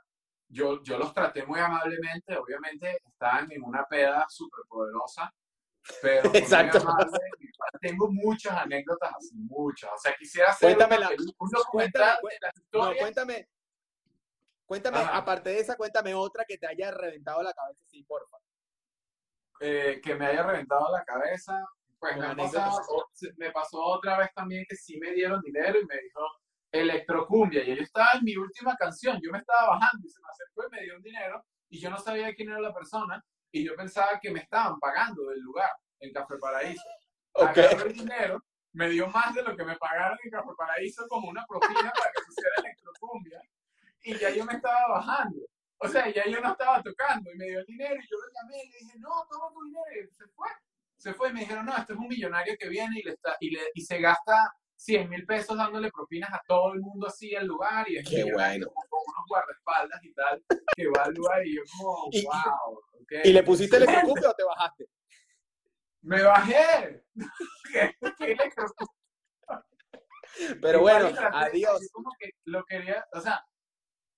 yo, 0.50 0.82
yo 0.84 0.98
los 0.98 1.14
traté 1.14 1.46
muy 1.46 1.60
amablemente, 1.60 2.36
obviamente 2.38 2.98
estaban 3.06 3.52
en 3.52 3.64
una 3.64 3.86
peda 3.86 4.26
súper 4.30 4.64
poderosa, 4.68 5.32
pero 6.02 6.32
Exacto. 6.34 6.80
amable, 6.80 7.20
tengo 7.80 8.10
muchas 8.12 8.58
anécdotas 8.58 9.12
así, 9.16 9.36
muchas, 9.36 9.92
o 9.94 9.98
sea, 10.00 10.16
quisiera 10.18 10.50
hacer 10.50 10.76
una 10.76 10.88
Cuéntamela. 10.88 11.10
peli- 11.10 11.36
un 11.38 11.50
documental 11.50 12.18
Cuéntame, 12.20 12.34
de 12.34 12.40
las 12.42 12.54
No, 12.56 12.62
historias 12.64 12.98
cuéntame, 13.02 13.50
cuéntame, 14.68 14.98
Ajá. 14.98 15.18
aparte 15.18 15.50
de 15.50 15.60
esa, 15.60 15.76
cuéntame 15.76 16.14
otra 16.14 16.46
que 16.46 16.58
te 16.60 16.68
haya 16.68 16.92
reventado 16.92 17.42
la 17.42 17.54
cabeza, 17.54 17.84
sí, 17.88 18.04
porfa. 18.04 18.38
eh, 19.60 20.00
que 20.04 20.14
me 20.14 20.28
haya 20.28 20.44
reventado 20.44 20.92
la 20.92 21.04
cabeza, 21.04 21.60
pues 22.00 22.16
me, 22.18 22.36
pasado- 22.36 22.80
pasó 23.54 23.82
otra 23.84 24.20
vez 24.20 24.30
también 24.36 24.64
que 24.70 24.76
sí 24.76 25.00
me 25.00 25.12
dieron 25.14 25.42
dinero 25.42 25.80
y 25.80 25.86
me 25.88 25.98
dijo 26.00 26.22
electrocumbia. 26.72 27.64
Y 27.64 27.76
yo 27.76 27.82
estaba 27.82 28.10
en 28.14 28.24
mi 28.24 28.36
última 28.38 28.76
canción, 28.76 29.20
yo 29.24 29.32
me 29.32 29.40
estaba 29.40 29.70
bajando 29.70 30.06
y 30.06 30.10
se 30.12 30.22
me 30.22 30.28
acercó 30.30 30.68
y 30.68 30.70
me 30.76 30.84
dio 30.84 30.96
un 30.98 31.02
dinero 31.02 31.44
y 31.70 31.80
yo 31.80 31.90
no 31.90 31.98
sabía 31.98 32.36
quién 32.36 32.50
era 32.50 32.60
la 32.60 32.74
persona 32.74 33.24
y 33.52 33.66
yo 33.66 33.76
pensaba 33.76 34.20
que 34.22 34.30
me 34.30 34.42
estaban 34.42 34.78
pagando 34.80 35.26
del 35.30 35.40
lugar 35.40 35.72
en 36.00 36.14
Café 36.14 36.36
Paraíso. 36.40 36.84
Ok. 37.34 37.58
Agarró 37.58 37.86
el 37.88 37.94
dinero, 37.94 38.44
me 38.74 38.90
dio 38.90 39.08
más 39.08 39.34
de 39.34 39.42
lo 39.42 39.56
que 39.56 39.64
me 39.64 39.76
pagaron 39.78 40.18
en 40.24 40.30
Café 40.30 40.50
Paraíso 40.56 41.08
como 41.08 41.30
una 41.30 41.44
propina 41.48 41.92
para 41.98 42.12
que 42.12 42.22
pusiera 42.28 42.52
electrocumbia 42.60 43.42
y 44.04 44.18
ya 44.18 44.30
yo 44.30 44.46
me 44.46 44.54
estaba 44.54 44.88
bajando. 44.90 45.40
O 45.80 45.88
sea, 45.88 46.12
ya 46.12 46.26
yo 46.26 46.42
no 46.42 46.52
estaba 46.52 46.82
tocando 46.82 47.32
y 47.32 47.38
me 47.38 47.46
dio 47.46 47.60
el 47.60 47.66
dinero 47.66 47.96
y 47.96 48.08
yo 48.08 48.18
lo 48.18 48.28
llamé 48.42 48.64
y 48.64 48.70
le 48.70 48.78
dije, 48.80 48.98
no, 49.00 49.10
toma 49.30 49.54
tu 49.54 49.64
dinero 49.66 49.86
y 50.04 50.16
se 50.16 50.28
fue. 50.36 50.48
Se 50.98 51.14
fue 51.14 51.30
y 51.30 51.34
me 51.34 51.40
dijeron, 51.42 51.66
no, 51.66 51.78
este 51.78 51.94
es 51.94 52.00
un 52.00 52.08
millonario 52.08 52.56
que 52.60 52.68
viene 52.70 53.00
y, 53.00 53.04
le 53.04 53.12
está, 53.12 53.38
y, 53.40 53.52
le, 53.52 53.62
y 53.76 53.82
se 53.82 54.00
gasta 54.00 54.52
100 54.76 55.10
mil 55.10 55.26
pesos 55.26 55.56
dándole 55.56 55.92
propinas 55.92 56.32
a 56.34 56.42
todo 56.48 56.74
el 56.74 56.80
mundo 56.80 57.08
así 57.08 57.36
al 57.36 57.46
lugar 57.46 57.88
y 57.90 57.98
es 57.98 58.10
Qué 58.10 58.24
bueno. 58.32 58.68
con 58.68 58.84
unos 58.92 59.26
guardaespaldas 59.28 60.04
y 60.04 60.14
tal 60.14 60.44
que 60.76 60.88
va 60.88 61.04
al 61.04 61.14
lugar 61.14 61.46
y 61.46 61.56
yo 61.56 61.62
como, 61.78 62.08
Y- 62.12 62.24
wow. 62.26 62.78
ok". 63.02 63.12
¿Y 63.24 63.34
le 63.34 63.44
pusiste 63.44 63.78
electrocumbia 63.78 64.30
o 64.30 64.34
te 64.34 64.44
bajaste? 64.44 64.90
Me 66.02 66.24
bajé. 66.24 67.04
¿Qué, 67.74 67.96
qué? 68.18 68.38
Pero 70.62 70.82
bueno, 70.82 71.10
adiós. 71.34 71.88
como 71.92 72.12
que 72.20 72.30
lo 72.46 72.64
quería, 72.66 73.06
o 73.14 73.20
sea, 73.22 73.44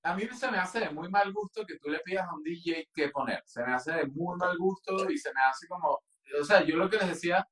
a 0.03 0.15
mí 0.15 0.27
se 0.27 0.49
me 0.51 0.57
hace 0.57 0.79
de 0.79 0.89
muy 0.89 1.09
mal 1.09 1.31
gusto 1.33 1.65
que 1.65 1.77
tú 1.77 1.89
le 1.89 1.99
pidas 1.99 2.27
a 2.27 2.33
un 2.33 2.43
DJ 2.43 2.87
qué 2.93 3.09
poner. 3.09 3.41
Se 3.45 3.63
me 3.63 3.73
hace 3.73 3.91
de 3.93 4.05
muy 4.07 4.37
mal 4.37 4.57
gusto 4.57 5.09
y 5.09 5.17
se 5.17 5.33
me 5.33 5.41
hace 5.41 5.67
como, 5.67 5.89
o 6.39 6.43
sea, 6.43 6.63
yo 6.63 6.77
lo 6.77 6.89
que 6.89 6.97
les 6.97 7.09
decía 7.09 7.45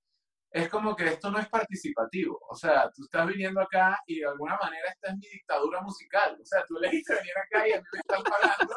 es 0.50 0.70
como 0.70 0.96
que 0.96 1.06
esto 1.06 1.30
no 1.30 1.40
es 1.40 1.50
participativo. 1.50 2.40
O 2.50 2.56
sea, 2.56 2.90
tú 2.96 3.04
estás 3.04 3.28
viniendo 3.28 3.60
acá 3.62 4.00
y 4.08 4.20
de 4.20 4.28
alguna 4.28 4.58
manera 4.62 4.90
esta 4.90 5.10
es 5.10 5.16
mi 5.18 5.28
dictadura 5.28 5.82
musical. 5.82 6.38
O 6.42 6.46
sea, 6.46 6.64
tú 6.66 6.78
elegiste 6.78 7.16
venir 7.16 7.34
acá 7.38 7.68
y 7.68 7.74
a 7.74 7.78
mí 7.82 7.88
me 7.92 8.00
están 8.00 8.24
pagando 8.24 8.76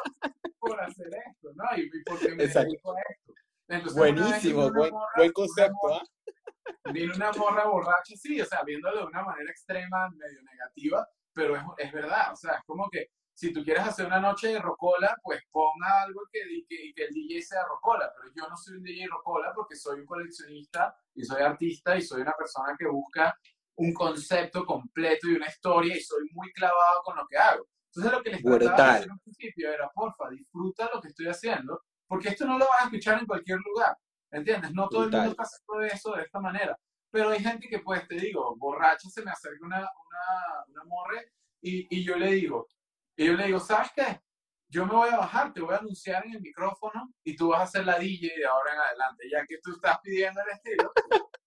por 0.59 0.79
hacer 0.81 1.07
esto, 1.07 1.49
¿no? 1.55 1.63
Y, 1.77 1.83
y 1.83 2.03
porque 2.05 2.35
me 2.35 2.43
Exacto. 2.43 2.67
dedico 2.69 2.91
a 2.95 3.01
esto. 3.09 3.33
Entonces, 3.69 3.93
una 3.93 4.01
Buenísimo, 4.01 4.65
una 4.65 4.77
buen, 4.77 4.91
morra- 4.91 5.07
buen 5.15 5.27
una 5.27 5.33
concepto, 5.33 5.77
morra- 5.81 6.01
¿ah? 6.03 6.07
Vino 6.93 7.15
una 7.15 7.31
morra 7.31 7.65
borracha, 7.67 8.15
sí, 8.17 8.41
o 8.41 8.45
sea, 8.45 8.61
viéndolo 8.63 8.99
de 8.99 9.05
una 9.05 9.23
manera 9.23 9.49
extrema, 9.49 10.09
medio 10.09 10.41
negativa, 10.43 11.07
pero 11.33 11.55
es, 11.55 11.63
es 11.77 11.91
verdad, 11.93 12.33
o 12.33 12.35
sea, 12.35 12.55
es 12.55 12.63
como 12.65 12.89
que 12.89 13.07
si 13.33 13.51
tú 13.53 13.63
quieres 13.63 13.83
hacer 13.85 14.05
una 14.05 14.19
noche 14.19 14.49
de 14.49 14.59
rocola, 14.59 15.15
pues 15.23 15.41
ponga 15.51 16.03
algo 16.03 16.21
que, 16.31 16.41
que, 16.67 16.93
que 16.93 17.05
el 17.05 17.13
DJ 17.13 17.41
sea 17.41 17.63
rocola, 17.65 18.11
pero 18.15 18.31
yo 18.35 18.49
no 18.49 18.55
soy 18.57 18.77
un 18.77 18.83
DJ 18.83 19.07
rocola 19.07 19.51
porque 19.55 19.75
soy 19.75 20.01
un 20.01 20.05
coleccionista 20.05 20.95
y 21.15 21.23
soy 21.23 21.41
artista 21.41 21.95
y 21.95 22.01
soy 22.01 22.21
una 22.21 22.33
persona 22.33 22.75
que 22.77 22.87
busca 22.87 23.35
un 23.75 23.93
concepto 23.93 24.65
completo 24.65 25.27
y 25.27 25.35
una 25.35 25.47
historia 25.47 25.95
y 25.97 26.01
soy 26.01 26.27
muy 26.33 26.51
clavado 26.53 27.01
con 27.03 27.15
lo 27.17 27.25
que 27.27 27.37
hago. 27.37 27.65
Entonces 27.87 28.11
lo 28.11 28.23
que 28.23 28.29
les 28.29 28.41
trataba 28.43 28.59
de 28.59 28.67
Brutal. 28.67 28.93
decir 28.95 29.11
al 29.11 29.19
principio 29.19 29.71
era, 29.73 29.89
porfa, 29.89 30.29
disfruta 30.29 30.89
lo 30.93 31.01
que 31.01 31.07
estoy 31.07 31.27
haciendo, 31.27 31.81
porque 32.07 32.29
esto 32.29 32.45
no 32.45 32.57
lo 32.57 32.65
vas 32.65 32.81
a 32.81 32.85
escuchar 32.85 33.19
en 33.19 33.25
cualquier 33.25 33.59
lugar, 33.59 33.97
¿entiendes? 34.31 34.71
No 34.73 34.87
todo 34.87 35.03
el 35.03 35.09
Brutal. 35.09 35.27
mundo 35.27 35.31
está 35.31 35.43
haciendo 35.43 35.93
eso 35.95 36.11
de 36.15 36.23
esta 36.23 36.39
manera. 36.39 36.77
Pero 37.09 37.29
hay 37.29 37.39
gente 37.43 37.67
que, 37.67 37.79
pues, 37.79 38.07
te 38.07 38.15
digo, 38.15 38.55
borracha, 38.57 39.09
se 39.09 39.23
me 39.23 39.31
acerca 39.31 39.65
una, 39.65 39.79
una, 39.79 40.65
una 40.67 40.83
morre 40.85 41.31
y, 41.61 41.87
y 41.97 42.03
yo 42.05 42.15
le 42.17 42.27
digo, 42.33 42.67
y 43.15 43.25
yo 43.25 43.33
le 43.33 43.45
digo, 43.45 43.59
¿sabes 43.59 43.89
qué? 43.95 44.21
Yo 44.69 44.85
me 44.85 44.93
voy 44.93 45.09
a 45.09 45.17
bajar, 45.17 45.51
te 45.51 45.59
voy 45.61 45.73
a 45.75 45.79
anunciar 45.79 46.25
en 46.25 46.35
el 46.35 46.41
micrófono 46.41 47.13
y 47.23 47.35
tú 47.35 47.49
vas 47.49 47.63
a 47.63 47.67
ser 47.71 47.85
la 47.85 47.99
DJ 47.99 48.33
de 48.37 48.45
ahora 48.45 48.73
en 48.73 48.79
adelante, 48.79 49.29
ya 49.29 49.45
que 49.45 49.57
tú 49.61 49.71
estás 49.71 49.99
pidiendo 50.01 50.39
el 50.41 50.49
estilo. 50.49 50.91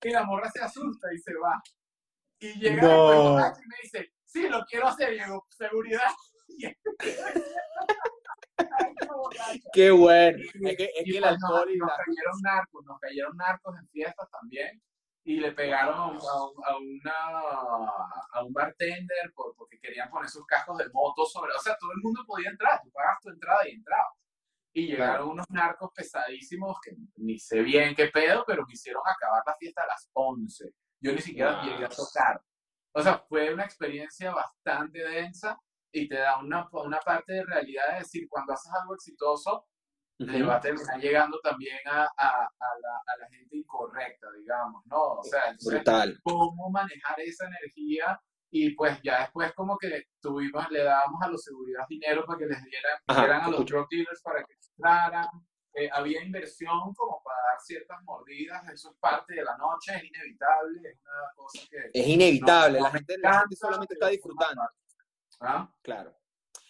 Y 0.02 0.10
la 0.10 0.24
morra 0.24 0.50
se 0.50 0.60
asusta 0.60 1.08
y 1.12 1.18
se 1.18 1.32
va. 1.34 1.62
Y 2.38 2.52
llega 2.60 2.82
No. 2.82 3.38
el 3.38 3.44
y 3.64 3.68
me 3.68 3.76
dice, 3.82 4.12
sí, 4.26 4.48
lo 4.48 4.62
quiero 4.66 4.88
hacer. 4.88 5.12
Digo, 5.12 5.46
seguridad. 5.48 6.10
Qué 9.72 9.90
bueno. 9.90 10.38
Es 10.38 10.52
que, 10.76 10.84
es 10.84 11.06
y 11.06 11.12
que 11.12 11.16
el 11.18 11.22
pues 11.22 11.32
alcohol 11.32 11.70
y 11.72 11.78
nos, 11.78 11.88
la... 11.88 11.96
nos 11.96 12.06
cayeron 12.06 12.40
narcos, 12.42 12.84
nos 12.84 13.00
cayeron 13.00 13.36
narcos 13.36 13.76
en 13.78 13.88
fiestas 13.88 14.30
también 14.30 14.82
y 15.26 15.40
le 15.40 15.52
pegaron 15.52 15.94
a 15.94 16.06
un, 16.06 16.18
a 16.18 16.36
un- 16.46 16.64
a 16.66 16.76
una, 16.76 17.88
a 18.32 18.44
un 18.44 18.52
bartender 18.52 19.32
por- 19.34 19.54
porque 19.56 19.78
querían 19.80 20.10
poner 20.10 20.28
sus 20.28 20.44
cascos 20.46 20.76
de 20.78 20.88
moto 20.92 21.24
sobre, 21.24 21.52
o 21.54 21.58
sea, 21.58 21.76
todo 21.78 21.92
el 21.92 22.02
mundo 22.02 22.22
podía 22.26 22.50
entrar, 22.50 22.80
tú 22.82 22.90
pagas 22.92 23.18
tu 23.22 23.30
entrada 23.30 23.66
y 23.66 23.72
entrabas. 23.72 24.12
Y 24.76 24.86
llegaron 24.88 25.14
Claro. 25.16 25.30
unos 25.30 25.46
narcos 25.50 25.90
pesadísimos 25.94 26.76
que 26.82 26.92
ni 27.16 27.38
sé 27.38 27.62
bien 27.62 27.94
qué 27.94 28.08
pedo, 28.08 28.44
pero 28.46 28.64
me 28.66 28.72
hicieron 28.72 29.02
acabar 29.06 29.42
la 29.46 29.54
fiesta 29.56 29.82
a 29.82 29.86
las 29.86 30.10
11. 30.12 30.70
Yo 31.00 31.12
ni 31.12 31.20
siquiera 31.20 31.60
Wow. 31.60 31.70
llegué 31.70 31.84
a 31.84 31.88
tocar. 31.88 32.42
O 32.92 33.00
sea, 33.02 33.18
fue 33.28 33.52
una 33.54 33.64
experiencia 33.64 34.32
bastante 34.32 34.98
densa 34.98 35.58
y 35.92 36.08
te 36.08 36.16
da 36.16 36.38
una, 36.38 36.68
una 36.72 36.98
parte 37.00 37.32
de 37.34 37.44
realidad 37.44 37.92
de 37.92 37.98
decir, 38.00 38.26
cuando 38.28 38.52
haces 38.52 38.70
algo 38.80 38.94
exitoso, 38.94 39.66
le 40.18 40.42
va 40.42 40.56
a 40.56 40.60
terminar 40.60 41.00
llegando 41.00 41.40
también 41.40 41.78
a, 41.86 42.02
a, 42.04 42.28
a 42.44 42.78
la, 42.80 42.96
a 43.06 43.16
la 43.18 43.28
gente 43.28 43.56
incorrecta, 43.56 44.28
digamos, 44.38 44.82
¿no? 44.86 45.02
O 45.14 45.24
sea, 45.24 45.42
entonces, 45.50 45.74
Brutal. 45.74 46.20
cómo 46.22 46.70
manejar 46.70 47.20
esa 47.20 47.46
energía 47.46 48.20
y 48.50 48.70
pues 48.70 49.00
ya 49.02 49.22
después 49.22 49.52
como 49.54 49.76
que 49.76 50.04
tuvimos, 50.20 50.70
le 50.70 50.84
dábamos 50.84 51.20
a 51.22 51.28
los 51.28 51.42
seguridad 51.42 51.84
dinero 51.88 52.24
para 52.24 52.38
que 52.38 52.46
les 52.46 52.62
dieran, 52.62 52.98
Ajá, 53.08 53.20
dieran 53.22 53.40
a 53.42 53.48
los 53.48 53.66
drug 53.66 53.88
dealers 53.90 54.22
para 54.22 54.44
que 54.44 54.54
entraran. 54.54 55.26
Eh, 55.76 55.90
había 55.92 56.22
inversión 56.22 56.94
como 56.94 57.20
para 57.24 57.36
dar 57.50 57.60
ciertas 57.60 58.00
mordidas, 58.04 58.62
eso 58.72 58.92
es 58.92 58.96
parte 58.98 59.34
de 59.34 59.42
la 59.42 59.56
noche, 59.56 59.96
es 59.96 60.04
inevitable, 60.04 60.88
es 60.88 61.00
una 61.00 61.32
cosa 61.34 61.66
que... 61.68 61.90
Es 61.92 62.06
inevitable. 62.06 62.78
no 62.78 62.84
la, 62.84 62.90
gente, 62.92 63.18
la 63.18 63.40
gente 63.40 63.56
solamente 63.56 63.94
está 63.94 64.06
disfrutando. 64.06 64.62
¿Ah? 65.40 65.68
Claro. 65.82 66.16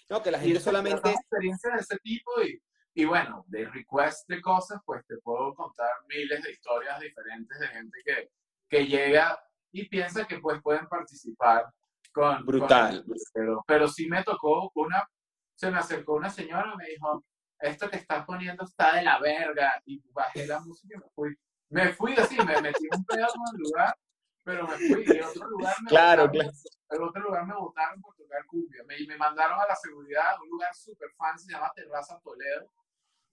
No, 0.09 0.23
que 0.23 0.31
la 0.31 0.39
gente 0.39 0.61
solamente... 0.61 1.11
experiencias 1.11 1.75
de 1.75 1.81
ese 1.81 1.99
tipo 1.99 2.31
y, 2.41 2.59
y 2.95 3.05
bueno, 3.05 3.45
de 3.49 3.67
request 3.69 4.29
de 4.29 4.41
cosas, 4.41 4.81
pues 4.85 5.05
te 5.07 5.17
puedo 5.19 5.55
contar 5.55 5.91
miles 6.09 6.43
de 6.43 6.53
historias 6.53 7.01
diferentes 7.01 7.59
de 7.59 7.69
gente 7.69 7.99
que, 8.05 8.31
que 8.69 8.87
llega 8.87 9.39
y 9.73 9.89
piensa 9.89 10.27
que 10.27 10.39
pues 10.39 10.63
pueden 10.63 10.87
participar 10.89 11.67
con... 12.13 12.37
con 12.37 12.47
Brutal. 12.47 13.05
el- 13.07 13.15
pero, 13.33 13.65
pero 13.67 13.89
sí 13.89 14.07
me 14.09 14.23
tocó 14.23 14.71
una, 14.75 15.09
se 15.55 15.71
me 15.71 15.79
acercó 15.79 16.15
una 16.15 16.31
señora 16.31 16.71
y 16.75 16.77
me 16.77 16.87
dijo, 16.91 17.25
esto 17.59 17.91
que 17.91 17.97
estás 17.97 18.25
poniendo 18.25 18.65
está 18.65 18.97
de 18.97 19.03
la 19.03 19.19
verga 19.19 19.81
y 19.85 20.01
bajé 20.13 20.47
la 20.47 20.61
música 20.61 20.97
y 20.97 21.01
me 21.01 21.11
fui. 21.15 21.35
Me 21.71 21.89
fui 21.93 22.13
así, 22.15 22.37
me 22.37 22.61
metí 22.63 22.87
un 22.95 23.05
pedo 23.05 23.27
en 23.27 23.55
el 23.57 23.61
lugar, 23.63 23.97
pero 24.45 24.69
me 24.69 24.77
fui 24.77 25.05
y 25.07 25.17
en 25.17 25.25
otro 25.25 25.49
lugar 25.49 25.75
me 25.83 25.89
Claro, 25.89 26.29
botaron, 26.29 26.53
en 26.91 27.03
otro 27.03 27.23
lugar 27.23 27.47
me 27.47 27.55
botaron 27.55 28.01
por 28.01 28.15
tocar 28.15 28.45
cumbia. 28.47 28.85
Me, 28.87 29.05
me 29.09 29.17
mandaron 29.17 29.59
a 29.59 29.67
la 29.67 29.75
seguridad 29.75 30.35
a 30.37 30.43
un 30.43 30.49
lugar 30.51 30.73
súper 30.75 31.09
fancy, 31.17 31.47
se 31.47 31.53
llama 31.53 31.73
Terraza 31.75 32.21
Toledo. 32.23 32.71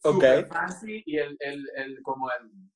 Súper 0.02 0.46
Ok. 0.46 0.54
fancy 0.54 1.04
y 1.06 1.18
el, 1.18 1.38
el, 1.40 1.70
el, 1.76 2.02
como 2.02 2.30
el, 2.32 2.72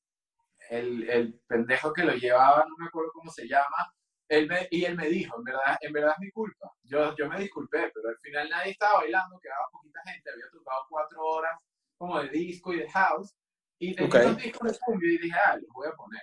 el, 0.70 1.10
el 1.10 1.40
pendejo 1.46 1.92
que 1.92 2.04
lo 2.04 2.14
llevaba, 2.14 2.64
no 2.68 2.76
me 2.78 2.86
acuerdo 2.86 3.10
cómo 3.12 3.30
se 3.30 3.48
llama, 3.48 3.92
él 4.28 4.48
me, 4.48 4.66
y 4.70 4.84
él 4.84 4.96
me 4.96 5.08
dijo, 5.08 5.36
en 5.38 5.44
verdad, 5.44 5.76
en 5.80 5.92
verdad 5.92 6.12
es 6.12 6.20
mi 6.20 6.30
culpa. 6.30 6.72
Yo, 6.82 7.14
yo 7.16 7.28
me 7.28 7.38
disculpé, 7.40 7.90
pero 7.94 8.08
al 8.08 8.18
final 8.18 8.48
nadie 8.50 8.72
estaba 8.72 9.00
bailando, 9.00 9.38
quedaba 9.40 9.66
poquita 9.72 10.00
gente, 10.04 10.30
había 10.30 10.50
tocado 10.52 10.86
cuatro 10.88 11.22
horas 11.22 11.58
como 11.96 12.20
de 12.20 12.28
disco 12.28 12.72
y 12.72 12.80
de 12.80 12.90
house, 12.90 13.34
y 13.78 13.94
tenía 13.94 14.08
Ok. 14.08 14.26
unos 14.26 14.42
discos 14.42 14.72
de 14.72 14.78
cumbia 14.84 15.12
y 15.14 15.18
dije, 15.18 15.38
ah, 15.46 15.56
los 15.56 15.70
voy 15.72 15.88
a 15.88 15.92
poner. 15.92 16.22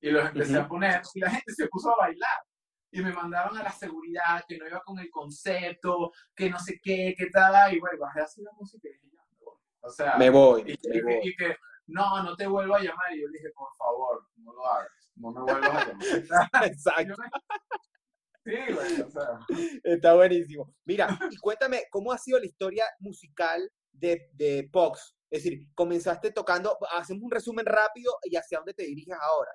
Y 0.00 0.10
los 0.10 0.26
empecé 0.26 0.52
Ujú. 0.52 0.62
a 0.62 0.68
poner, 0.68 1.02
y 1.14 1.20
la 1.20 1.30
gente 1.30 1.52
se 1.52 1.68
puso 1.68 1.90
a 1.90 1.96
bailar. 1.96 2.38
Y 2.90 3.02
me 3.02 3.12
mandaron 3.12 3.56
a 3.56 3.62
la 3.62 3.72
seguridad, 3.72 4.44
que 4.48 4.56
no 4.56 4.66
iba 4.66 4.80
con 4.82 4.98
el 4.98 5.10
concepto, 5.10 6.12
que 6.34 6.48
no 6.48 6.58
sé 6.58 6.78
qué, 6.82 7.14
qué 7.16 7.26
tal, 7.30 7.74
y 7.74 7.80
bueno, 7.80 7.98
bajé 7.98 8.20
así 8.20 8.42
la 8.42 8.52
música 8.52 8.88
y 8.88 8.92
dije. 8.92 9.07
O 9.88 9.90
sea, 9.90 10.16
Me 10.18 10.30
voy. 10.30 10.60
y, 10.62 10.64
me 10.66 10.72
y 10.72 10.76
que, 10.78 11.02
voy. 11.02 11.20
y 11.22 11.36
que, 11.36 11.56
no, 11.86 12.22
no 12.22 12.36
te 12.36 12.46
vuelvo 12.46 12.74
a 12.74 12.80
llamar. 12.80 13.12
Y 13.14 13.22
yo 13.22 13.28
le 13.28 13.38
dije, 13.38 13.50
por 13.54 13.68
favor, 13.76 14.28
no 14.36 14.52
lo 14.52 14.66
hagas, 14.66 15.12
no 15.16 15.32
me 15.32 15.40
vuelvas 15.42 15.70
a 15.70 15.86
llamar. 15.88 16.64
Exacto. 16.66 17.14
Sí, 18.44 18.54
güey, 18.72 19.00
o 19.02 19.10
sea. 19.10 19.38
Está 19.84 20.14
buenísimo. 20.14 20.74
Mira, 20.84 21.18
y 21.30 21.36
cuéntame, 21.38 21.84
¿cómo 21.90 22.12
ha 22.12 22.18
sido 22.18 22.38
la 22.38 22.46
historia 22.46 22.84
musical 23.00 23.70
de, 23.92 24.30
de 24.34 24.68
Pox? 24.72 25.14
Es 25.30 25.44
decir, 25.44 25.66
comenzaste 25.74 26.32
tocando, 26.32 26.78
hacemos 26.96 27.22
un 27.24 27.30
resumen 27.30 27.66
rápido 27.66 28.12
y 28.24 28.36
hacia 28.36 28.58
dónde 28.58 28.72
te 28.72 28.84
diriges 28.84 29.16
ahora. 29.20 29.50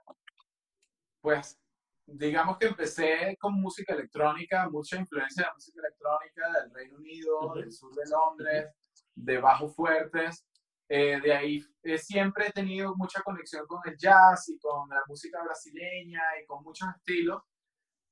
Pues, 1.22 1.60
digamos 2.06 2.58
que 2.58 2.68
empecé 2.68 3.36
con 3.40 3.56
música 3.56 3.94
electrónica, 3.94 4.70
mucha 4.70 4.98
influencia 4.98 5.42
de 5.44 5.48
la 5.48 5.54
música 5.54 5.80
electrónica 5.80 6.62
del 6.62 6.74
Reino 6.74 6.98
Unido, 6.98 7.54
del 7.56 7.72
sur 7.72 7.92
de 7.96 8.04
Londres, 8.08 8.68
de 9.16 9.38
bajos 9.40 9.76
fuertes. 9.76 10.46
Eh, 10.90 11.20
de 11.22 11.34
ahí 11.34 11.66
eh, 11.84 11.98
siempre 11.98 12.48
he 12.48 12.52
tenido 12.52 12.94
mucha 12.96 13.22
conexión 13.24 13.66
con 13.68 13.80
el 13.86 13.98
jazz 13.98 14.50
y 14.50 14.60
con 14.60 14.90
la 14.90 15.02
música 15.08 15.42
brasileña 15.44 16.22
y 16.42 16.46
con 16.46 16.64
muchos 16.64 16.88
estilos. 16.98 17.42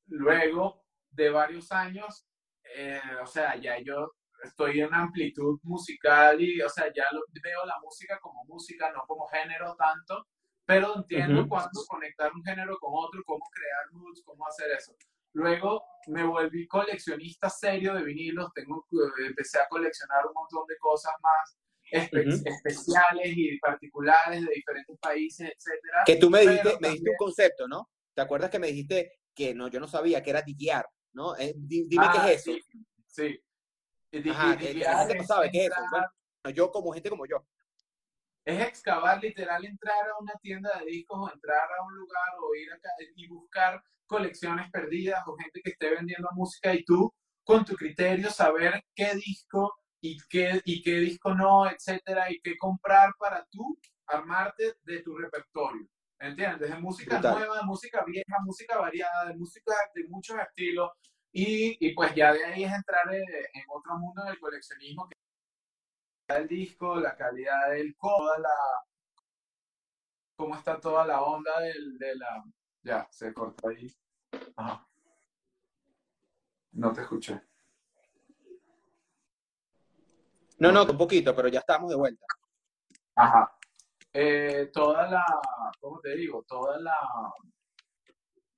Luego 0.07 0.83
de 1.09 1.29
varios 1.29 1.71
años, 1.71 2.25
eh, 2.75 2.99
o 3.21 3.25
sea, 3.25 3.55
ya 3.57 3.77
yo 3.79 4.11
estoy 4.43 4.81
en 4.81 4.93
amplitud 4.93 5.59
musical 5.63 6.41
y, 6.41 6.61
o 6.61 6.69
sea, 6.69 6.85
ya 6.93 7.05
lo- 7.11 7.23
veo 7.43 7.65
la 7.65 7.77
música 7.81 8.19
como 8.19 8.43
música, 8.45 8.91
no 8.91 9.03
como 9.05 9.27
género 9.27 9.75
tanto, 9.75 10.27
pero 10.65 10.95
entiendo 10.95 11.41
cuándo 11.49 11.81
conectar 11.87 12.31
un 12.33 12.43
género 12.43 12.77
con 12.79 12.91
otro, 12.95 13.21
cómo 13.25 13.45
crear 13.51 13.91
moods, 13.91 14.23
cómo 14.25 14.47
hacer 14.47 14.71
eso. 14.71 14.95
Luego 15.33 15.83
me 16.07 16.23
volví 16.23 16.67
coleccionista 16.67 17.49
serio 17.49 17.93
de 17.93 18.03
vinilos, 18.03 18.51
tengo, 18.53 18.85
eh, 18.91 19.27
empecé 19.27 19.59
a 19.59 19.67
coleccionar 19.67 20.25
un 20.27 20.33
montón 20.33 20.65
de 20.67 20.77
cosas 20.77 21.13
más 21.21 21.57
especiales 21.91 23.33
y 23.35 23.57
particulares 23.59 24.45
de 24.45 24.51
diferentes 24.53 24.97
países, 24.99 25.51
etcétera. 25.55 26.03
Que 26.05 26.15
tú 26.15 26.29
me 26.29 26.41
dijiste, 26.41 26.77
me 26.79 26.89
dijiste 26.89 27.09
un 27.09 27.17
concepto, 27.17 27.67
¿no? 27.67 27.89
¿Te 28.13 28.21
acuerdas 28.21 28.49
que 28.49 28.59
me 28.59 28.67
dijiste 28.67 29.19
que 29.33 29.53
no, 29.53 29.67
yo 29.67 29.79
no 29.79 29.87
sabía 29.87 30.21
que 30.23 30.29
era 30.29 30.41
DJR, 30.41 30.85
¿no? 31.13 31.35
Eh, 31.37 31.53
dime 31.55 32.07
qué 32.11 32.19
ah, 32.19 32.31
es 32.31 32.47
eso. 32.47 32.57
Sí. 33.07 33.39
sí. 34.11 34.29
Ajá, 34.29 34.57
que, 34.57 34.73
la 34.73 34.99
gente 34.99 35.15
no 35.15 35.23
sabe 35.23 35.49
qué 35.51 35.65
es 35.65 35.71
eso. 35.71 35.81
Bueno, 36.43 36.55
yo 36.55 36.71
como 36.71 36.91
gente 36.93 37.09
como 37.09 37.25
yo. 37.25 37.45
Es 38.45 38.59
excavar, 38.67 39.21
literal, 39.21 39.63
entrar 39.65 40.09
a 40.09 40.17
una 40.19 40.33
tienda 40.41 40.79
de 40.79 40.85
discos 40.85 41.19
o 41.19 41.33
entrar 41.33 41.69
a 41.79 41.85
un 41.85 41.95
lugar 41.95 42.29
o 42.41 42.55
ir 42.55 42.71
acá 42.73 42.89
y 43.15 43.27
buscar 43.27 43.83
colecciones 44.07 44.69
perdidas 44.71 45.21
o 45.27 45.37
gente 45.37 45.61
que 45.63 45.71
esté 45.71 45.91
vendiendo 45.91 46.27
música 46.33 46.73
y 46.73 46.83
tú 46.83 47.13
con 47.43 47.63
tu 47.65 47.75
criterio 47.75 48.29
saber 48.29 48.83
qué 48.95 49.15
disco 49.15 49.73
y 50.01 50.17
qué, 50.29 50.61
y 50.65 50.81
qué 50.81 50.97
disco 50.97 51.33
no, 51.35 51.69
etcétera, 51.69 52.31
y 52.31 52.39
qué 52.41 52.57
comprar 52.57 53.13
para 53.19 53.45
tú 53.51 53.77
armarte 54.07 54.75
de 54.83 55.01
tu 55.01 55.15
repertorio. 55.17 55.87
¿Entiendes? 56.19 56.69
De 56.69 56.77
música 56.77 57.19
nueva, 57.19 57.57
de 57.57 57.63
música 57.63 58.03
vieja, 58.05 58.37
música 58.43 58.77
variada, 58.77 59.25
de 59.25 59.35
música 59.35 59.73
de 59.95 60.07
muchos 60.07 60.37
estilos. 60.39 60.91
Y, 61.31 61.77
y 61.79 61.93
pues 61.93 62.13
ya 62.13 62.33
de 62.33 62.43
ahí 62.43 62.63
es 62.63 62.73
entrar 62.73 63.13
en, 63.13 63.23
en 63.23 63.63
otro 63.69 63.97
mundo 63.97 64.23
del 64.23 64.37
coleccionismo 64.39 65.07
que 65.07 65.15
el 66.37 66.47
disco, 66.47 66.95
la 66.95 67.15
calidad 67.15 67.71
del 67.71 67.95
toda 67.95 68.39
la 68.39 68.49
cómo 70.35 70.55
está 70.55 70.79
toda 70.79 71.05
la 71.05 71.21
onda 71.21 71.59
del, 71.59 71.97
de 71.99 72.15
la 72.15 72.43
ya 72.83 73.07
se 73.11 73.33
cortó 73.33 73.69
ahí. 73.69 73.93
Ajá. 74.55 74.87
No 76.73 76.91
te 76.93 77.01
escuché. 77.01 77.41
No, 80.59 80.71
no, 80.71 80.83
un 80.83 80.97
poquito, 80.97 81.35
pero 81.35 81.47
ya 81.47 81.59
estamos 81.59 81.89
de 81.89 81.95
vuelta. 81.95 82.25
Ajá. 83.15 83.57
Eh, 84.13 84.69
toda 84.73 85.09
la, 85.09 85.25
¿cómo 85.79 85.99
te 85.99 86.15
digo? 86.15 86.43
Toda 86.47 86.79
la... 86.79 86.95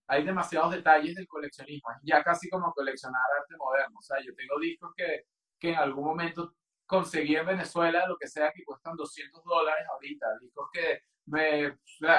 Hay 0.08 0.24
demasiados 0.24 0.72
detalles 0.72 1.16
del 1.16 1.28
coleccionismo. 1.28 1.92
Es 1.92 1.98
ya 2.04 2.24
casi 2.24 2.50
como 2.50 2.74
coleccionar 2.74 3.22
arte 3.40 3.56
moderno. 3.58 3.98
O 4.00 4.02
sea, 4.02 4.18
yo 4.24 4.34
tengo 4.36 4.60
discos 4.60 4.94
que, 4.96 5.28
que 5.60 5.70
en 5.70 5.76
algún 5.76 6.06
momento 6.06 6.56
conseguí 6.94 7.36
en 7.36 7.46
Venezuela, 7.46 8.08
lo 8.08 8.18
que 8.18 8.28
sea, 8.28 8.52
que 8.52 8.64
cuestan 8.64 8.96
200 8.96 9.44
dólares 9.44 9.86
ahorita. 9.90 10.28
Discos 10.42 10.70
que 10.72 11.02
me, 11.26 11.78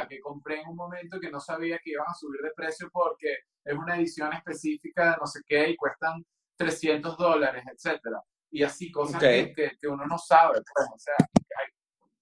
que 0.08 0.20
compré 0.20 0.60
en 0.60 0.68
un 0.68 0.76
momento 0.76 1.20
que 1.20 1.30
no 1.30 1.40
sabía 1.40 1.78
que 1.78 1.90
iban 1.90 2.06
a 2.08 2.14
subir 2.14 2.40
de 2.40 2.50
precio 2.56 2.90
porque 2.92 3.38
es 3.64 3.74
una 3.74 3.96
edición 3.96 4.32
específica 4.32 5.12
de 5.12 5.16
no 5.18 5.26
sé 5.26 5.40
qué 5.46 5.70
y 5.70 5.76
cuestan 5.76 6.24
300 6.56 7.16
dólares, 7.16 7.64
etcétera 7.72 8.20
y 8.54 8.62
así, 8.62 8.92
cosas 8.92 9.20
que, 9.20 9.52
que, 9.80 9.88
uno 9.88 10.06
no 10.06 10.16
sabe, 10.16 10.62
pues, 10.72 10.88
o 10.94 10.96
sea, 10.96 11.16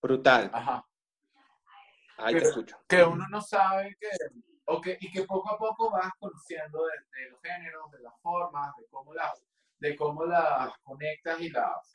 Brutal. 0.01 0.51
Ajá. 0.51 0.83
Ahí 2.17 2.35
que, 2.35 2.41
te 2.41 2.47
escucho. 2.47 2.77
Que 2.89 3.05
uno 3.05 3.27
no 3.29 3.43
sabe 3.43 3.95
que, 4.01 4.09
o 4.65 4.81
que, 4.81 4.97
y 4.99 5.13
que 5.13 5.25
poco 5.25 5.51
a 5.51 5.59
poco 5.59 5.91
vas 5.91 6.11
conociendo 6.19 6.87
de, 6.87 7.31
los 7.31 7.41
géneros, 7.43 7.91
de 7.91 8.01
las 8.01 8.15
formas, 8.23 8.75
de 8.79 8.87
cómo 8.91 9.13
las, 9.13 9.45
de 9.79 9.95
cómo 9.95 10.25
las 10.25 10.73
conectas 10.83 11.39
y 11.39 11.51
las... 11.51 11.93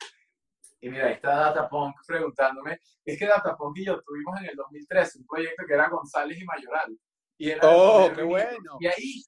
Y 0.80 0.88
mira, 0.90 1.06
ahí 1.06 1.14
está 1.14 1.34
Datapunk 1.34 1.96
preguntándome, 2.06 2.78
es 3.04 3.18
que 3.18 3.26
Datapunk 3.26 3.78
y 3.78 3.86
yo 3.86 4.00
tuvimos 4.02 4.40
en 4.40 4.50
el 4.50 4.56
2013 4.56 5.18
un 5.18 5.26
proyecto 5.26 5.64
que 5.66 5.74
era 5.74 5.88
González 5.88 6.40
y 6.40 6.44
Mayoral. 6.44 6.98
Y 7.36 7.50
era 7.50 7.60
¡Oh, 7.64 8.10
qué 8.14 8.22
bueno! 8.22 8.76
Y 8.80 8.86
ahí, 8.86 9.24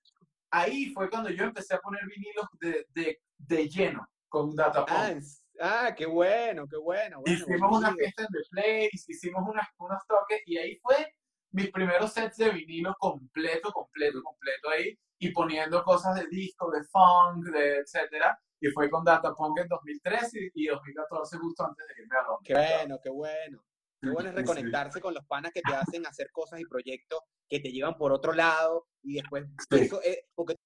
ahí 0.50 0.92
fue 0.92 1.10
cuando 1.10 1.30
yo 1.30 1.44
empecé 1.44 1.74
a 1.74 1.80
poner 1.80 2.02
vinilos 2.06 2.46
de, 2.60 2.86
de, 2.94 3.20
de 3.38 3.68
lleno 3.68 4.06
con 4.28 4.54
Data 4.54 4.84
ah, 4.88 5.14
ah, 5.60 5.94
qué 5.94 6.06
bueno, 6.06 6.66
qué 6.68 6.76
bueno. 6.76 7.20
hicimos 7.26 7.78
una 7.78 7.94
fiesta 7.94 8.22
en 8.22 8.28
The 8.28 8.40
Place, 8.50 9.04
hicimos 9.08 9.42
unas, 9.46 9.66
unos 9.78 10.00
toques 10.06 10.40
y 10.46 10.56
ahí 10.56 10.78
fue 10.80 11.12
mis 11.52 11.70
primeros 11.70 12.12
sets 12.12 12.36
de 12.36 12.50
vinilo 12.50 12.94
completo, 12.98 13.72
completo, 13.72 14.22
completo 14.22 14.70
ahí 14.70 14.96
y 15.18 15.30
poniendo 15.32 15.82
cosas 15.82 16.14
de 16.14 16.26
disco, 16.28 16.70
de 16.70 16.82
funk, 16.84 17.44
de 17.52 17.78
etcétera. 17.78 18.38
Y 18.60 18.68
fue 18.68 18.90
con 18.90 19.04
Data 19.04 19.34
Punk 19.34 19.58
en 19.60 19.68
2013 19.68 20.50
y, 20.54 20.66
2014 20.66 21.38
justo 21.38 21.64
antes 21.64 21.86
de 21.86 22.02
irme 22.02 22.16
a 22.16 22.22
Londres. 22.22 22.44
Qué 22.44 22.54
bueno, 22.54 23.00
qué 23.02 23.10
bueno. 23.10 23.64
Qué 24.02 24.10
bueno 24.10 24.30
es 24.30 24.34
reconectarse 24.34 25.00
con 25.00 25.12
los 25.12 25.24
panas 25.26 25.52
que 25.52 25.60
te 25.60 25.74
hacen 25.74 26.06
hacer 26.06 26.30
cosas 26.30 26.58
y 26.60 26.64
proyectos 26.64 27.20
que 27.46 27.60
te 27.60 27.70
llevan 27.70 27.98
por 27.98 28.12
otro 28.12 28.32
lado 28.32 28.86
y 29.02 29.16
después 29.16 29.44
eso, 29.70 30.00
eh, 30.02 30.26
porque 30.34 30.56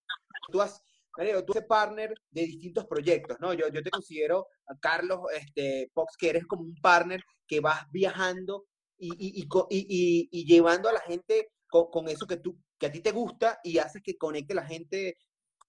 tú 0.52 0.60
has, 0.60 0.80
tú 1.16 1.22
eres 1.52 1.66
partner 1.68 2.14
de 2.30 2.42
distintos 2.42 2.86
proyectos, 2.86 3.38
¿no? 3.40 3.52
Yo, 3.52 3.66
yo 3.68 3.82
te 3.82 3.90
considero, 3.90 4.46
a 4.66 4.78
Carlos 4.78 5.20
este, 5.34 5.90
Fox, 5.92 6.16
que 6.16 6.30
eres 6.30 6.46
como 6.46 6.62
un 6.62 6.76
partner 6.76 7.24
que 7.46 7.58
vas 7.58 7.90
viajando 7.90 8.66
y, 8.96 9.08
y, 9.18 9.48
y, 9.70 10.28
y 10.30 10.46
llevando 10.46 10.88
a 10.88 10.92
la 10.92 11.00
gente 11.00 11.50
con, 11.68 11.90
con, 11.90 12.08
eso 12.08 12.26
que, 12.26 12.36
tú, 12.36 12.56
que 12.78 12.86
a 12.86 12.92
ti 12.92 13.00
te 13.00 13.10
gusta 13.10 13.58
y 13.64 13.78
haces 13.78 14.00
que 14.02 14.16
conecte 14.16 14.54
la 14.54 14.64
gente 14.64 15.18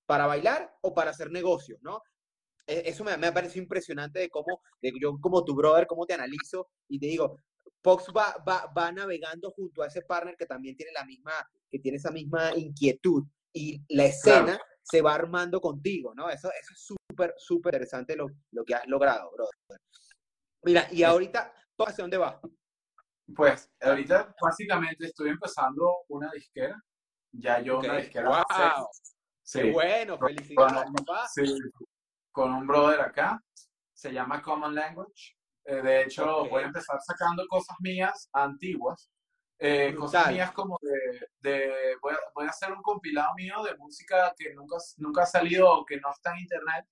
para 0.06 0.28
bailar 0.28 0.72
o 0.82 0.94
para 0.94 1.12
hacer 1.12 1.32
negocios, 1.32 1.80
¿no? 1.82 2.02
E, 2.68 2.84
eso 2.86 3.04
me, 3.04 3.16
me 3.18 3.28
ha 3.28 3.34
parecido 3.34 3.64
impresionante 3.64 4.20
de 4.20 4.30
cómo, 4.30 4.62
de 4.82 4.92
yo 5.00 5.18
como 5.20 5.44
tu 5.44 5.56
brother, 5.56 5.88
cómo 5.88 6.06
te 6.06 6.14
analizo 6.14 6.70
y 6.88 7.00
te 7.00 7.08
digo, 7.08 7.38
Fox 7.84 8.08
va, 8.16 8.36
va, 8.48 8.72
va 8.76 8.92
navegando 8.92 9.52
junto 9.52 9.84
a 9.84 9.88
ese 9.88 10.02
partner 10.02 10.36
que 10.36 10.46
también 10.46 10.76
tiene 10.76 10.92
la 10.92 11.06
misma, 11.06 11.34
que 11.70 11.80
tiene 11.80 11.98
esa 11.98 12.12
misma 12.12 12.52
inquietud 12.56 13.24
y 13.54 13.82
la 13.90 14.06
escena 14.06 14.60
se 14.82 15.02
va 15.02 15.14
armando 15.16 15.62
contigo, 15.62 16.14
¿no? 16.16 16.30
Eso, 16.30 16.50
eso 16.50 16.74
es 16.74 16.80
súper, 16.80 17.34
súper 17.38 17.74
interesante 17.74 18.16
lo, 18.16 18.28
lo, 18.52 18.64
que 18.64 18.76
has 18.76 18.88
logrado, 18.88 19.32
brother. 19.32 19.80
Mira, 20.64 20.88
y 20.92 21.04
ahorita, 21.04 21.54
¿hacia 21.78 22.04
dónde 22.04 22.18
vas? 22.18 22.38
Pues 23.36 23.72
ahorita 23.82 24.36
básicamente 24.42 25.06
estoy 25.06 25.30
empezando 25.30 25.92
una 26.10 26.30
disquera. 26.32 26.80
Ya 27.32 27.60
yo 27.60 27.80
una 27.80 27.98
disquera. 27.98 28.30
¡Wow! 28.30 28.88
Sí. 29.42 29.62
Qué 29.62 29.72
bueno, 29.72 30.18
felicidades, 30.18 30.92
papá. 30.96 31.28
Sí, 31.28 31.44
con 32.36 32.54
un 32.54 32.68
brother 32.68 33.00
acá. 33.00 33.42
Se 33.94 34.12
llama 34.12 34.42
Common 34.42 34.76
Language. 34.76 35.38
Eh, 35.64 35.82
de 35.82 36.02
hecho, 36.04 36.48
voy 36.50 36.64
a 36.64 36.68
empezar 36.68 37.00
sacando 37.02 37.48
cosas 37.48 37.78
mías 37.80 38.30
antiguas 38.34 39.10
eh, 39.58 39.96
cosas 39.96 40.32
mías 40.32 40.52
como 40.52 40.78
de, 40.82 41.30
de 41.40 41.96
voy, 42.02 42.14
a, 42.14 42.18
voy, 42.34 42.46
a, 42.46 42.50
hacer 42.50 42.74
un 42.74 42.82
compilado 42.82 43.34
mío 43.36 43.64
de 43.64 43.78
música 43.78 44.34
que 44.38 44.54
nunca, 44.54 44.76
nunca 44.98 45.24
ha 45.24 45.26
salido 45.26 45.72
o 45.72 45.86
que 45.86 45.98
no 46.02 46.12
está 46.12 46.34
en 46.34 46.40
internet, 46.40 46.86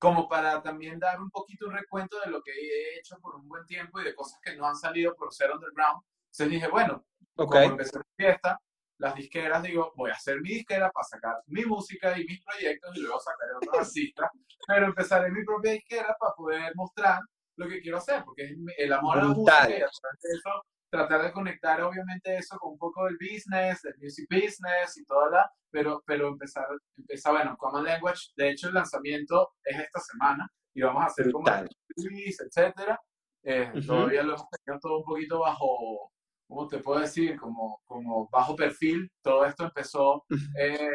como 0.00 0.28
para 0.28 0.60
también 0.60 0.98
dar 0.98 1.20
un 1.20 1.30
poquito 1.30 1.66
un 1.66 1.74
recuento 1.74 2.18
de 2.24 2.32
lo 2.32 2.42
que 2.42 2.50
he 2.50 2.98
hecho 2.98 3.18
por 3.20 3.36
un 3.36 3.46
buen 3.46 3.64
tiempo 3.66 4.00
y 4.00 4.04
de 4.04 4.16
cosas 4.16 4.40
que 4.42 4.56
no 4.56 4.66
han 4.66 4.74
salido 4.74 5.14
por 5.14 5.32
ser 5.32 5.52
underground. 5.52 6.02
Entonces 6.32 6.50
dije, 6.50 6.66
bueno, 6.66 7.04
okay. 7.36 7.68
como 7.68 7.72
empecé 7.72 7.98
mi 7.98 8.24
fiesta, 8.24 8.60
las 8.98 9.14
disqueras, 9.14 9.62
digo, 9.62 9.92
voy 9.96 10.10
a 10.10 10.14
hacer 10.14 10.40
mi 10.40 10.50
disquera 10.50 10.90
para 10.90 11.04
sacar 11.04 11.36
mi 11.46 11.64
música 11.64 12.18
y 12.18 12.24
mis 12.24 12.44
proyectos 12.44 12.96
y 12.96 13.00
luego 13.00 13.20
sacaré 13.20 13.52
otros 13.56 13.78
artistas, 13.86 14.30
pero 14.66 14.86
empezaré 14.86 15.30
mi 15.30 15.44
propia 15.44 15.72
disquera 15.72 16.16
para 16.18 16.34
poder 16.34 16.72
mostrar 16.74 17.20
lo 17.56 17.68
que 17.68 17.80
quiero 17.80 17.98
hacer, 17.98 18.24
porque 18.24 18.44
es 18.44 18.52
el 18.76 18.92
amor 18.92 19.18
a 19.18 19.22
la 19.22 19.28
música 19.28 19.70
y 19.70 19.74
a 19.74 19.88
través 19.88 20.20
de 20.22 20.36
eso 20.36 20.62
tratar 20.90 21.22
de 21.22 21.32
conectar 21.32 21.82
obviamente 21.82 22.36
eso 22.36 22.56
con 22.58 22.72
un 22.72 22.78
poco 22.78 23.04
del 23.04 23.18
business, 23.18 23.82
del 23.82 23.94
music 23.98 24.26
business 24.30 24.96
y 24.96 25.04
toda 25.04 25.30
la, 25.30 25.52
pero, 25.70 26.02
pero 26.06 26.28
empezar, 26.28 26.66
empezar, 26.96 27.32
bueno, 27.34 27.56
Common 27.58 27.84
Language, 27.84 28.32
de 28.36 28.50
hecho 28.50 28.68
el 28.68 28.74
lanzamiento 28.74 29.52
es 29.64 29.78
esta 29.78 30.00
semana 30.00 30.50
y 30.74 30.82
vamos 30.82 31.02
a 31.02 31.06
hacer 31.06 31.30
como 31.30 31.46
release, 31.46 32.42
etcétera. 32.44 33.00
Eh, 33.42 33.70
todavía 33.86 34.22
lo 34.22 34.34
hemos 34.34 34.48
tenido 34.50 34.80
todo 34.80 34.98
un 34.98 35.04
poquito 35.04 35.40
bajo, 35.40 36.10
¿cómo 36.48 36.66
te 36.66 36.78
puedo 36.78 37.00
decir? 37.00 37.38
Como, 37.38 37.80
como 37.86 38.28
bajo 38.30 38.56
perfil. 38.56 39.10
Todo 39.22 39.44
esto 39.44 39.64
empezó 39.64 40.24
eh, 40.58 40.90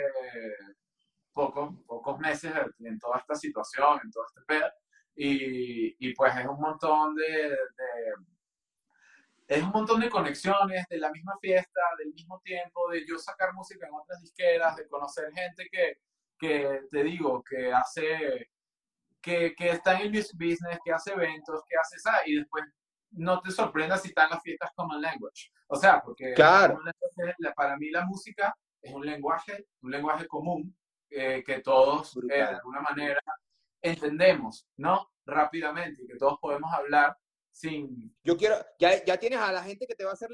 pocos, 1.31 1.75
pocos 1.85 2.19
meses 2.19 2.51
en 2.79 2.99
toda 2.99 3.19
esta 3.19 3.35
situación, 3.35 3.99
en 4.03 4.11
todo 4.11 4.25
este 4.25 4.41
pedo. 4.45 4.69
Y, 5.15 5.95
y 5.99 6.13
pues 6.15 6.35
es 6.35 6.45
un 6.45 6.59
montón 6.59 7.15
de, 7.15 7.49
de 7.49 7.57
es 9.47 9.61
un 9.61 9.69
montón 9.69 9.99
de 9.99 10.09
conexiones 10.09 10.85
de 10.89 10.97
la 10.97 11.11
misma 11.11 11.37
fiesta, 11.39 11.81
del 11.99 12.13
mismo 12.13 12.39
tiempo, 12.43 12.89
de 12.89 13.05
yo 13.05 13.19
sacar 13.19 13.53
música 13.53 13.87
en 13.87 13.93
otras 13.93 14.21
disqueras, 14.21 14.75
de 14.75 14.87
conocer 14.87 15.31
gente 15.33 15.67
que, 15.71 15.97
que 16.39 16.81
te 16.89 17.03
digo, 17.03 17.43
que 17.43 17.71
hace, 17.71 18.49
que, 19.21 19.53
que, 19.55 19.69
está 19.69 19.99
en 19.99 20.13
el 20.13 20.23
business, 20.33 20.79
que 20.83 20.91
hace 20.91 21.11
eventos, 21.13 21.61
que 21.67 21.75
hace 21.77 21.97
esa, 21.97 22.21
y 22.25 22.35
después 22.37 22.63
no 23.13 23.41
te 23.41 23.51
sorprendas 23.51 24.01
si 24.01 24.09
están 24.09 24.29
las 24.29 24.41
fiestas 24.41 24.71
Common 24.75 25.01
Language. 25.01 25.51
O 25.67 25.75
sea, 25.75 26.01
porque 26.01 26.33
claro. 26.33 26.79
para 27.55 27.77
mí 27.77 27.89
la 27.89 28.05
música 28.05 28.55
es 28.81 28.93
un 28.93 29.05
lenguaje, 29.05 29.67
un 29.81 29.91
lenguaje 29.91 30.27
común 30.27 30.75
eh, 31.09 31.43
que 31.45 31.59
todos 31.59 32.15
eh, 32.17 32.21
de 32.27 32.41
alguna 32.41 32.81
manera 32.81 33.19
entendemos, 33.81 34.67
¿no? 34.77 35.11
Rápidamente, 35.25 36.03
y 36.03 36.07
que 36.07 36.17
todos 36.17 36.37
podemos 36.39 36.71
hablar 36.73 37.17
sin... 37.51 38.15
Yo 38.23 38.35
quiero, 38.35 38.55
ya, 38.79 39.03
ya 39.03 39.17
tienes 39.17 39.39
a 39.39 39.51
la 39.51 39.63
gente 39.63 39.85
que 39.85 39.95
te 39.95 40.03
va 40.03 40.11
a 40.11 40.13
hacer 40.13 40.29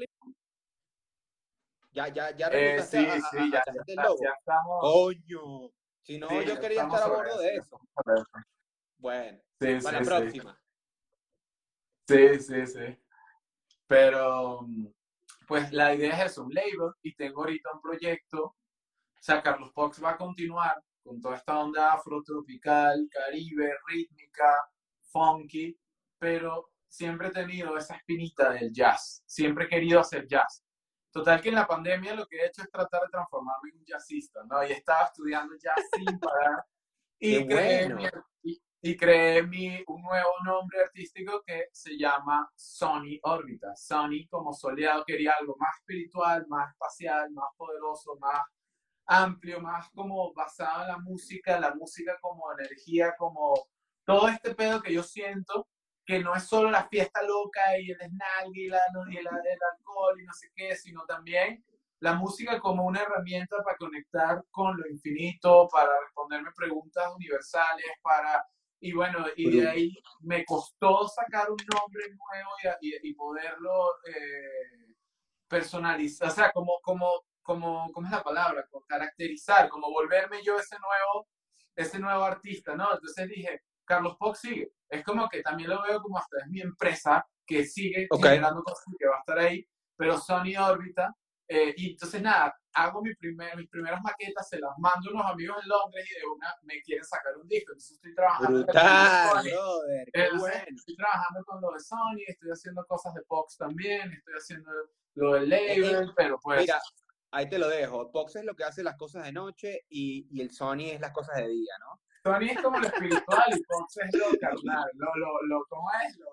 Ya, 1.92 2.08
ya, 2.08 2.30
ya 2.36 2.48
Eh, 2.52 2.82
sí, 2.82 2.96
a, 3.06 3.14
a- 3.14 3.20
sí, 3.20 3.36
a- 3.38 3.50
ya, 3.50 3.62
ya, 3.66 4.30
estamos. 4.38 4.78
Coño. 4.80 5.70
Si 6.02 6.18
no, 6.18 6.28
sí, 6.28 6.44
yo 6.46 6.58
quería 6.60 6.82
estar 6.84 7.02
a 7.02 7.06
bordo 7.08 7.38
de 7.38 7.56
eso. 7.56 7.80
Bueno, 8.98 9.38
Sí, 9.60 9.78
para 9.82 10.00
la 10.00 10.04
próxima. 10.06 10.60
Sí, 12.10 12.40
sí, 12.40 12.66
sí. 12.66 12.98
Pero, 13.86 14.62
mm, 14.62 14.86
pues 15.46 15.72
la 15.72 15.94
idea 15.94 16.16
es 16.16 16.32
eso, 16.32 16.44
un 16.44 16.52
label, 16.52 16.92
y 17.02 17.14
tengo 17.14 17.42
ahorita 17.42 17.70
un 17.72 17.80
proyecto. 17.80 18.44
O 18.44 18.56
sea, 19.20 19.42
Carlos 19.42 19.72
Pox 19.72 20.02
va 20.02 20.10
a 20.10 20.16
continuar 20.16 20.82
con 21.02 21.20
toda 21.20 21.36
esta 21.36 21.58
onda 21.58 21.92
afrotropical, 21.92 23.08
caribe, 23.10 23.72
rítmica, 23.86 24.68
funky, 25.12 25.78
pero 26.18 26.70
siempre 26.88 27.28
he 27.28 27.32
tenido 27.32 27.76
esa 27.76 27.96
espinita 27.96 28.50
del 28.50 28.72
jazz. 28.72 29.22
Siempre 29.26 29.66
he 29.66 29.68
querido 29.68 30.00
hacer 30.00 30.26
jazz. 30.26 30.64
Total 31.12 31.40
que 31.40 31.50
en 31.50 31.56
la 31.56 31.66
pandemia 31.66 32.14
lo 32.14 32.26
que 32.26 32.38
he 32.38 32.46
hecho 32.46 32.62
es 32.62 32.70
tratar 32.70 33.02
de 33.02 33.08
transformarme 33.08 33.70
en 33.70 33.78
un 33.78 33.84
jazzista, 33.84 34.42
¿no? 34.48 34.64
Y 34.66 34.72
estaba 34.72 35.04
estudiando 35.04 35.54
jazz 35.56 35.84
sin 35.92 36.18
parar. 36.18 36.64
Y 37.22 37.44
bueno. 37.44 37.98
Y, 38.82 38.96
creé 38.96 39.42
mi, 39.42 39.82
un 39.86 40.02
nuevo 40.02 40.30
nombre 40.44 40.82
artístico 40.82 41.42
que 41.46 41.68
se 41.72 41.96
llama 41.98 42.50
Sony 42.56 43.18
Órbita. 43.22 43.74
Sony 43.76 44.26
como 44.28 44.52
soleado 44.52 45.04
quería 45.04 45.34
algo 45.38 45.56
más 45.58 45.76
espiritual, 45.80 46.46
más 46.48 46.70
espacial, 46.70 47.30
más 47.32 47.50
poderoso, 47.56 48.16
más 48.20 48.40
amplio, 49.06 49.60
más 49.60 49.90
como 49.90 50.32
basado 50.32 50.82
en 50.82 50.88
la 50.88 50.98
música, 50.98 51.60
la 51.60 51.74
música 51.74 52.16
como 52.20 52.52
energía, 52.52 53.14
como 53.18 53.54
todo 54.04 54.28
este 54.28 54.54
pedo 54.54 54.82
que 54.82 54.94
yo 54.94 55.02
siento 55.02 55.68
que 56.06 56.18
no 56.20 56.34
es 56.34 56.44
solo 56.44 56.70
la 56.70 56.88
fiesta 56.88 57.22
loca 57.22 57.78
y 57.78 57.90
el 57.90 57.98
snag 57.98 58.48
y, 58.54 58.68
la, 58.68 58.80
y 59.10 59.16
el, 59.16 59.26
el 59.26 59.58
alcohol 59.72 60.20
y 60.20 60.24
no 60.24 60.32
sé 60.32 60.50
qué, 60.54 60.74
sino 60.74 61.04
también 61.06 61.64
la 62.00 62.14
música 62.14 62.58
como 62.58 62.84
una 62.84 63.02
herramienta 63.02 63.62
para 63.62 63.76
conectar 63.76 64.42
con 64.50 64.76
lo 64.76 64.88
infinito, 64.88 65.68
para 65.70 65.90
responderme 66.02 66.50
preguntas 66.56 67.12
universales, 67.14 67.86
para... 68.02 68.44
Y 68.80 68.92
bueno, 68.92 69.26
y 69.36 69.50
de 69.50 69.68
ahí 69.68 69.94
me 70.20 70.44
costó 70.44 71.06
sacar 71.06 71.50
un 71.50 71.58
nombre 71.74 72.04
nuevo 72.08 72.50
y, 72.80 72.88
y, 72.88 73.10
y 73.10 73.14
poderlo 73.14 73.90
eh, 74.06 74.94
personalizar, 75.46 76.28
o 76.28 76.30
sea, 76.30 76.52
como, 76.52 76.80
como, 76.82 77.26
como, 77.42 77.90
¿cómo 77.92 78.06
es 78.06 78.12
la 78.12 78.22
palabra? 78.22 78.66
Como 78.70 78.86
caracterizar, 78.86 79.68
como 79.68 79.90
volverme 79.90 80.42
yo 80.42 80.58
ese 80.58 80.76
nuevo, 80.78 81.28
ese 81.74 81.98
nuevo 81.98 82.24
artista, 82.24 82.74
¿no? 82.74 82.92
Entonces 82.94 83.28
dije, 83.28 83.62
Carlos 83.84 84.16
Pox 84.18 84.40
sigue. 84.40 84.72
Es 84.88 85.04
como 85.04 85.28
que 85.28 85.42
también 85.42 85.70
lo 85.70 85.82
veo 85.82 86.00
como 86.00 86.18
hasta 86.18 86.38
es 86.38 86.46
mi 86.48 86.60
empresa 86.60 87.26
que 87.44 87.64
sigue 87.64 88.08
generando 88.22 88.62
cosas 88.62 88.84
y 88.92 88.96
que 88.96 89.08
va 89.08 89.16
a 89.16 89.20
estar 89.20 89.38
ahí, 89.38 89.66
pero 89.96 90.18
Sony 90.18 90.56
Órbita. 90.58 91.14
Eh, 91.52 91.74
y 91.76 91.90
entonces 91.90 92.22
nada, 92.22 92.54
hago 92.74 93.02
mi 93.02 93.12
primer, 93.16 93.56
mis 93.56 93.68
primeras 93.68 94.00
maquetas, 94.02 94.48
se 94.48 94.60
las 94.60 94.70
mando 94.78 95.10
a 95.10 95.12
unos 95.14 95.32
amigos 95.32 95.56
en 95.60 95.68
Londres 95.68 96.06
y 96.08 96.20
de 96.20 96.26
una 96.26 96.54
me 96.62 96.80
quieren 96.82 97.04
sacar 97.04 97.36
un 97.36 97.48
disco. 97.48 97.72
Entonces 97.72 97.96
estoy 97.96 98.14
trabajando. 98.14 98.46
con 98.46 98.62
Brutal, 98.66 99.42
brother. 99.50 100.06
Qué 100.12 100.24
Entonces, 100.24 100.40
bueno. 100.40 100.76
Estoy 100.76 100.96
trabajando 100.96 101.44
con 101.44 101.60
lo 101.60 101.72
de 101.72 101.80
Sony, 101.80 102.22
estoy 102.28 102.50
haciendo 102.52 102.84
cosas 102.86 103.14
de 103.14 103.22
Pox 103.22 103.56
también, 103.56 104.12
estoy 104.12 104.34
haciendo 104.36 104.70
lo 105.16 105.32
del 105.34 105.52
Eh, 105.52 105.76
label, 105.80 106.12
pero 106.14 106.38
pues 106.40 106.60
Mira, 106.60 106.80
ahí 107.32 107.48
te 107.48 107.58
lo 107.58 107.68
dejo. 107.68 108.12
Pox 108.12 108.36
es 108.36 108.44
lo 108.44 108.54
que 108.54 108.62
hace 108.62 108.84
las 108.84 108.96
cosas 108.96 109.24
de 109.24 109.32
noche 109.32 109.86
y, 109.88 110.28
y 110.30 110.40
el 110.40 110.52
Sony 110.52 110.92
es 110.92 111.00
las 111.00 111.10
cosas 111.10 111.34
de 111.34 111.48
día, 111.48 111.74
¿no? 111.80 112.00
Sony 112.22 112.50
es 112.50 112.62
como 112.62 112.78
lo 112.78 112.86
espiritual 112.86 113.44
y 113.48 113.62
Fox 113.64 113.96
es 113.96 114.16
lo 114.16 114.26
carnal, 114.38 114.88
lo, 114.94 115.16
lo, 115.16 115.42
lo, 115.48 115.64
¿cómo 115.68 115.88
es? 116.06 116.16
Lo, 116.16 116.26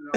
lo, 0.00 0.12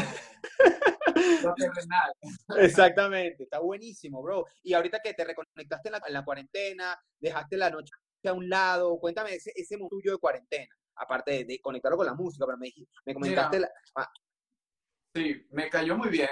lo 1.44 1.54
terrenal. 1.56 2.14
Exactamente, 2.58 3.44
está 3.44 3.60
buenísimo, 3.60 4.22
bro. 4.22 4.46
Y 4.64 4.74
ahorita 4.74 5.00
que 5.04 5.14
te 5.14 5.24
reconectaste 5.26 5.90
en 5.90 5.94
la, 5.94 6.02
en 6.08 6.14
la 6.14 6.24
cuarentena, 6.26 6.98
dejaste 7.20 7.58
la 7.58 7.70
noche 7.70 7.92
a 8.26 8.34
un 8.34 8.48
lado, 8.50 8.98
cuéntame 9.00 9.34
ese, 9.36 9.52
ese 9.56 9.78
tuyo 9.90 10.14
de 10.14 10.18
cuarentena, 10.18 10.74
aparte 10.96 11.32
de, 11.32 11.46
de 11.46 11.60
conectarlo 11.60 11.98
con 11.98 12.06
la 12.06 12.14
música, 12.14 12.46
pero 12.46 12.58
me, 12.58 12.72
me 13.06 13.14
comentaste 13.14 13.60
la- 13.60 13.72
ah, 13.98 14.10
Sí, 15.14 15.46
me 15.52 15.70
cayó 15.70 15.96
muy 15.98 16.10
bien 16.10 16.30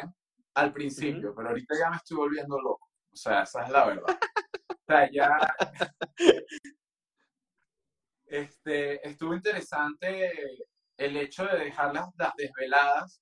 al 0.56 0.74
principio, 0.74 1.36
pero 1.36 1.50
ahorita 1.50 1.76
ya 1.78 1.90
me 1.90 1.98
estoy 1.98 2.18
volviendo 2.18 2.58
loco. 2.60 2.90
O 3.12 3.16
sea, 3.16 3.44
esa 3.44 3.64
es 3.64 3.70
la 3.70 3.86
verdad. 3.86 4.18
O 4.70 4.76
sea, 4.88 5.12
ya. 5.12 5.38
Este, 8.26 9.06
estuvo 9.08 9.34
interesante 9.36 10.32
el 10.98 11.18
hecho 11.18 11.46
de 11.46 11.66
dejar 11.66 11.94
las, 11.94 12.08
las 12.18 12.34
desveladas 12.38 13.22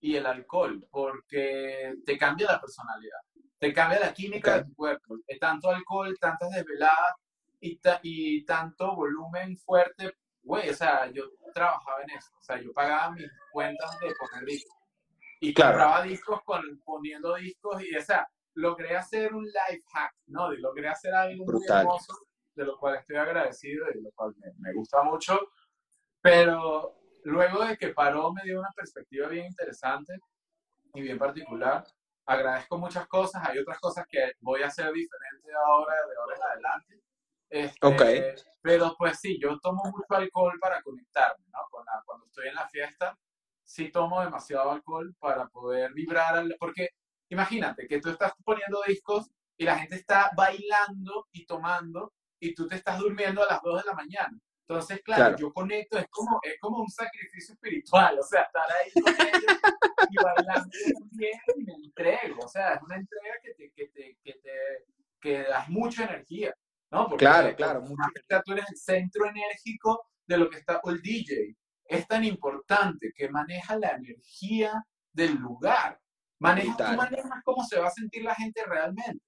y 0.00 0.16
el 0.16 0.26
alcohol, 0.26 0.86
porque 0.90 1.94
te 2.04 2.16
cambia 2.18 2.46
la 2.52 2.60
personalidad, 2.60 3.18
te 3.58 3.72
cambia 3.72 4.00
la 4.00 4.12
química 4.12 4.52
Ok. 4.52 4.58
de 4.58 4.64
tu 4.64 4.74
cuerpo. 4.74 5.16
Tanto 5.40 5.70
alcohol, 5.70 6.16
tantas 6.20 6.50
desveladas 6.50 7.14
y, 7.60 7.76
ta- 7.78 8.00
y 8.02 8.44
tanto 8.44 8.94
volumen 8.94 9.56
fuerte. 9.58 10.14
Güey, 10.42 10.70
o 10.70 10.74
sea, 10.74 11.10
yo 11.10 11.24
trabajaba 11.52 12.02
en 12.02 12.10
eso. 12.10 12.30
O 12.38 12.42
sea, 12.42 12.60
yo 12.60 12.72
pagaba 12.72 13.10
mis 13.12 13.28
cuentas 13.50 13.98
de 13.98 14.14
poner 14.14 14.44
discos. 14.44 14.76
Y 15.40 15.52
Claro. 15.52 15.72
compraba 15.78 16.02
discos 16.02 16.42
con, 16.44 16.62
poniendo 16.84 17.34
discos 17.34 17.82
y, 17.82 17.96
o 17.96 18.00
sea, 18.02 18.28
logré 18.54 18.96
hacer 18.96 19.34
un 19.34 19.44
life 19.44 19.82
hack, 19.92 20.14
¿no? 20.26 20.52
Y 20.52 20.58
logré 20.58 20.88
hacer 20.88 21.12
algo 21.14 21.44
muy 21.44 21.54
Brutal. 21.54 21.80
hermoso, 21.80 22.14
de 22.54 22.64
lo 22.64 22.78
cual 22.78 22.96
estoy 22.96 23.16
agradecido 23.16 23.86
y 23.90 23.94
de 23.96 24.02
lo 24.02 24.10
cual 24.12 24.34
me, 24.38 24.52
me 24.58 24.72
gusta 24.72 25.02
mucho. 25.02 25.38
Pero 26.22 26.98
luego 27.26 27.64
de 27.64 27.76
que 27.76 27.88
paró, 27.88 28.32
me 28.32 28.42
dio 28.44 28.58
una 28.60 28.70
perspectiva 28.74 29.28
bien 29.28 29.46
interesante 29.46 30.18
y 30.94 31.02
bien 31.02 31.18
particular. 31.18 31.84
Agradezco 32.26 32.78
muchas 32.78 33.06
cosas, 33.06 33.46
hay 33.46 33.58
otras 33.58 33.78
cosas 33.78 34.04
que 34.08 34.32
voy 34.40 34.62
a 34.62 34.66
hacer 34.66 34.92
diferente 34.92 35.48
ahora, 35.66 35.94
de 35.94 36.16
ahora 36.16 36.36
en 36.36 36.42
adelante. 36.42 37.02
Este, 37.48 37.86
Ok. 37.86 38.02
Pero 38.62 38.94
pues 38.98 39.20
sí, 39.20 39.38
yo 39.40 39.58
tomo 39.60 39.82
mucho 39.84 40.06
alcohol 40.16 40.58
para 40.60 40.82
conectarme, 40.82 41.44
¿no? 41.52 41.60
Con 41.70 41.84
la- 41.84 42.02
cuando 42.04 42.26
estoy 42.26 42.48
en 42.48 42.54
la 42.56 42.68
fiesta, 42.68 43.16
sí 43.62 43.90
tomo 43.92 44.20
demasiado 44.22 44.72
alcohol 44.72 45.14
para 45.20 45.46
poder 45.48 45.92
vibrar, 45.92 46.36
al- 46.36 46.56
porque 46.58 46.88
imagínate 47.28 47.86
que 47.86 48.00
tú 48.00 48.10
estás 48.10 48.32
poniendo 48.44 48.80
discos 48.86 49.30
y 49.56 49.64
la 49.64 49.78
gente 49.78 49.94
está 49.96 50.30
bailando 50.36 51.26
y 51.32 51.46
tomando 51.46 52.12
y 52.40 52.54
tú 52.54 52.66
te 52.66 52.74
estás 52.76 52.98
durmiendo 52.98 53.42
a 53.42 53.46
las 53.52 53.62
2 53.62 53.82
de 53.82 53.88
la 53.88 53.94
mañana. 53.94 54.38
Entonces, 54.68 55.00
claro, 55.04 55.20
Claro. 55.22 55.36
yo 55.38 55.52
conecto, 55.52 55.96
es 55.98 56.08
como, 56.10 56.40
es 56.42 56.58
como 56.60 56.78
un 56.80 56.88
sacrificio 56.90 57.54
espiritual, 57.54 58.18
o 58.18 58.22
sea, 58.22 58.42
estar 58.42 58.64
ahí 58.72 58.90
con 59.00 59.14
ellos 59.26 59.60
y 60.10 60.16
bailando 60.16 60.68
también 60.98 61.40
y 61.56 61.64
me 61.64 61.72
entrego, 61.74 62.44
o 62.44 62.48
sea, 62.48 62.74
es 62.74 62.82
una 62.82 62.96
entrega 62.96 63.34
que 63.42 63.54
te, 63.54 63.70
que 63.70 63.86
te, 63.88 64.18
que 64.24 64.32
te, 64.42 64.50
que 65.20 65.42
das 65.44 65.68
mucha 65.68 66.04
energía, 66.04 66.52
¿no? 66.90 67.08
Porque, 67.08 67.24
Claro, 67.24 67.54
claro, 67.54 67.80
mucha 67.82 68.42
tú 68.44 68.52
eres 68.54 68.64
el 68.68 68.76
centro 68.76 69.26
enérgico 69.26 70.04
de 70.26 70.36
lo 70.38 70.50
que 70.50 70.58
está, 70.58 70.80
o 70.82 70.90
el 70.90 71.00
DJ, 71.00 71.54
es 71.84 72.08
tan 72.08 72.24
importante 72.24 73.12
que 73.14 73.28
maneja 73.28 73.78
la 73.78 73.90
energía 73.90 74.72
del 75.12 75.34
lugar, 75.36 76.00
manejas, 76.40 76.76
tú 76.76 76.96
manejas 76.96 77.40
cómo 77.44 77.62
se 77.64 77.78
va 77.78 77.86
a 77.86 77.92
sentir 77.92 78.24
la 78.24 78.34
gente 78.34 78.64
realmente. 78.66 79.24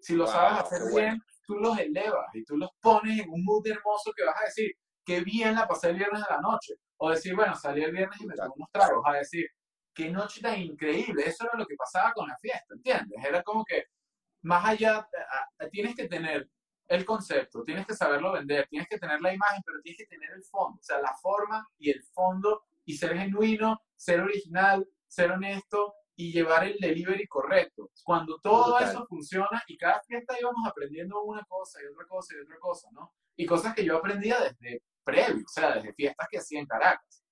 Si 0.00 0.14
lo 0.14 0.24
Wow, 0.24 0.32
sabes 0.32 0.60
hacer 0.64 0.82
bien, 0.94 1.22
tú 1.48 1.56
los 1.56 1.78
elevas 1.78 2.26
y 2.34 2.44
tú 2.44 2.56
los 2.58 2.70
pones 2.80 3.20
en 3.20 3.30
un 3.30 3.44
mood 3.44 3.66
hermoso 3.66 4.12
que 4.16 4.24
vas 4.24 4.36
a 4.40 4.44
decir, 4.44 4.70
qué 5.04 5.22
bien 5.22 5.54
la 5.56 5.66
pasé 5.66 5.90
el 5.90 5.96
viernes 5.96 6.22
de 6.22 6.34
la 6.34 6.40
noche. 6.42 6.74
O 6.98 7.10
decir, 7.10 7.34
bueno, 7.34 7.54
salí 7.56 7.82
el 7.82 7.92
viernes 7.92 8.20
y 8.20 8.26
me 8.26 8.34
tomé 8.36 8.50
unos 8.56 8.70
tragos. 8.72 9.02
A 9.06 9.14
decir, 9.14 9.46
qué 9.94 10.10
noche 10.10 10.40
tan 10.42 10.60
increíble. 10.60 11.24
Eso 11.26 11.44
era 11.46 11.58
lo 11.58 11.66
que 11.66 11.76
pasaba 11.76 12.12
con 12.12 12.28
la 12.28 12.36
fiesta, 12.38 12.74
¿entiendes? 12.74 13.24
Era 13.24 13.42
como 13.42 13.64
que, 13.64 13.84
más 14.42 14.64
allá, 14.66 14.98
a- 14.98 15.64
a- 15.64 15.68
tienes 15.70 15.94
que 15.96 16.08
tener 16.08 16.48
el 16.88 17.04
concepto, 17.04 17.64
tienes 17.64 17.86
que 17.86 17.94
saberlo 17.94 18.32
vender, 18.32 18.66
tienes 18.68 18.88
que 18.88 18.98
tener 18.98 19.20
la 19.20 19.32
imagen, 19.34 19.62
pero 19.64 19.80
tienes 19.82 19.98
que 19.98 20.06
tener 20.06 20.30
el 20.32 20.42
fondo, 20.44 20.78
o 20.78 20.82
sea, 20.82 21.00
la 21.00 21.14
forma 21.22 21.66
y 21.78 21.90
el 21.90 22.02
fondo 22.14 22.64
y 22.84 22.96
ser 22.96 23.16
genuino, 23.18 23.80
ser 23.96 24.20
original, 24.20 24.86
ser 25.06 25.32
honesto 25.32 25.94
y 26.18 26.32
llevar 26.32 26.64
el 26.64 26.76
delivery 26.80 27.28
correcto. 27.28 27.92
Cuando 28.02 28.40
todo 28.40 28.74
Brutal. 28.74 28.88
eso 28.88 29.06
funciona 29.06 29.62
y 29.68 29.76
cada 29.76 30.02
fiesta 30.02 30.34
íbamos 30.38 30.66
aprendiendo 30.66 31.22
una 31.22 31.44
cosa 31.44 31.80
y 31.80 31.86
otra 31.86 32.04
cosa 32.08 32.34
y 32.34 32.40
otra 32.40 32.58
cosa, 32.58 32.88
¿no? 32.90 33.14
Y 33.36 33.46
cosas 33.46 33.72
que 33.72 33.84
yo 33.84 33.96
aprendía 33.96 34.36
desde 34.40 34.82
previo, 35.04 35.44
o 35.46 35.48
sea, 35.48 35.76
desde 35.76 35.94
fiestas 35.94 36.26
que 36.28 36.38
hacía 36.38 36.58
en 36.58 36.66
Caracas. 36.66 37.22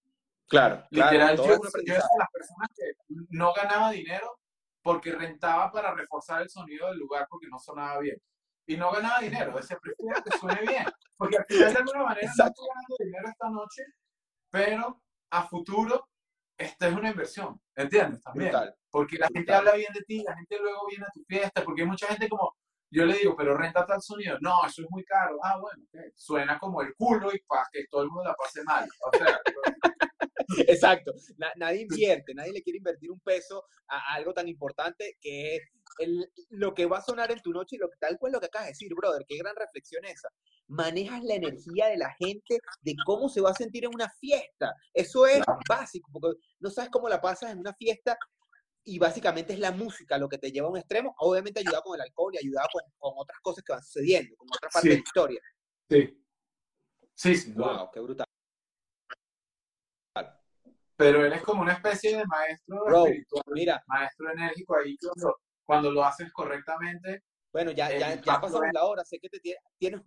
Claro, 0.46 0.86
claro, 0.92 1.10
Literal, 1.10 1.36
todo 1.36 1.46
yo, 1.48 1.54
era 1.54 1.94
de 1.94 2.18
las 2.18 2.30
personas 2.32 2.68
que 2.76 2.92
no 3.30 3.52
ganaba 3.54 3.90
dinero 3.90 4.38
porque 4.80 5.10
rentaba 5.10 5.72
para 5.72 5.92
reforzar 5.92 6.42
el 6.42 6.48
sonido 6.48 6.86
del 6.88 6.98
lugar 6.98 7.26
porque 7.28 7.48
no 7.48 7.58
sonaba 7.58 7.98
bien. 7.98 8.22
Y 8.68 8.76
no 8.76 8.92
ganaba 8.92 9.18
dinero, 9.18 9.56
decía, 9.56 9.78
prefiero 9.82 10.22
que 10.22 10.38
suene 10.38 10.60
bien. 10.60 10.84
Porque 11.16 11.38
al 11.38 11.44
final, 11.46 11.72
de 11.72 11.78
alguna 11.80 12.04
manera, 12.04 12.26
no 12.26 12.30
Exacto. 12.30 12.62
estoy 12.62 12.68
ganando 12.68 12.96
dinero 13.00 13.28
esta 13.28 13.50
noche, 13.50 13.82
pero 14.48 15.02
a 15.30 15.42
futuro, 15.42 16.08
esta 16.58 16.88
es 16.88 16.94
una 16.94 17.10
inversión, 17.10 17.60
¿entiendes? 17.74 18.22
También. 18.22 18.50
Brutal. 18.50 18.74
Porque 18.90 19.16
la 19.18 19.26
gente 19.26 19.40
Brutal. 19.40 19.58
habla 19.58 19.74
bien 19.76 19.92
de 19.92 20.02
ti, 20.02 20.22
la 20.22 20.34
gente 20.36 20.58
luego 20.58 20.86
viene 20.88 21.04
a 21.04 21.10
tu 21.12 21.22
fiesta, 21.24 21.62
porque 21.64 21.82
hay 21.82 21.88
mucha 21.88 22.06
gente 22.08 22.28
como, 22.28 22.56
yo 22.90 23.04
le 23.04 23.18
digo, 23.18 23.34
pero 23.36 23.56
renta 23.56 23.84
tal 23.84 24.00
sonido. 24.00 24.38
No, 24.40 24.64
eso 24.66 24.82
es 24.82 24.88
muy 24.90 25.04
caro. 25.04 25.38
Ah, 25.42 25.58
bueno, 25.60 25.82
ok. 25.92 26.00
suena 26.14 26.58
como 26.58 26.80
el 26.82 26.94
culo 26.94 27.34
y 27.34 27.40
para 27.40 27.66
que 27.72 27.84
todo 27.90 28.02
el 28.02 28.08
mundo 28.08 28.24
la 28.24 28.34
pase 28.34 28.62
mal. 28.64 28.88
O 29.12 29.16
sea, 29.18 29.38
Exacto. 30.68 31.12
Na- 31.38 31.52
nadie 31.56 31.82
invierte, 31.82 32.34
nadie 32.34 32.52
le 32.52 32.62
quiere 32.62 32.78
invertir 32.78 33.10
un 33.10 33.20
peso 33.20 33.64
a 33.88 34.14
algo 34.14 34.32
tan 34.32 34.48
importante 34.48 35.16
que 35.20 35.56
es 35.56 35.62
lo 36.50 36.74
que 36.74 36.86
va 36.86 36.98
a 36.98 37.02
sonar 37.02 37.30
en 37.32 37.40
tu 37.40 37.52
noche 37.52 37.76
y 37.76 37.78
lo 37.78 37.88
tal 37.98 38.18
cual 38.18 38.32
lo 38.32 38.40
que 38.40 38.46
acabas 38.46 38.66
de 38.66 38.72
decir, 38.72 38.92
brother, 38.94 39.24
qué 39.26 39.36
gran 39.38 39.56
reflexión 39.56 40.04
esa. 40.04 40.28
Manejas 40.68 41.22
la 41.22 41.34
energía 41.34 41.86
de 41.86 41.96
la 41.96 42.12
gente, 42.14 42.58
de 42.80 42.96
cómo 43.04 43.28
se 43.28 43.40
va 43.40 43.50
a 43.50 43.54
sentir 43.54 43.84
en 43.84 43.94
una 43.94 44.10
fiesta. 44.18 44.74
Eso 44.92 45.26
es 45.26 45.42
básico, 45.68 46.10
porque 46.12 46.40
no 46.58 46.70
sabes 46.70 46.90
cómo 46.90 47.08
la 47.08 47.20
pasas 47.20 47.52
en 47.52 47.58
una 47.58 47.74
fiesta 47.74 48.18
y 48.84 48.98
básicamente 48.98 49.52
es 49.52 49.58
la 49.58 49.72
música 49.72 50.16
lo 50.18 50.28
que 50.28 50.38
te 50.38 50.50
lleva 50.50 50.68
a 50.68 50.70
un 50.70 50.78
extremo. 50.78 51.14
Obviamente 51.18 51.60
ayuda 51.60 51.82
con 51.82 51.96
el 51.96 52.02
alcohol 52.02 52.34
y 52.34 52.38
ayuda 52.38 52.66
con, 52.72 52.82
con 52.98 53.12
otras 53.16 53.38
cosas 53.40 53.64
que 53.64 53.72
van 53.72 53.82
sucediendo, 53.82 54.36
con 54.36 54.48
otra 54.48 54.68
parte 54.70 54.88
de 54.88 54.94
la 54.94 55.00
historia. 55.00 55.40
Sí. 55.88 56.22
Sí, 57.14 57.36
sí. 57.36 57.52
Wow, 57.52 57.90
qué 57.92 58.00
brutal. 58.00 58.26
Pero 60.96 61.24
él 61.26 61.32
es 61.32 61.42
como 61.42 61.62
una 61.62 61.74
especie 61.74 62.16
de 62.16 62.24
maestro 62.26 63.06
espiritual, 63.06 63.44
mira. 63.48 63.84
maestro 63.86 64.30
enérgico 64.30 64.76
ahí 64.76 64.96
cuando, 64.96 65.36
cuando 65.64 65.90
lo 65.90 66.04
haces 66.04 66.32
correctamente. 66.32 67.24
Bueno, 67.52 67.70
ya, 67.72 67.90
ya, 67.90 68.20
ya 68.20 68.40
pasamos 68.40 68.68
la 68.72 68.84
hora, 68.84 69.04
sé 69.04 69.18
que 69.18 69.28
te 69.28 69.40
tienes... 69.78 70.00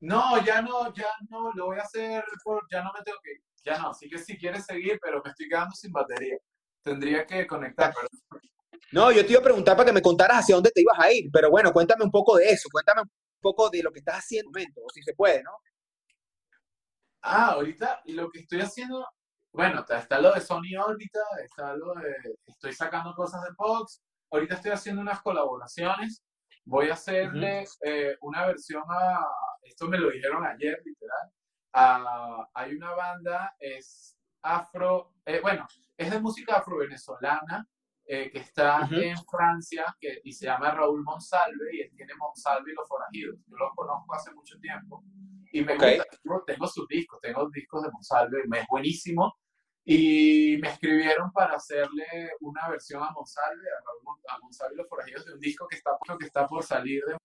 No, 0.00 0.42
ya 0.42 0.62
no, 0.62 0.92
ya 0.94 1.08
no, 1.28 1.52
lo 1.54 1.66
voy 1.66 1.78
a 1.78 1.82
hacer, 1.82 2.24
ya 2.70 2.82
no 2.82 2.90
me 2.92 3.02
tengo 3.04 3.18
que, 3.22 3.32
ya 3.62 3.78
no, 3.78 3.90
así 3.90 4.08
que 4.08 4.18
si 4.18 4.36
quieres 4.38 4.64
seguir, 4.64 4.98
pero 5.00 5.20
me 5.22 5.30
estoy 5.30 5.48
quedando 5.48 5.74
sin 5.74 5.92
batería. 5.92 6.38
Tendría 6.82 7.26
que 7.26 7.46
conectar. 7.46 7.92
No, 8.92 9.12
yo 9.12 9.24
te 9.24 9.32
iba 9.32 9.40
a 9.40 9.44
preguntar 9.44 9.76
para 9.76 9.86
que 9.86 9.92
me 9.92 10.00
contaras 10.00 10.38
hacia 10.38 10.54
dónde 10.54 10.70
te 10.70 10.80
ibas 10.80 10.98
a 10.98 11.12
ir, 11.12 11.30
pero 11.30 11.50
bueno, 11.50 11.72
cuéntame 11.72 12.04
un 12.04 12.10
poco 12.10 12.36
de 12.36 12.48
eso, 12.48 12.68
cuéntame 12.72 13.02
un 13.02 13.10
poco 13.40 13.68
de 13.68 13.82
lo 13.82 13.92
que 13.92 13.98
estás 13.98 14.16
haciendo, 14.16 14.50
o 14.50 14.90
si 14.90 15.02
se 15.02 15.14
puede, 15.14 15.42
¿no? 15.42 15.52
Ah, 17.22 17.52
ahorita 17.52 18.00
lo 18.06 18.30
que 18.30 18.40
estoy 18.40 18.62
haciendo, 18.62 19.06
bueno, 19.52 19.84
está 19.86 20.20
lo 20.20 20.32
de 20.32 20.40
Sony 20.40 20.74
Orbita, 20.82 21.20
está 21.44 21.76
lo 21.76 21.92
de, 21.94 22.14
estoy 22.46 22.72
sacando 22.72 23.14
cosas 23.14 23.42
de 23.42 23.54
Fox, 23.54 24.00
ahorita 24.30 24.54
estoy 24.54 24.70
haciendo 24.70 25.02
unas 25.02 25.20
colaboraciones, 25.20 26.24
voy 26.64 26.88
a 26.88 26.94
hacerle 26.94 27.66
eh, 27.82 28.16
una 28.22 28.46
versión 28.46 28.82
a, 28.88 29.26
esto 29.62 29.88
me 29.88 29.98
lo 29.98 30.10
dijeron 30.10 30.44
ayer, 30.46 30.80
literal, 30.84 31.30
hay 32.54 32.74
una 32.74 32.92
banda, 32.94 33.54
es 33.58 34.16
afro, 34.42 35.14
eh, 35.24 35.40
bueno, 35.40 35.66
es 35.96 36.10
de 36.10 36.20
música 36.20 36.56
afro-venezolana, 36.56 37.66
eh, 38.12 38.28
que 38.30 38.38
está 38.38 38.88
en 38.90 39.16
Francia 39.24 39.84
que, 40.00 40.20
y 40.24 40.32
se 40.32 40.46
llama 40.46 40.72
Raúl 40.72 41.04
Monsalve 41.04 41.76
y 41.76 41.80
él 41.82 41.90
tiene 41.94 42.12
Monsalve 42.16 42.72
y 42.72 42.74
los 42.74 42.88
forajidos. 42.88 43.38
Yo 43.46 43.56
los 43.56 43.70
conozco 43.76 44.14
hace 44.14 44.32
mucho 44.32 44.58
tiempo 44.58 45.04
y 45.52 45.62
me 45.62 45.74
gusta, 45.74 46.04
tengo 46.44 46.66
sus 46.66 46.88
discos, 46.88 47.20
tengo 47.20 47.48
discos 47.50 47.82
de 47.82 47.90
Monsalve, 47.90 48.40
es 48.40 48.66
buenísimo. 48.68 49.36
Y 49.84 50.58
me 50.60 50.70
escribieron 50.70 51.30
para 51.32 51.54
hacerle 51.54 52.32
una 52.40 52.68
versión 52.68 53.02
a 53.02 53.10
Monsalve, 53.12 53.68
a, 53.68 53.80
Raúl, 53.84 54.20
a 54.28 54.38
Monsalve 54.40 54.74
y 54.74 54.78
los 54.78 54.88
forajidos 54.88 55.26
de 55.26 55.34
un 55.34 55.40
disco 55.40 55.66
que 55.68 55.76
está, 55.76 55.92
que 56.18 56.26
está 56.26 56.46
por 56.46 56.62
salir 56.62 57.02
de 57.06 57.16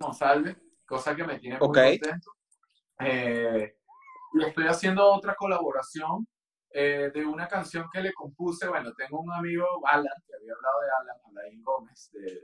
Monsalve, 0.00 0.56
cosa 0.86 1.14
que 1.14 1.24
me 1.24 1.38
tiene 1.38 1.58
muy 1.58 1.68
contento. 1.68 2.32
Eh, 3.00 3.76
y 4.34 4.44
estoy 4.44 4.66
haciendo 4.66 5.06
otra 5.10 5.34
colaboración 5.34 6.26
eh, 6.70 7.10
de 7.14 7.24
una 7.24 7.48
canción 7.48 7.88
que 7.92 8.00
le 8.00 8.12
compuse. 8.12 8.68
Bueno, 8.68 8.92
tengo 8.94 9.20
un 9.20 9.32
amigo, 9.32 9.66
Alan, 9.86 10.12
que 10.26 10.34
había 10.34 10.52
hablado 10.52 10.80
de 10.80 10.88
Alan, 11.00 11.16
Alain 11.30 11.62
Gómez, 11.62 12.10
de, 12.12 12.42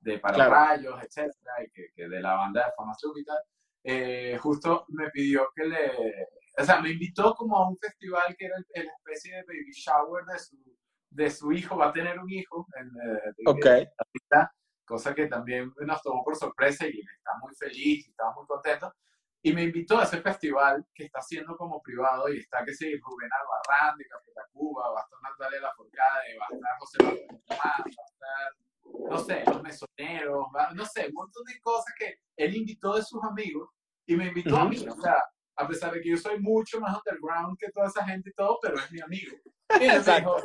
de 0.00 0.18
Para 0.18 0.48
Rayos, 0.48 1.00
etcétera, 1.02 1.52
y 1.64 1.70
que, 1.70 1.86
que, 1.94 2.08
de 2.08 2.20
la 2.20 2.34
banda 2.34 2.66
de 2.66 2.72
Fama 2.76 2.94
Súbita. 2.94 3.34
Eh, 3.84 4.38
justo 4.40 4.86
me 4.88 5.10
pidió 5.10 5.50
que 5.54 5.64
le. 5.64 6.26
O 6.58 6.64
sea, 6.64 6.80
me 6.80 6.90
invitó 6.90 7.34
como 7.34 7.56
a 7.56 7.68
un 7.68 7.78
festival 7.78 8.36
que 8.36 8.46
era 8.46 8.56
el, 8.56 8.88
especie 8.98 9.36
de 9.36 9.42
baby 9.42 9.72
shower 9.72 10.24
de 10.24 10.38
su, 10.38 10.56
de 11.10 11.30
su 11.30 11.52
hijo. 11.52 11.76
Va 11.76 11.88
a 11.88 11.92
tener 11.92 12.18
un 12.18 12.30
hijo. 12.30 12.66
En, 12.78 12.86
eh, 12.88 13.32
ok. 13.46 13.66
Cosa 14.84 15.14
que 15.14 15.26
también 15.26 15.72
nos 15.80 16.02
tomó 16.02 16.22
por 16.24 16.36
sorpresa 16.36 16.86
y 16.86 17.00
está 17.00 17.32
muy 17.40 17.54
feliz 17.54 18.08
estamos 18.08 18.36
muy 18.36 18.46
contentos. 18.46 18.92
Y 19.44 19.52
me 19.52 19.64
invitó 19.64 19.98
a 19.98 20.04
ese 20.04 20.20
festival 20.20 20.86
que 20.94 21.04
está 21.04 21.18
haciendo 21.18 21.56
como 21.56 21.82
privado 21.82 22.32
y 22.32 22.38
está, 22.38 22.64
que 22.64 22.72
sí, 22.72 22.96
Rubén 22.96 23.28
Albarrán 23.32 23.98
de 23.98 24.06
Café 24.06 24.30
Tacuba, 24.32 24.90
va 24.90 25.00
a 25.00 25.02
estar 25.02 25.18
Natalia 25.20 25.60
Laforcade, 25.60 26.38
va 26.38 26.46
a 26.48 26.54
estar 26.54 26.78
José 26.78 26.98
Manuel 27.02 27.26
va 27.50 27.72
a 27.72 27.88
estar, 27.88 29.10
no 29.10 29.18
sé, 29.18 29.44
los 29.46 29.62
mesoneros, 29.62 30.46
no 30.74 30.84
sé, 30.84 31.08
un 31.08 31.14
montón 31.14 31.44
de 31.44 31.60
cosas 31.60 31.92
que 31.98 32.20
él 32.36 32.54
invitó 32.54 32.94
de 32.94 33.02
sus 33.02 33.22
amigos 33.24 33.68
y 34.06 34.16
me 34.16 34.26
invitó 34.26 34.56
a 34.56 34.68
mí, 34.68 34.76
o 34.86 34.94
sea, 34.94 35.20
a 35.56 35.68
pesar 35.68 35.92
de 35.92 36.00
que 36.00 36.10
yo 36.10 36.16
soy 36.16 36.38
mucho 36.38 36.80
más 36.80 36.96
underground 36.96 37.58
que 37.58 37.70
toda 37.70 37.88
esa 37.88 38.04
gente 38.04 38.30
y 38.30 38.34
todo, 38.34 38.58
pero 38.62 38.76
es 38.76 38.92
mi 38.92 39.00
amigo. 39.00 39.36
Y 39.80 39.86
me, 39.86 39.98
dijo, 39.98 40.36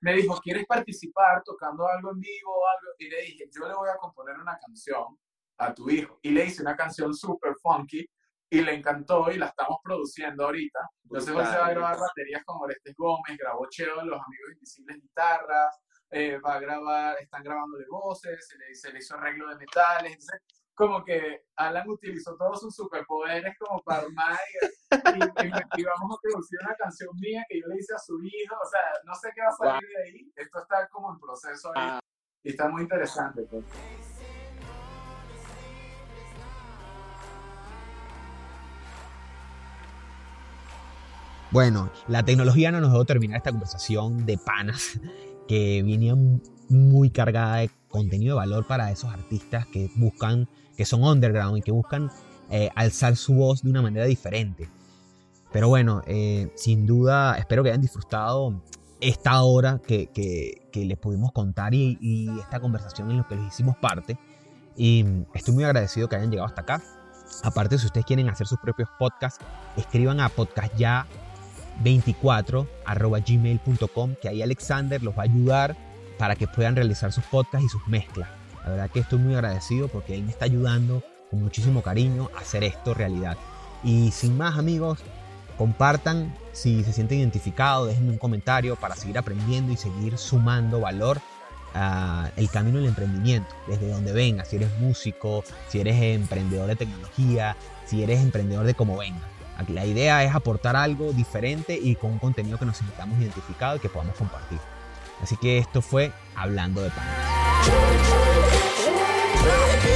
me 0.00 0.12
dijo, 0.14 0.40
¿quieres 0.40 0.66
participar 0.66 1.42
tocando 1.44 1.86
algo 1.88 2.10
en 2.12 2.20
vivo 2.20 2.50
o 2.50 2.66
algo? 2.66 2.92
Y 2.98 3.08
le 3.08 3.22
dije, 3.22 3.48
yo 3.50 3.66
le 3.66 3.74
voy 3.74 3.88
a 3.88 3.96
componer 3.96 4.36
una 4.38 4.58
canción 4.58 5.18
a 5.58 5.74
tu 5.74 5.88
hijo. 5.90 6.18
Y 6.22 6.30
le 6.30 6.44
hice 6.46 6.62
una 6.62 6.76
canción 6.76 7.14
súper 7.14 7.54
funky 7.62 8.06
y 8.50 8.60
le 8.60 8.74
encantó 8.74 9.30
y 9.30 9.38
la 9.38 9.46
estamos 9.46 9.78
produciendo 9.82 10.44
ahorita. 10.44 10.80
Entonces 11.04 11.34
hoy 11.34 11.44
se 11.44 11.58
va 11.58 11.66
a 11.66 11.70
grabar 11.70 11.98
baterías 11.98 12.44
con 12.44 12.56
Orestes 12.60 12.94
Gómez, 12.96 13.36
grabó 13.38 13.66
Cheo 13.68 13.96
Los 14.04 14.20
Amigos 14.20 14.52
Invisibles 14.52 15.00
guitarras, 15.00 15.80
eh, 16.10 16.38
va 16.38 16.54
a 16.54 16.60
grabar, 16.60 17.16
están 17.20 17.42
grabándole 17.42 17.86
voces, 17.88 18.46
se 18.46 18.56
le, 18.58 18.74
se 18.74 18.92
le 18.92 19.00
hizo 19.00 19.14
arreglo 19.14 19.48
de 19.48 19.56
metales, 19.56 20.12
entonces 20.12 20.40
como 20.74 21.04
que 21.04 21.44
Alan 21.56 21.88
utilizó 21.88 22.36
todos 22.36 22.60
sus 22.60 22.74
superpoderes 22.74 23.56
como 23.58 23.82
para 23.82 24.02
armar 24.02 24.38
y, 24.90 25.80
y, 25.80 25.84
vamos 25.84 26.16
a 26.16 26.20
producir 26.22 26.58
una 26.64 26.74
canción 26.76 27.10
mía 27.20 27.44
que 27.48 27.60
yo 27.60 27.66
le 27.68 27.76
hice 27.76 27.94
a 27.94 27.98
su 27.98 28.20
hijo, 28.22 28.54
o 28.54 28.68
sea, 28.68 28.80
no 29.04 29.14
sé 29.14 29.30
qué 29.34 29.42
va 29.42 29.48
a 29.48 29.52
salir 29.52 29.88
de 29.88 30.02
ahí, 30.02 30.32
esto 30.36 30.60
está 30.60 30.88
como 30.88 31.12
en 31.12 31.20
proceso 31.20 31.70
ahí, 31.74 31.98
y 32.42 32.50
está 32.50 32.68
muy 32.68 32.82
interesante. 32.82 33.42
Pues. 33.42 33.64
Bueno, 41.54 41.88
la 42.08 42.24
tecnología 42.24 42.72
no 42.72 42.80
nos 42.80 42.90
dejó 42.90 43.04
terminar 43.04 43.36
esta 43.36 43.52
conversación 43.52 44.26
de 44.26 44.38
panas 44.38 44.98
que 45.46 45.84
venía 45.84 46.16
muy 46.68 47.10
cargada 47.10 47.58
de 47.58 47.70
contenido 47.88 48.34
de 48.34 48.40
valor 48.40 48.66
para 48.66 48.90
esos 48.90 49.12
artistas 49.12 49.64
que 49.68 49.88
buscan, 49.94 50.48
que 50.76 50.84
son 50.84 51.04
underground 51.04 51.58
y 51.58 51.62
que 51.62 51.72
buscan 51.72 52.10
eh, 52.50 52.70
alzar 52.74 53.16
su 53.16 53.34
voz 53.34 53.62
de 53.62 53.70
una 53.70 53.82
manera 53.82 54.06
diferente. 54.06 54.68
Pero 55.52 55.68
bueno, 55.68 56.02
eh, 56.06 56.50
sin 56.56 56.86
duda 56.86 57.36
espero 57.38 57.62
que 57.62 57.70
hayan 57.70 57.80
disfrutado 57.80 58.60
esta 59.00 59.42
hora 59.42 59.80
que, 59.86 60.60
les 60.72 60.98
pudimos 60.98 61.32
contar 61.32 61.74
y, 61.74 61.98
y, 62.00 62.28
esta 62.40 62.60
conversación 62.60 63.10
en 63.10 63.18
lo 63.18 63.28
que 63.28 63.36
les 63.36 63.48
hicimos 63.48 63.76
parte. 63.76 64.18
Y 64.76 65.04
estoy 65.34 65.54
muy 65.54 65.64
agradecido 65.64 66.08
que 66.08 66.16
hayan 66.16 66.30
llegado 66.30 66.48
hasta 66.48 66.62
acá. 66.62 66.82
Aparte, 67.42 67.78
si 67.78 67.86
ustedes 67.86 68.06
quieren 68.06 68.28
hacer 68.28 68.46
sus 68.46 68.58
propios 68.58 68.88
podcasts, 68.98 69.44
escriban 69.76 70.20
a 70.20 70.28
podcast 70.28 70.74
ya 70.76 71.06
24 71.82 72.66
gmail.com 73.26 74.14
que 74.20 74.28
ahí 74.28 74.42
Alexander 74.42 75.02
los 75.02 75.16
va 75.16 75.22
a 75.22 75.24
ayudar 75.24 75.76
para 76.18 76.36
que 76.36 76.46
puedan 76.46 76.76
realizar 76.76 77.12
sus 77.12 77.24
podcasts 77.24 77.66
y 77.66 77.68
sus 77.68 77.86
mezclas. 77.88 78.28
La 78.64 78.70
verdad 78.70 78.90
que 78.90 79.00
estoy 79.00 79.18
muy 79.18 79.34
agradecido 79.34 79.88
porque 79.88 80.14
él 80.14 80.22
me 80.22 80.30
está 80.30 80.46
ayudando 80.46 81.02
con 81.30 81.42
muchísimo 81.42 81.82
cariño 81.82 82.30
a 82.34 82.40
hacer 82.40 82.64
esto 82.64 82.94
realidad. 82.94 83.36
Y 83.82 84.10
sin 84.10 84.36
más 84.36 84.58
amigos, 84.58 85.00
compartan 85.58 86.34
si 86.52 86.82
se 86.84 86.92
sienten 86.92 87.18
identificados, 87.18 87.88
déjenme 87.88 88.10
un 88.12 88.18
comentario 88.18 88.76
para 88.76 88.96
seguir 88.96 89.18
aprendiendo 89.18 89.72
y 89.72 89.76
seguir 89.76 90.16
sumando 90.16 90.80
valor 90.80 91.20
a 91.74 92.30
el 92.36 92.48
camino 92.50 92.78
del 92.78 92.86
emprendimiento, 92.86 93.54
desde 93.66 93.88
donde 93.88 94.12
venga, 94.12 94.44
si 94.44 94.56
eres 94.56 94.70
músico, 94.78 95.42
si 95.68 95.80
eres 95.80 96.00
emprendedor 96.00 96.68
de 96.68 96.76
tecnología, 96.76 97.56
si 97.84 98.02
eres 98.02 98.20
emprendedor 98.20 98.64
de 98.64 98.74
cómo 98.74 98.96
venga. 98.96 99.20
La 99.68 99.84
idea 99.84 100.24
es 100.24 100.34
aportar 100.34 100.76
algo 100.76 101.12
diferente 101.12 101.78
y 101.80 101.94
con 101.94 102.12
un 102.12 102.18
contenido 102.18 102.58
que 102.58 102.64
nos 102.64 102.76
sintamos 102.76 103.18
identificados 103.20 103.78
y 103.78 103.80
que 103.80 103.88
podamos 103.88 104.16
compartir. 104.16 104.58
Así 105.22 105.36
que 105.36 105.58
esto 105.58 105.80
fue 105.80 106.12
Hablando 106.34 106.82
de 106.82 106.90
Pan. 106.90 108.43
Thank 109.36 109.84
you. 109.84 109.93